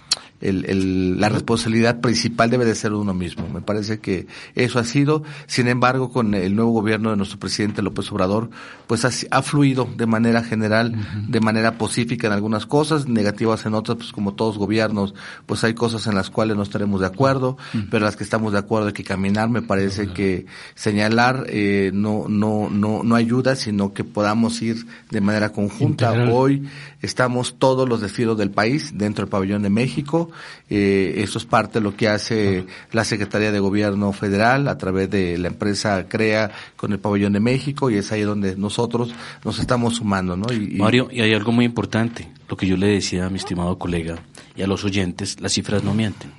el, 0.41 0.65
el, 0.65 1.19
la 1.19 1.29
responsabilidad 1.29 1.99
principal 1.99 2.49
debe 2.49 2.65
de 2.65 2.75
ser 2.75 2.93
uno 2.93 3.13
mismo. 3.13 3.47
Me 3.49 3.61
parece 3.61 3.99
que 3.99 4.27
eso 4.55 4.79
ha 4.79 4.83
sido. 4.83 5.23
Sin 5.47 5.67
embargo, 5.67 6.11
con 6.11 6.33
el 6.33 6.55
nuevo 6.55 6.71
gobierno 6.71 7.09
de 7.09 7.17
nuestro 7.17 7.39
presidente 7.39 7.81
López 7.81 8.11
Obrador, 8.11 8.49
pues 8.85 9.05
ha, 9.05 9.09
ha 9.31 9.41
fluido 9.41 9.87
de 9.97 10.05
manera 10.05 10.43
general, 10.43 10.95
de 11.27 11.39
manera 11.39 11.77
pacífica 11.77 12.27
en 12.27 12.33
algunas 12.33 12.65
cosas, 12.65 13.07
negativas 13.07 13.65
en 13.65 13.73
otras, 13.73 13.97
pues 13.97 14.11
como 14.11 14.33
todos 14.33 14.57
gobiernos, 14.57 15.13
pues 15.45 15.63
hay 15.63 15.73
cosas 15.73 16.07
en 16.07 16.15
las 16.15 16.29
cuales 16.29 16.55
no 16.55 16.63
estaremos 16.63 17.01
de 17.01 17.07
acuerdo, 17.07 17.57
pero 17.89 18.05
las 18.05 18.15
que 18.15 18.23
estamos 18.23 18.53
de 18.53 18.59
acuerdo 18.59 18.87
hay 18.87 18.93
que 18.93 19.03
caminar. 19.03 19.49
Me 19.49 19.61
parece 19.61 20.09
que 20.13 20.45
señalar 20.75 21.45
eh, 21.47 21.91
no, 21.93 22.25
no, 22.27 22.69
no, 22.69 23.01
no 23.03 23.15
ayuda, 23.15 23.55
sino 23.55 23.93
que 23.93 24.03
podamos 24.03 24.61
ir 24.61 24.85
de 25.09 25.21
manera 25.21 25.51
conjunta. 25.51 26.11
Hoy 26.31 26.67
estamos 27.01 27.57
todos 27.57 27.87
los 27.87 28.01
desfilos 28.01 28.37
del 28.37 28.51
país 28.51 28.93
dentro 28.95 29.25
del 29.25 29.29
pabellón 29.29 29.63
de 29.63 29.69
México 29.69 30.26
Eh, 30.69 31.15
esto 31.17 31.37
es 31.37 31.45
parte 31.45 31.79
de 31.79 31.83
lo 31.83 31.95
que 31.95 32.07
hace 32.07 32.65
la 32.91 33.03
Secretaría 33.03 33.51
de 33.51 33.59
Gobierno 33.59 34.11
Federal 34.13 34.67
a 34.67 34.77
través 34.77 35.09
de 35.09 35.37
la 35.37 35.47
empresa 35.47 36.07
CREA 36.07 36.51
con 36.75 36.91
el 36.91 36.99
Pabellón 36.99 37.33
de 37.33 37.39
México 37.39 37.89
y 37.89 37.95
es 37.95 38.11
ahí 38.11 38.21
donde 38.21 38.55
nosotros 38.55 39.13
nos 39.43 39.59
estamos 39.59 39.95
sumando, 39.95 40.35
¿no? 40.35 40.51
Y, 40.53 40.77
Mario, 40.77 41.07
y 41.11 41.21
hay 41.21 41.33
algo 41.33 41.51
muy 41.51 41.65
importante, 41.65 42.29
lo 42.49 42.57
que 42.57 42.67
yo 42.67 42.77
le 42.77 42.87
decía 42.87 43.25
a 43.25 43.29
mi 43.29 43.37
estimado 43.37 43.77
colega 43.77 44.19
y 44.55 44.61
a 44.61 44.67
los 44.67 44.83
oyentes, 44.83 45.39
las 45.39 45.53
cifras 45.53 45.83
no 45.83 45.93
mienten. 45.93 46.31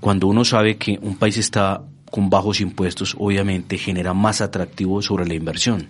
Cuando 0.00 0.26
uno 0.28 0.44
sabe 0.44 0.76
que 0.76 0.98
un 1.02 1.16
país 1.16 1.36
está 1.38 1.82
con 2.10 2.30
bajos 2.30 2.60
impuestos, 2.60 3.16
obviamente 3.18 3.78
genera 3.78 4.14
más 4.14 4.40
atractivo 4.40 5.02
sobre 5.02 5.26
la 5.26 5.34
inversión. 5.34 5.88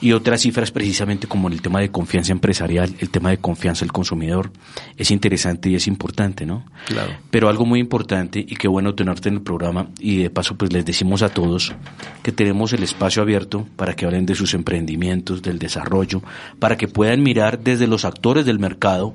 Y 0.00 0.12
otras 0.12 0.42
cifras 0.42 0.70
precisamente 0.70 1.26
como 1.26 1.48
en 1.48 1.54
el 1.54 1.62
tema 1.62 1.80
de 1.80 1.90
confianza 1.90 2.32
empresarial, 2.32 2.94
el 2.98 3.10
tema 3.10 3.30
de 3.30 3.38
confianza 3.38 3.84
del 3.84 3.92
consumidor, 3.92 4.52
es 4.96 5.10
interesante 5.10 5.70
y 5.70 5.74
es 5.74 5.86
importante, 5.86 6.46
¿no? 6.46 6.64
Claro. 6.86 7.12
Pero 7.30 7.48
algo 7.48 7.66
muy 7.66 7.80
importante 7.80 8.38
y 8.38 8.56
qué 8.56 8.68
bueno 8.68 8.94
tenerte 8.94 9.28
en 9.28 9.36
el 9.36 9.42
programa 9.42 9.88
y 9.98 10.22
de 10.22 10.30
paso 10.30 10.56
pues 10.56 10.72
les 10.72 10.84
decimos 10.84 11.22
a 11.22 11.30
todos 11.30 11.74
que 12.22 12.32
tenemos 12.32 12.72
el 12.72 12.82
espacio 12.82 13.22
abierto 13.22 13.66
para 13.76 13.94
que 13.94 14.06
hablen 14.06 14.26
de 14.26 14.34
sus 14.34 14.54
emprendimientos, 14.54 15.42
del 15.42 15.58
desarrollo, 15.58 16.22
para 16.58 16.76
que 16.76 16.88
puedan 16.88 17.22
mirar 17.22 17.58
desde 17.58 17.86
los 17.86 18.04
actores 18.04 18.46
del 18.46 18.58
mercado 18.58 19.14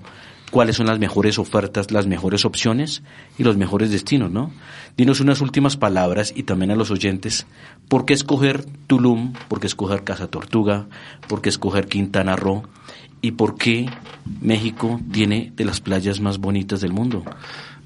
cuáles 0.53 0.75
son 0.75 0.85
las 0.85 0.99
mejores 0.99 1.39
ofertas, 1.39 1.89
las 1.89 2.05
mejores 2.05 2.45
opciones 2.45 3.01
y 3.39 3.43
los 3.43 3.57
mejores 3.57 3.89
destinos, 3.89 4.29
¿no? 4.29 4.51
Dinos 4.95 5.19
unas 5.19 5.41
últimas 5.41 5.77
palabras 5.77 6.31
y 6.35 6.43
también 6.43 6.69
a 6.69 6.75
los 6.75 6.91
oyentes, 6.91 7.47
¿por 7.87 8.05
qué 8.05 8.13
escoger 8.13 8.63
Tulum? 8.85 9.33
¿Por 9.47 9.59
qué 9.59 9.65
escoger 9.65 10.03
Casa 10.03 10.27
Tortuga? 10.27 10.85
¿Por 11.27 11.41
qué 11.41 11.49
escoger 11.49 11.87
Quintana 11.87 12.35
Roo? 12.35 12.65
¿Y 13.19 13.31
por 13.31 13.55
qué 13.55 13.89
México 14.41 15.01
tiene 15.11 15.51
de 15.55 15.65
las 15.65 15.81
playas 15.81 16.19
más 16.19 16.37
bonitas 16.37 16.81
del 16.81 16.93
mundo? 16.93 17.23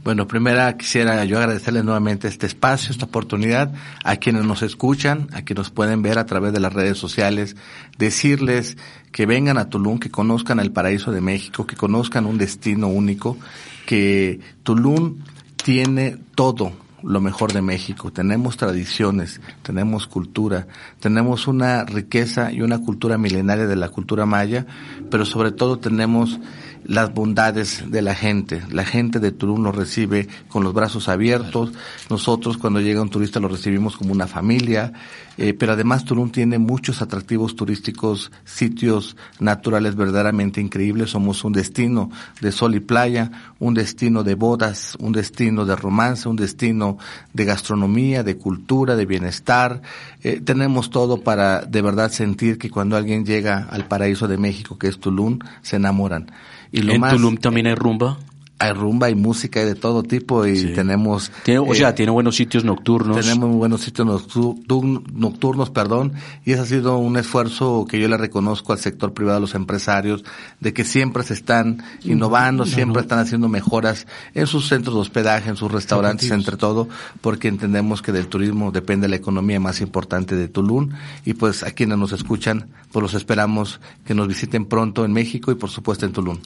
Bueno, 0.04 0.28
primera 0.28 0.78
quisiera 0.78 1.24
yo 1.26 1.38
agradecerles 1.38 1.84
nuevamente 1.84 2.28
este 2.28 2.48
espacio, 2.48 2.92
esta 2.92 3.06
oportunidad, 3.06 3.74
a 4.04 4.16
quienes 4.18 4.46
nos 4.46 4.62
escuchan, 4.62 5.28
a 5.34 5.42
quienes 5.42 5.58
nos 5.58 5.70
pueden 5.70 6.02
ver 6.02 6.18
a 6.18 6.26
través 6.26 6.54
de 6.54 6.60
las 6.60 6.72
redes 6.74 6.98
sociales, 6.98 7.56
decirles 7.98 8.78
que 9.12 9.26
vengan 9.26 9.58
a 9.58 9.70
Tulum, 9.70 10.00
que 10.00 10.12
conozcan 10.12 10.60
el 10.60 10.72
paraíso 10.72 11.12
de 11.12 11.22
México, 11.22 11.66
que 11.66 11.76
conozcan 11.76 12.26
un 12.26 12.38
destino 12.38 12.88
único, 12.88 13.38
que 13.86 14.40
Tulum 14.64 15.18
tiene 15.56 16.18
todo, 16.36 16.74
lo 17.04 17.22
mejor 17.22 17.54
de 17.54 17.62
México. 17.62 18.12
Tenemos 18.12 18.58
tradiciones, 18.58 19.40
tenemos 19.62 20.08
cultura, 20.08 20.68
tenemos 21.00 21.48
una 21.48 21.86
riqueza 21.86 22.52
y 22.52 22.62
una 22.62 22.80
cultura 22.80 23.18
milenaria 23.18 23.68
de 23.68 23.76
la 23.76 23.90
cultura 23.90 24.26
maya, 24.26 24.66
pero 25.10 25.26
sobre 25.26 25.52
todo 25.52 25.80
tenemos 25.80 26.40
las 26.84 27.14
bondades 27.14 27.92
de 27.92 28.02
la 28.02 28.16
gente. 28.16 28.64
La 28.72 28.86
gente 28.86 29.20
de 29.20 29.32
Tulum 29.32 29.62
nos 29.62 29.76
recibe 29.76 30.28
con 30.48 30.64
los 30.64 30.74
brazos 30.74 31.10
abiertos. 31.10 31.72
Nosotros 32.10 32.58
cuando 32.58 32.80
llega 32.80 33.02
un 33.02 33.10
turista 33.10 33.40
lo 33.40 33.48
recibimos 33.48 33.98
como 33.98 34.14
una 34.14 34.28
familia. 34.28 34.94
Eh, 35.38 35.54
pero 35.54 35.74
además 35.74 36.04
Tulum 36.04 36.32
tiene 36.32 36.58
muchos 36.58 37.02
atractivos 37.02 37.56
turísticos, 37.56 38.32
sitios 38.44 39.16
naturales 39.40 39.96
verdaderamente 39.96 40.62
increíbles. 40.62 41.12
Somos 41.12 41.44
un 41.44 41.54
destino 41.54 42.10
de 42.42 42.52
sol 42.52 42.76
y 42.76 42.80
playa, 42.80 43.54
un 43.60 43.74
destino 43.74 44.24
de 44.24 44.36
bodas, 44.36 44.98
un 45.00 45.14
destino 45.14 45.66
de 45.66 45.76
romance, 45.76 46.28
un 46.28 46.36
destino 46.36 46.98
de 47.34 47.46
gastronomía, 47.46 48.24
de 48.24 48.38
cultura, 48.38 48.96
de 48.96 49.06
bienestar. 49.06 49.82
Eh, 50.24 50.42
tenemos 50.44 50.90
todo 50.90 51.22
para 51.22 51.62
de 51.62 51.82
verdad 51.82 52.12
sentir 52.12 52.58
que 52.58 52.70
cuando 52.70 52.98
alguien 52.98 53.26
llega 53.26 53.68
al 53.70 53.88
paraíso 53.88 54.28
de 54.28 54.38
México, 54.38 54.78
que 54.78 54.88
es 54.88 55.00
Tulum, 55.00 55.40
se 55.62 55.76
enamoran. 55.76 56.32
Y 56.72 56.82
lo 56.82 56.94
¿En 56.94 57.02
Tulum 57.10 57.38
también 57.38 57.68
hay 57.68 57.76
rumba? 57.76 58.18
Hay 58.60 58.74
rumba 58.74 59.10
y 59.10 59.16
música 59.16 59.62
y 59.62 59.66
de 59.66 59.76
todo 59.76 60.04
tipo 60.04 60.46
y 60.46 60.74
tenemos... 60.74 61.32
Tiene, 61.44 61.60
o 61.60 61.76
sea, 61.76 61.90
eh, 61.90 61.94
tiene 61.94 62.12
buenos 62.12 62.36
sitios 62.36 62.64
nocturnos. 62.64 63.20
Tenemos 63.20 63.50
muy 63.50 63.58
buenos 63.58 63.82
sitios 63.82 64.08
nocturnos, 64.08 65.70
perdón, 65.70 66.14
y 66.44 66.54
ese 66.54 66.62
ha 66.62 66.66
sido 66.66 66.98
un 66.98 67.18
esfuerzo 67.18 67.86
que 67.88 68.00
yo 68.00 68.08
le 68.08 68.18
reconozco 68.18 68.74
al 68.74 68.80
sector 68.80 69.14
privado, 69.14 69.38
a 69.38 69.42
los 69.42 69.54
empresarios, 69.54 70.24
de 70.60 70.74
que 70.74 70.84
siempre 70.84 71.24
se 71.24 71.34
están 71.34 71.84
innovando, 72.04 72.66
siempre 72.66 73.02
están 73.02 73.20
haciendo 73.20 73.48
mejoras 73.48 74.08
en 74.34 74.48
sus 74.48 74.68
centros 74.68 74.96
de 74.96 75.02
hospedaje, 75.02 75.50
en 75.50 75.56
sus 75.56 75.72
restaurantes, 75.72 76.32
entre 76.32 76.58
todo, 76.58 76.88
porque 77.22 77.48
entendemos 77.48 78.02
que 78.02 78.12
del 78.12 78.28
turismo 78.28 78.72
depende 78.72 79.08
la 79.08 79.16
economía 79.16 79.60
más 79.60 79.82
importante 79.82 80.36
de 80.36 80.48
Tulum 80.48 80.90
y 81.26 81.34
pues 81.34 81.64
a 81.64 81.72
quienes 81.72 81.98
nos 81.98 82.12
escuchan, 82.12 82.70
pues 82.92 83.04
los 83.04 83.14
esperamos 83.14 83.80
que 84.06 84.14
nos 84.14 84.28
visiten 84.28 84.66
pronto 84.66 85.06
en 85.06 85.14
México 85.14 85.52
y 85.52 85.56
por 85.56 85.70
supuesto 85.70 86.06
en 86.06 86.14
Tulum. 86.14 86.38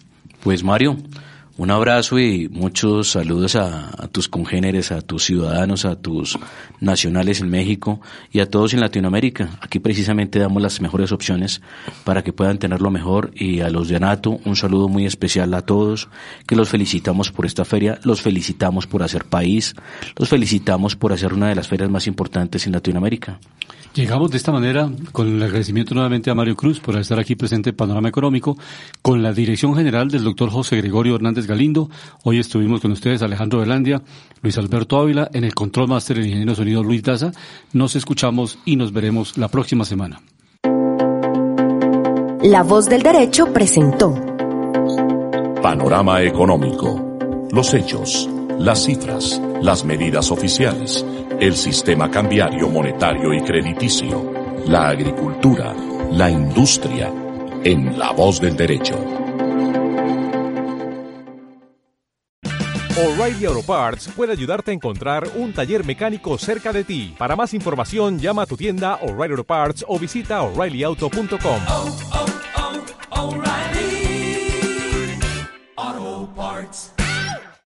Pues 0.44 0.64
Mario, 0.64 0.98
un 1.62 1.70
abrazo 1.70 2.18
y 2.18 2.50
muchos 2.50 3.12
saludos 3.12 3.56
a, 3.56 3.92
tus 4.12 4.28
congéneres, 4.28 4.92
a 4.92 5.02
tus 5.02 5.26
ciudadanos, 5.26 5.86
a 5.86 5.96
tus 5.96 6.40
nacionales 6.80 7.40
en 7.40 7.52
México 7.52 8.02
y 8.32 8.40
a 8.40 8.50
todos 8.50 8.74
en 8.74 8.80
Latinoamérica. 8.80 9.60
Aquí 9.62 9.78
precisamente 9.78 10.40
damos 10.40 10.64
las 10.64 10.82
mejores 10.82 11.12
opciones 11.12 11.62
para 12.04 12.24
que 12.24 12.34
puedan 12.34 12.58
tenerlo 12.58 12.90
mejor 12.90 13.30
y 13.36 13.60
a 13.60 13.70
los 13.70 13.90
de 13.90 14.00
Nato 14.00 14.40
un 14.44 14.56
saludo 14.56 14.90
muy 14.90 15.06
especial 15.06 15.54
a 15.54 15.62
todos, 15.62 16.10
que 16.48 16.56
los 16.56 16.68
felicitamos 16.68 17.32
por 17.32 17.46
esta 17.46 17.64
feria, 17.64 18.00
los 18.04 18.24
felicitamos 18.24 18.88
por 18.88 19.04
hacer 19.04 19.26
país, 19.26 19.76
los 20.18 20.30
felicitamos 20.30 20.96
por 20.96 21.14
hacer 21.14 21.32
una 21.32 21.50
de 21.50 21.56
las 21.56 21.68
ferias 21.68 21.92
más 21.92 22.08
importantes 22.08 22.66
en 22.66 22.72
Latinoamérica. 22.72 23.40
Llegamos 23.94 24.32
de 24.32 24.38
esta 24.38 24.54
manera 24.54 24.90
con 25.12 25.28
el 25.28 25.44
agradecimiento 25.44 25.94
nuevamente 25.94 26.32
a 26.32 26.36
Mario 26.36 26.56
Cruz 26.56 26.80
por 26.80 26.96
estar 26.96 27.20
aquí 27.20 27.36
presente 27.36 27.72
en 27.72 27.76
Panorama 27.76 28.08
Económico, 28.08 28.58
con 29.02 29.22
la 29.22 29.34
dirección 29.34 29.76
general 29.76 30.10
del 30.10 30.24
doctor 30.24 30.50
José 30.50 30.78
Gregorio 30.78 31.16
Hernández 31.16 31.46
Galindo. 31.46 31.90
Hoy 32.24 32.40
estuvimos 32.40 32.80
con 32.80 32.94
ustedes 32.94 33.22
Alejandro 33.22 33.60
Velandia, 33.60 34.02
Luis 34.42 34.58
Alberto 34.58 34.98
Ávila, 34.98 35.30
en 35.34 35.44
el 35.44 35.54
Control 35.54 35.90
Master 35.90 36.20
el 36.20 36.26
ingeniero 36.28 36.56
sonido 36.56 36.84
Luis 36.84 37.04
Daza. 37.04 37.34
Nos 37.74 37.98
escuchamos 37.98 38.60
y 38.64 38.78
nos 38.78 38.94
veremos 38.94 39.38
la 39.38 39.50
próxima 39.50 39.84
semana. 39.84 40.22
La 42.44 42.64
voz 42.64 42.88
del 42.88 43.04
derecho 43.04 43.52
presentó 43.52 44.16
Panorama 45.62 46.24
Económico. 46.24 47.50
Los 47.52 47.74
hechos, 47.74 48.30
las 48.58 48.86
cifras, 48.86 49.42
las 49.62 49.84
medidas 49.84 50.32
oficiales 50.32 51.06
el 51.42 51.56
sistema 51.56 52.10
cambiario 52.12 52.70
monetario 52.70 53.34
y 53.34 53.42
crediticio, 53.42 54.32
la 54.68 54.90
agricultura, 54.90 55.74
la 56.12 56.30
industria, 56.30 57.12
en 57.64 57.98
La 57.98 58.12
Voz 58.12 58.40
del 58.40 58.56
Derecho. 58.56 58.94
O'Reilly 62.96 63.46
Auto 63.46 63.64
Parts 63.64 64.10
puede 64.16 64.34
ayudarte 64.34 64.70
a 64.70 64.76
encontrar 64.76 65.28
un 65.36 65.52
taller 65.52 65.84
mecánico 65.84 66.38
cerca 66.38 66.72
de 66.72 66.84
ti. 66.84 67.16
Para 67.18 67.36
más 67.36 67.56
información, 67.56 68.20
llama 68.20 68.44
a 68.44 68.46
tu 68.46 68.56
tienda 68.56 69.00
O'Reilly 69.02 69.32
Auto 69.32 69.44
Parts 69.44 69.84
o 69.88 69.98
visita 69.98 70.44
oreillyauto.com. 70.44 71.62